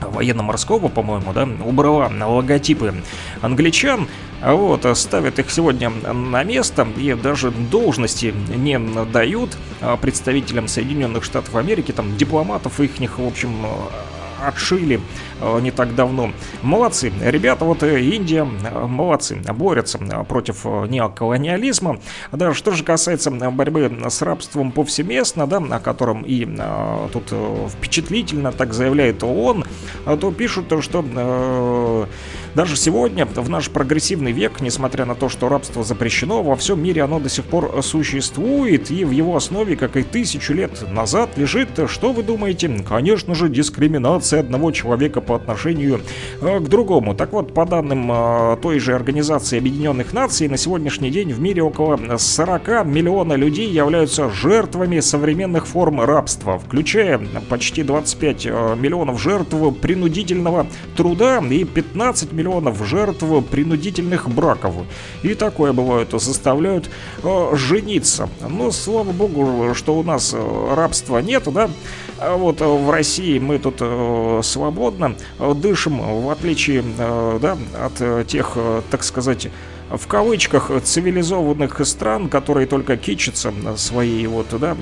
[0.00, 2.94] военно-морского, по-моему, да, убрала логотипы
[3.42, 4.08] англичан,
[4.42, 8.78] вот, ставят их сегодня на место и даже должности не
[9.12, 9.56] дают
[10.00, 13.50] представителям Соединенных Штатов Америки, там, дипломатов их, в общем,
[14.42, 15.00] отшили э,
[15.60, 16.32] не так давно.
[16.62, 17.12] Молодцы.
[17.22, 19.98] Ребята, вот э, Индия, э, молодцы, борются
[20.28, 22.00] против неоколониализма.
[22.32, 26.46] Да, что же касается борьбы с рабством повсеместно, да, о котором и
[27.12, 27.32] тут
[27.70, 29.64] впечатлительно так заявляет ООН,
[30.20, 32.06] то пишут, что
[32.54, 37.02] даже сегодня, в наш прогрессивный век, несмотря на то, что рабство запрещено, во всем мире
[37.02, 41.68] оно до сих пор существует, и в его основе, как и тысячу лет назад, лежит,
[41.86, 46.00] что вы думаете, конечно же, дискриминация одного человека по отношению
[46.40, 47.14] э, к другому.
[47.14, 51.62] Так вот, по данным э, той же Организации Объединенных Наций, на сегодняшний день в мире
[51.62, 59.54] около 40 миллиона людей являются жертвами современных форм рабства, включая почти 25 э, миллионов жертв
[59.80, 60.66] принудительного
[60.96, 64.74] труда и 15 миллионов миллионов жертв принудительных браков.
[65.22, 66.90] И такое бывает, заставляют
[67.22, 68.28] э, жениться.
[68.48, 71.70] Но слава богу, что у нас э, рабства нет, да?
[72.18, 78.26] А вот э, в России мы тут э, свободно дышим, в отличие э, да, от
[78.26, 78.56] тех,
[78.90, 79.48] так сказать,
[79.90, 84.76] в кавычках цивилизованных стран, которые только кичатся своей вот, да,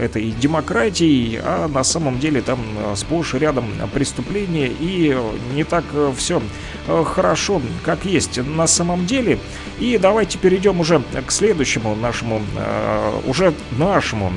[0.00, 2.60] этой демократией, а на самом деле там
[2.94, 5.16] сплошь и рядом преступления и
[5.54, 5.84] не так
[6.16, 6.42] все
[7.04, 9.38] хорошо, как есть на самом деле.
[9.78, 12.42] И давайте перейдем уже к следующему нашему,
[13.26, 14.32] уже нашему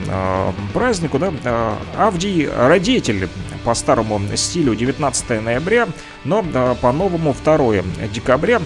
[0.73, 3.27] празднику, да, Авдий Родитель
[3.63, 5.87] по старому стилю 19 ноября,
[6.23, 6.43] но
[6.81, 7.83] по новому 2
[8.13, 8.61] декабря.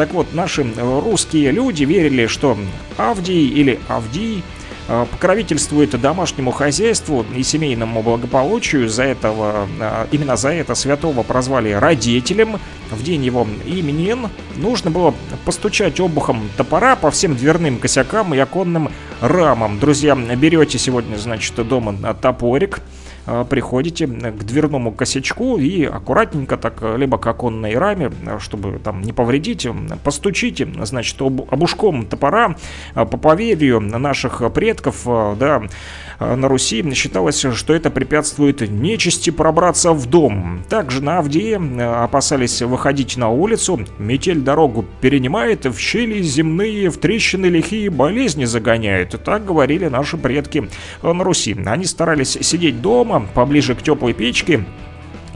[0.00, 2.56] Так вот, наши русские люди верили, что
[2.96, 4.42] Авдий или Авдий
[4.88, 8.88] э, покровительствует домашнему хозяйству и семейному благополучию.
[8.88, 12.58] За этого, э, именно за это святого прозвали родителем.
[12.90, 15.14] В день его именин нужно было
[15.44, 18.90] постучать обухом топора по всем дверным косякам и оконным
[19.20, 19.78] рамам.
[19.78, 23.09] Друзья, берете сегодня, значит, дома топорик, Э,
[23.48, 29.02] приходите к дверному косячку и аккуратненько так, э, либо к оконной раме, э, чтобы там
[29.02, 29.66] не повредить,
[30.04, 32.56] постучите, значит, об, обушком топора
[32.94, 35.04] по поверью наших предков,
[35.38, 35.62] да,
[36.20, 40.62] Э, на Руси считалось, что это препятствует нечисти пробраться в дом.
[40.68, 43.80] Также на Авдее э, опасались выходить на улицу.
[43.98, 49.20] Метель дорогу перенимает, в щели земные, в трещины лихие болезни загоняет.
[49.24, 50.68] Так говорили наши предки
[51.02, 51.56] на Руси.
[51.66, 54.64] Они старались сидеть дома, поближе к теплой печке,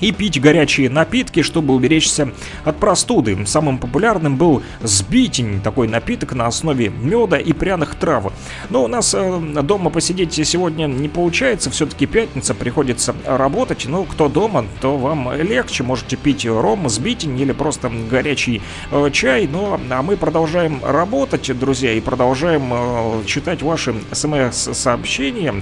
[0.01, 2.31] и пить горячие напитки, чтобы уберечься
[2.65, 3.47] от простуды.
[3.47, 8.33] Самым популярным был сбитень, такой напиток на основе меда и пряных трав.
[8.71, 13.87] Но у нас э, дома посидеть сегодня не получается, все-таки пятница, приходится работать.
[13.87, 19.49] Но кто дома, то вам легче, можете пить ром, сбитень или просто горячий э, чай.
[19.51, 25.55] Ну, а мы продолжаем работать, друзья, и продолжаем э, читать ваши смс-сообщения.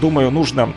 [0.00, 0.74] Думаю, нужно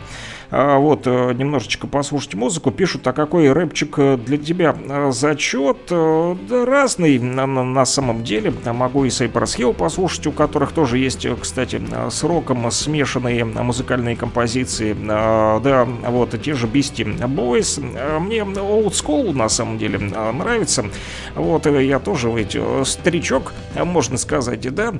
[0.50, 2.70] вот, э, немножечко послушать музыку.
[2.70, 5.78] Пишут, а какой рэпчик э, для тебя э, зачет?
[5.88, 8.52] Да разный на, на, самом деле.
[8.64, 14.94] Могу и Cypress Hill послушать, у которых тоже есть, кстати, с роком смешанные музыкальные композиции.
[14.94, 17.80] Да, вот, те же Beastie Boys.
[18.20, 20.86] Мне Old School на самом деле нравится.
[21.34, 22.56] Вот, я тоже ведь
[22.86, 24.94] старичок, можно сказать, да.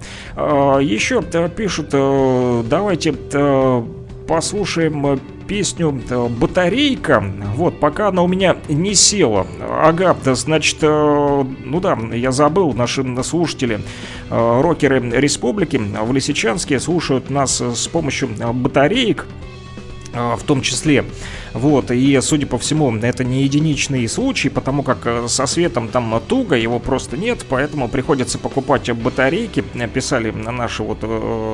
[0.81, 1.91] Еще пишут,
[2.69, 3.15] давайте
[4.27, 7.25] послушаем песню э, «Батарейка».
[7.55, 9.47] Вот, пока она у меня не села.
[9.61, 13.81] Ага, значит, э, ну да, я забыл, наши слушатели,
[14.31, 19.27] э, рокеры республики в Лисичанске слушают нас с помощью батареек
[20.13, 21.05] в том числе
[21.57, 26.55] Вот, и, судя по всему, это не единичный случай, потому как со светом там туго,
[26.55, 29.65] его просто нет, поэтому приходится покупать батарейки.
[29.95, 30.99] Писали наши вот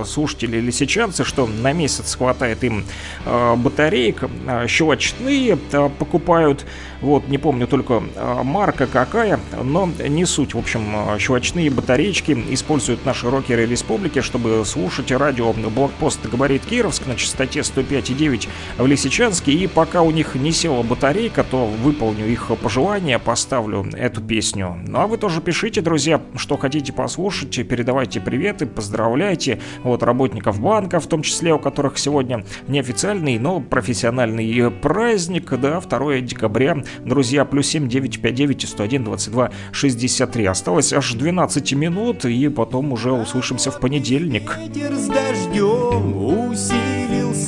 [0.08, 2.84] слушатели лисичанцы, что на месяц хватает им
[3.24, 4.24] батареек,
[4.66, 6.66] щелочные покупают,
[7.00, 8.02] вот, не помню только
[8.42, 10.54] марка какая, но не суть.
[10.54, 17.14] В общем, щелочные батареечки используют наши рокеры республики, чтобы слушать радио Блокпост говорит Кировск на
[17.14, 18.48] частоте 105,9
[18.78, 19.52] в Лисичанске.
[19.52, 24.78] И пока у них не села батарейка, то выполню их пожелания, поставлю эту песню.
[24.86, 31.00] Ну а вы тоже пишите, друзья, что хотите послушать, передавайте приветы, поздравляйте вот работников банка,
[31.00, 36.82] в том числе у которых сегодня неофициальный, но профессиональный праздник, да, 2 декабря.
[37.04, 40.46] Друзья, плюс 7 959 101 22 63.
[40.46, 44.56] Осталось аж 12 минут, и потом уже услышимся в понедельник.
[44.58, 46.14] Ветер с дождем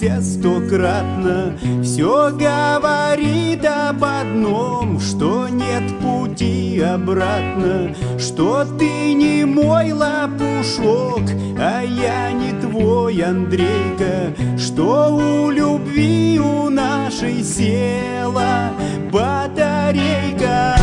[0.05, 11.23] усилился стократно, Все говорит об одном, что нет пути обратно, Что ты не мой лопушок,
[11.59, 18.71] а я не твой Андрейка, Что у любви у нашей села
[19.11, 20.77] батарейка.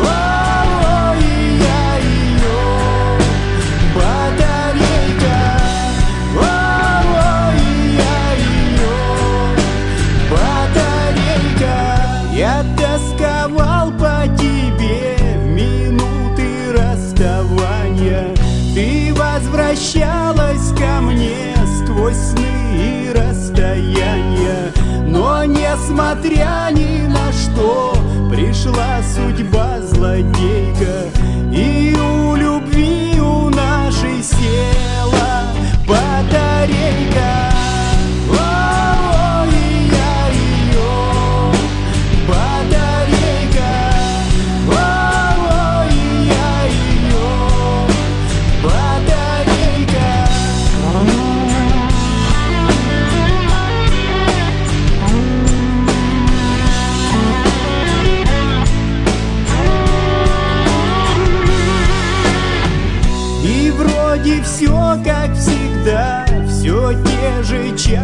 [0.00, 0.49] Ой,
[19.80, 24.72] возвращалась ко мне сквозь сны и расстояния.
[25.06, 27.94] Но несмотря ни на что,
[28.30, 31.08] пришла судьба злодейка,
[31.52, 35.46] и у любви у нашей села
[35.86, 37.49] батарейка.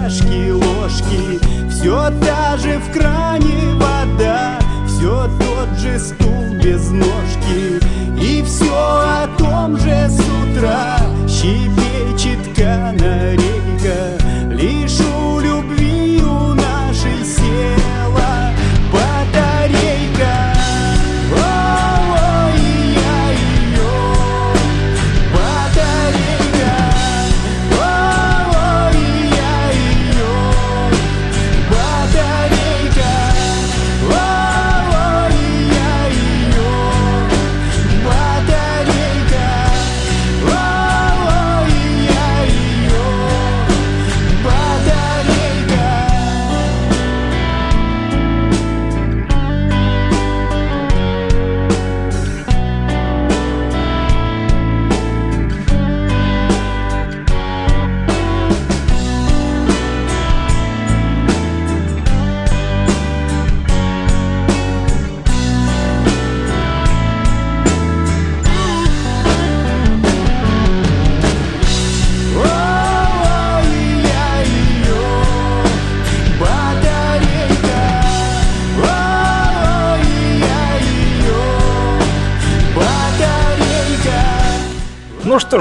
[0.07, 1.41] Чашки, ложки.
[1.69, 7.81] Все та же в кране вода Все тот же стул без ножки.
[8.21, 13.56] И все о том же с утра Щебечет канарейка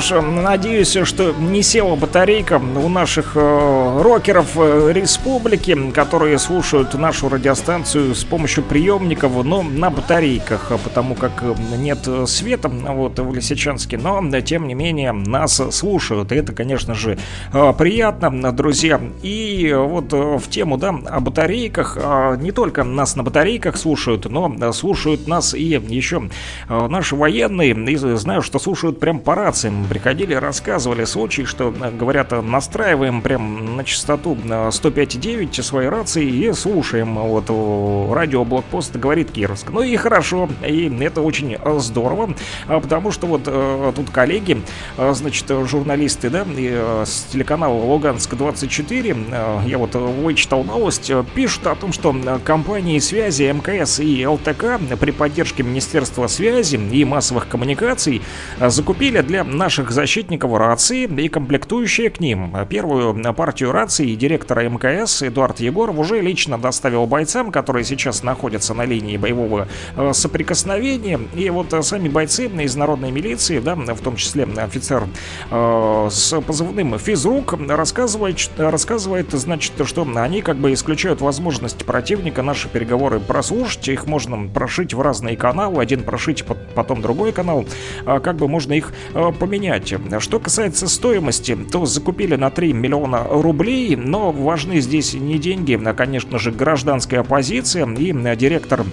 [0.01, 6.93] что ж, надеюсь, что не села батарейка у наших э, рокеров э, республики, которые слушают
[6.95, 13.33] нашу радиостанцию с помощью приемников, но на батарейках, потому как э, нет света вот в
[13.33, 16.31] Лисичанске, но э, тем не менее нас слушают.
[16.31, 17.17] И это, конечно же,
[17.53, 18.99] э, приятно, друзья.
[19.21, 23.77] И э, вот э, в тему, да, о батарейках, э, не только нас на батарейках
[23.77, 26.29] слушают, но э, слушают нас и еще
[26.69, 27.71] э, наши военные.
[27.71, 29.71] И знаю, что слушают прям по рации.
[29.89, 36.25] Приходили, рассказывали случаи, что, э, говорят, э, настраиваем прям на частоту э, 105,9 своей рации
[36.25, 39.69] и слушаем э, вот э, радио Блокпост говорит Кировск.
[39.71, 42.33] Ну и хорошо, и это очень э, здорово,
[42.67, 44.61] а потому что вот э, тут коллеги,
[44.97, 51.09] э, значит, э, журналисты, да, э, с телеканала Луганск-24, э, я вот э, вычитал новость,
[51.09, 56.75] э, пишут о том, что э, компании связи МКС и ЛТК при поддержке Министерства связи
[56.75, 58.21] и массовых коммуникаций
[58.59, 62.53] э, закупили для наших защитников рации и комплектующие к ним.
[62.69, 68.85] Первую партию рации директора МКС Эдуард Егоров уже лично доставил бойцам, которые сейчас находятся на
[68.85, 71.19] линии боевого э, соприкосновения.
[71.35, 75.03] И вот э, сами бойцы из народной милиции, да, в том числе офицер
[75.51, 82.69] э, с позывным физрук, рассказывает, рассказывает, значит, что они как бы исключают возможность противника наши
[82.69, 83.89] переговоры прослушать.
[83.89, 85.81] Их можно прошить в разные каналы.
[85.81, 87.65] Один прошить, пот- потом другой канал.
[88.05, 88.93] А Как бы можно их
[89.39, 89.93] поменять.
[90.19, 93.64] Что касается стоимости, то закупили на 3 миллиона рублей,
[93.95, 98.85] но важны здесь не деньги, а, конечно же, гражданская оппозиция и э, директор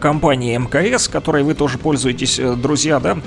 [0.00, 3.18] компании МКС, которой вы тоже пользуетесь, э, друзья, да?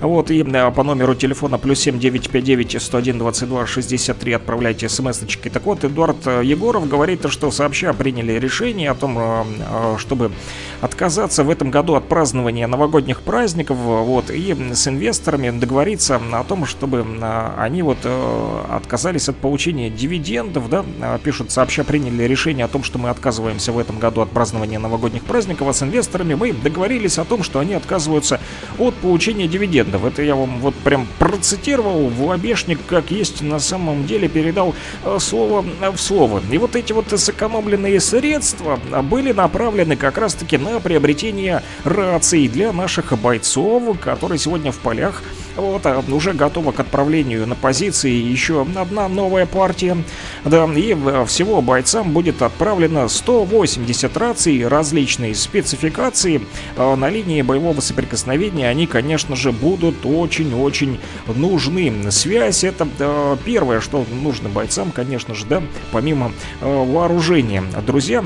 [0.00, 5.50] Вот, и э, по номеру телефона плюс 7959 101 22 63 отправляйте смс-очки.
[5.50, 10.32] Так вот, Эдуард э, Егоров говорит, что сообща приняли решение о том, э, э, чтобы
[10.80, 16.66] отказаться в этом году от празднования новогодних праздников, вот, и с инвесторами договориться о том,
[16.66, 22.64] чтобы э, они вот э, отказались от получения дивидендов, да, э, пишут, сообща приняли решение
[22.64, 26.00] о том, что мы отказываемся в этом году от празднования новогодних праздников, а с инвесторами
[26.18, 28.40] мы договорились о том, что они отказываются
[28.78, 30.04] от получения дивидендов.
[30.04, 34.74] Это я вам вот прям процитировал в лобешник, как есть на самом деле, передал
[35.04, 36.42] э, слово в слово.
[36.50, 43.18] И вот эти вот сэкономленные средства были направлены как раз-таки на приобретение раций для наших
[43.18, 45.22] бойцов, которые сегодня в полях
[45.60, 49.96] вот, а уже готова к отправлению на позиции еще одна новая партия.
[50.44, 56.42] Да, и э, всего бойцам будет отправлено 180 раций различной спецификации.
[56.76, 62.10] Э, На линии боевого соприкосновения они, конечно же, будут очень-очень нужны.
[62.10, 65.62] Связь это э, первое, что нужно бойцам, конечно же, да,
[65.92, 67.62] помимо э, вооружения.
[67.86, 68.24] Друзья,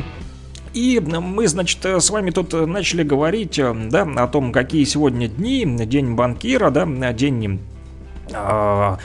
[0.75, 5.65] и мы, значит, с вами тут начали говорить, э, да, о том, какие сегодня дни.
[5.65, 7.61] День банкира, да, день...
[8.33, 8.99] а,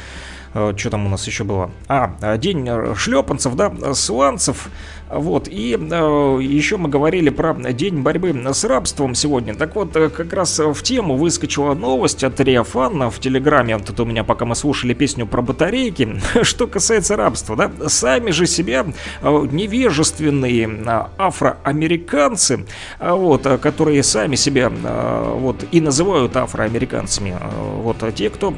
[0.56, 1.70] э, что там у нас еще было?
[1.88, 4.70] А, день шлепанцев, да, сланцев.
[5.10, 9.56] Вот, и э, еще мы говорили про день борьбы с рабством сегодня.
[9.56, 13.80] Так вот, э, как раз в тему выскочила новость от Риафана в Телеграме.
[13.80, 16.22] Тут у меня, пока мы слушали песню про батарейки.
[16.44, 18.86] Что касается рабства, да, сами же себя
[19.24, 22.68] э, невежественные э, афроамериканцы,
[23.00, 27.36] вот, которые сами себя вот и называют афроамериканцами.
[27.78, 28.54] Вот, а те, кто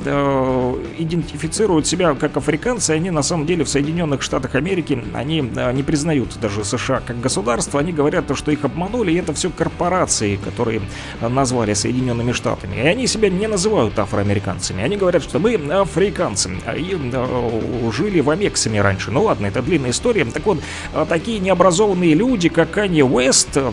[0.97, 5.41] идентифицируют себя как африканцы, они на самом деле в Соединенных Штатах Америки, они
[5.73, 9.49] не признают даже США как государство, они говорят, то, что их обманули, и это все
[9.49, 10.81] корпорации, которые
[11.21, 12.75] назвали Соединенными Штатами.
[12.75, 18.29] И они себя не называют афроамериканцами, они говорят, что мы африканцы, и э, жили в
[18.29, 19.11] Амексами раньше.
[19.11, 20.25] Ну ладно, это длинная история.
[20.25, 20.59] Так вот,
[20.93, 23.71] э, такие необразованные люди, как Канье Уэст, э,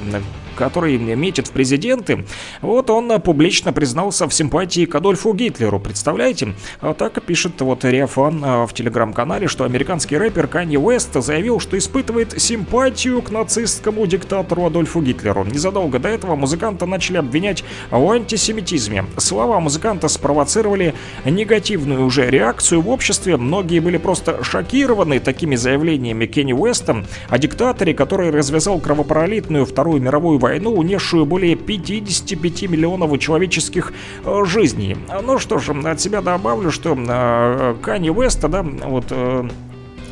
[0.58, 2.26] который метит в президенты,
[2.60, 5.78] вот он э, публично признался в симпатии к Адольфу Гитлеру.
[5.78, 6.54] Представляете?
[6.80, 11.78] А Так пишет вот Риафан э, в телеграм-канале, что американский рэпер Канье Уэст заявил, что
[11.78, 15.44] испытывает симпатию к нацистскому диктатору Адольфу Гитлеру.
[15.44, 19.04] Незадолго до этого музыканта начали обвинять в антисемитизме.
[19.16, 20.94] Слова музыканта спровоцировали
[21.24, 23.36] негативную уже реакцию в обществе.
[23.36, 30.38] Многие были просто шокированы такими заявлениями Кенни Уэста о диктаторе, который развязал кровопролитную Вторую мировую
[30.38, 33.92] войну, унесшую более 55 миллионов человеческих
[34.24, 34.96] э, жизней.
[35.22, 39.12] Ну что ж, от себя добавлю, что э, Канье Уэста, да, вот...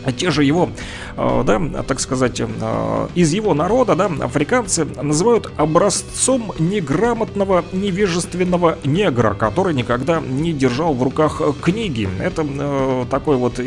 [0.06, 0.70] э, те же его,
[1.16, 9.34] э, да, так сказать, э, из его народа, да, африканцы называют образцом неграмотного, невежественного негра,
[9.34, 12.08] который никогда не держал в руках книги.
[12.20, 13.60] Это э, такой вот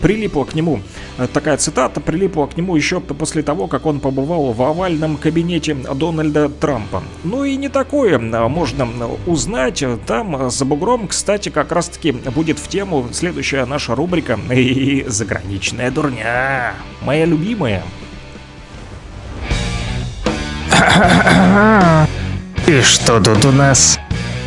[0.00, 0.80] прилипла к нему,
[1.32, 6.48] такая цитата прилипла к нему еще после того, как он побывал в овальном кабинете Дональда
[6.48, 7.02] Трампа.
[7.24, 8.88] Ну и не такое можно
[9.26, 9.84] узнать.
[10.06, 16.74] Там за бугром, кстати, как раз-таки будет в тему следующая наша рубрика и заграничная дурня.
[17.00, 17.82] Моя любимая.
[22.66, 23.98] И что тут у нас?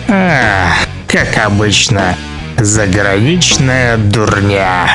[0.08, 0.72] А,
[1.08, 2.16] как обычно,
[2.58, 4.88] заграничная дурня.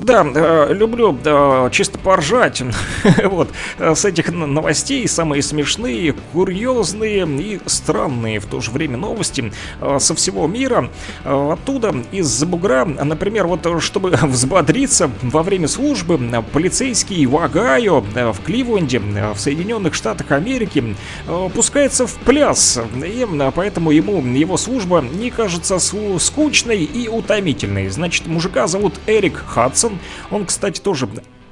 [0.00, 2.62] Да, э, люблю э, чисто поржать.
[3.24, 9.52] вот, э, с этих новостей самые смешные, курьезные и странные в то же время новости
[9.80, 10.88] э, со всего мира.
[11.24, 17.36] Э, оттуда, из-за бугра, например, вот э, чтобы взбодриться во время службы, э, полицейский в
[17.36, 20.96] Огайо, в Кливленде, в Соединенных Штатах Америки,
[21.26, 22.80] э, пускается в пляс.
[23.04, 27.90] И поэтому ему его служба не кажется скучной и утомительной.
[27.90, 29.89] Значит, мужика зовут Эрик Хадсон.
[30.30, 31.06] Он, кстати, тоже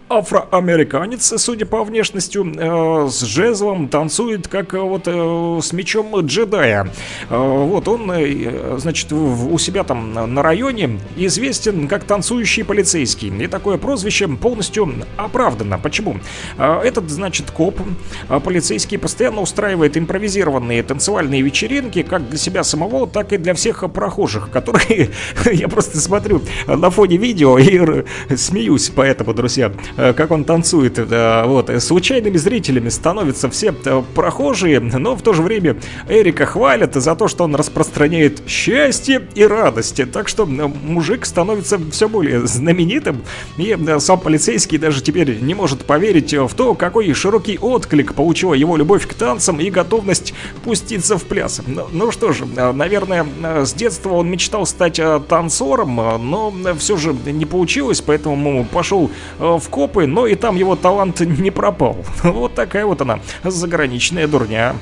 [0.09, 6.91] афроамериканец, судя по внешностью, э, с жезлом танцует, как э, вот э, с мечом джедая.
[7.29, 8.13] Вот он,
[8.79, 13.29] значит, у себя там на- районе известен как танцующий полицейский.
[13.29, 15.79] И такое прозвище полностью оправдано.
[15.79, 16.17] Почему?
[16.59, 17.79] Этот, значит, коп,
[18.45, 24.51] полицейский, постоянно устраивает импровизированные танцевальные вечеринки, как для себя самого, так и для всех прохожих,
[24.51, 25.11] которые,
[25.53, 28.05] я просто смотрю на фоне видео и
[28.37, 29.73] смеюсь поэтому, друзья,
[30.17, 30.99] как он танцует.
[30.99, 35.77] э, Вот, э, случайными зрителями становятся все э, прохожие, но в то же время
[36.09, 40.01] Эрика хвалят за то, что он распространяет счастье и радость.
[40.13, 43.23] Так что э, мужик становится все более знаменитым,
[43.57, 48.15] и э, сам полицейский даже теперь не может поверить э, в то, какой широкий отклик
[48.15, 50.35] получила его любовь к танцам и готовность
[50.65, 51.61] пуститься в пляс.
[51.67, 56.19] Ну, ну что же, э, наверное, э, с детства он мечтал стать э, танцором, э,
[56.19, 61.21] но все же не получилось, поэтому пошел э, в копы, но и там его талант
[61.21, 61.97] не пропал.
[62.23, 64.75] Вот такая вот она, заграничная дурня.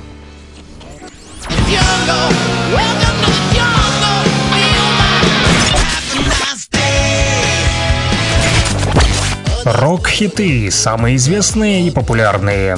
[9.65, 12.77] Рок-хиты, самые известные и популярные.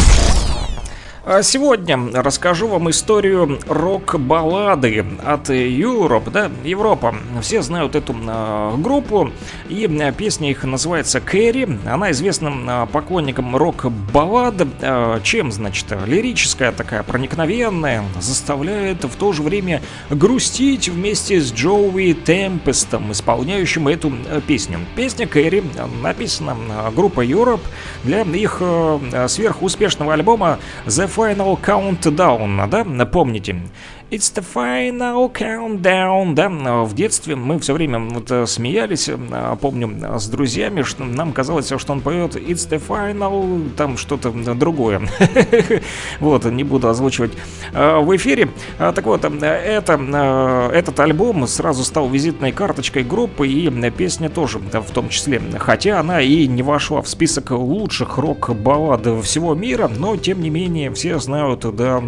[1.43, 7.13] сегодня расскажу вам историю рок-баллады от Europe, да, Европа.
[7.41, 9.31] Все знают эту э, группу,
[9.69, 11.77] и э, песня их называется «Кэрри».
[11.85, 14.55] Она известна поклонникам рок-баллад.
[14.81, 22.13] Э, чем, значит, лирическая такая, проникновенная, заставляет в то же время грустить вместе с Джоуи
[22.13, 24.11] Темпестом, исполняющим эту
[24.47, 24.79] песню.
[24.95, 25.63] Песня «Кэрри»
[26.01, 26.55] написана
[26.95, 27.61] группой Europe
[28.03, 30.57] для их э, сверхуспешного альбома
[30.87, 33.55] The Final Countdown, да, напомните.
[34.11, 36.49] It's the final countdown, да,
[36.83, 41.71] в детстве мы все время вот э, смеялись, э, помню, с друзьями, что нам казалось,
[41.77, 45.01] что он поет It's the final, там что-то другое.
[46.19, 47.31] Вот, не буду озвучивать
[47.71, 48.49] э, в эфире.
[48.77, 54.59] А, Так вот, это, э, этот альбом сразу стал визитной карточкой группы, и песня тоже
[54.59, 55.41] в том числе.
[55.57, 60.91] Хотя она и не вошла в список лучших рок-баллад всего мира, но тем не менее
[60.91, 62.03] все знают да,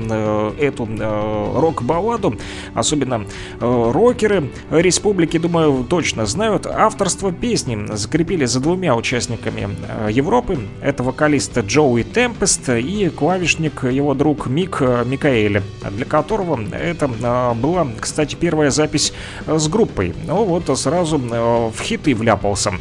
[0.59, 1.59] эту э,
[1.93, 2.35] рок-балладу,
[2.73, 3.25] особенно
[3.59, 6.65] э, рокеры республики, думаю, точно знают.
[6.65, 10.57] Авторство песни закрепили за двумя участниками э, Европы.
[10.81, 17.07] Это вокалист Джоуи Темпест и клавишник его друг Мик э, Микаэля, для которого это
[17.55, 19.13] была, кстати, первая запись
[19.47, 20.13] с группой.
[20.25, 22.73] Ну вот сразу в хиты вляпался.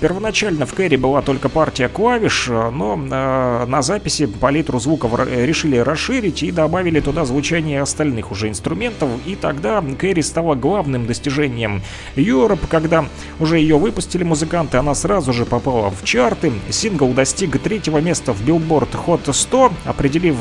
[0.00, 6.50] Первоначально в Кэрри была только партия клавиш, но на записи палитру звуков решили расширить и
[6.50, 8.59] добавили туда звучание остальных уже инструментов.
[9.26, 11.82] И тогда Кэрри стала главным достижением
[12.16, 13.04] Europe, когда
[13.38, 16.52] уже ее выпустили музыканты, она сразу же попала в чарты.
[16.70, 20.36] Сингл достиг третьего места в Billboard Hot 100, определив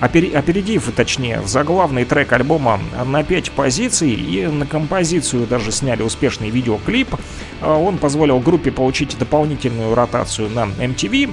[0.00, 6.50] опери- опередив, точнее, заглавный трек альбома на 5 позиций и на композицию даже сняли успешный
[6.50, 7.14] видеоклип.
[7.60, 11.30] А Он позволил группе получить дополнительную ротацию на MTV.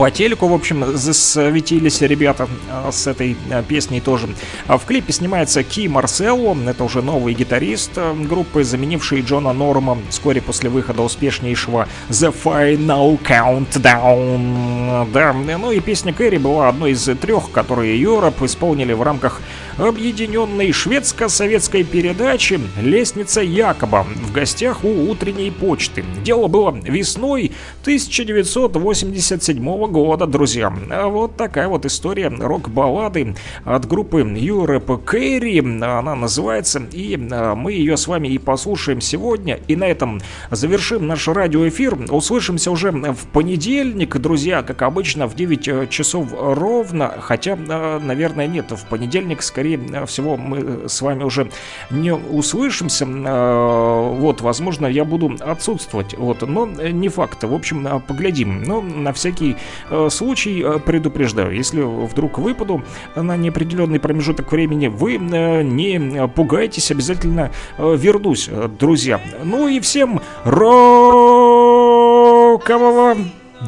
[0.00, 4.30] По телеку, в общем, засветились ребята а, с этой а, песней тоже.
[4.66, 9.98] А в клипе снимается Ки Марселло, это уже новый гитарист а, группы, заменивший Джона Норма
[10.08, 15.06] вскоре после выхода успешнейшего The Final Countdown.
[15.12, 19.42] Да, ну и песня Кэрри была одной из трех, которые Europe исполнили в рамках
[19.76, 26.04] объединенной шведско-советской передачи «Лестница Якоба» в гостях у утренней почты.
[26.22, 27.52] Дело было весной
[27.82, 29.89] 1987 года,
[30.26, 30.72] друзья.
[30.90, 33.34] А вот такая вот история рок-баллады
[33.64, 35.60] от группы Europe Кэрри.
[35.60, 39.60] Она называется, и а, мы ее с вами и послушаем сегодня.
[39.68, 42.10] И на этом завершим наш радиоэфир.
[42.10, 47.14] Услышимся уже в понедельник, друзья, как обычно, в 9 часов ровно.
[47.20, 51.50] Хотя, а, наверное, нет, в понедельник, скорее всего, мы с вами уже
[51.90, 53.06] не услышимся.
[53.06, 56.14] Вот, возможно, я буду отсутствовать.
[56.16, 57.42] Вот, но не факт.
[57.44, 58.62] В общем, поглядим.
[58.62, 59.56] Но на всякий э,
[60.10, 61.52] случай э, предупреждаю.
[61.52, 62.82] Если вдруг выпаду
[63.14, 69.20] на неопределенный промежуток времени, вы э, не пугайтесь, обязательно э, вернусь, э, друзья.
[69.44, 70.76] Ну и всем рокового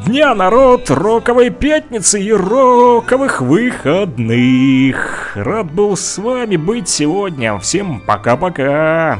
[0.05, 5.31] дня, народ, роковой пятницы и роковых выходных.
[5.35, 7.57] Рад был с вами быть сегодня.
[7.59, 9.19] Всем пока-пока.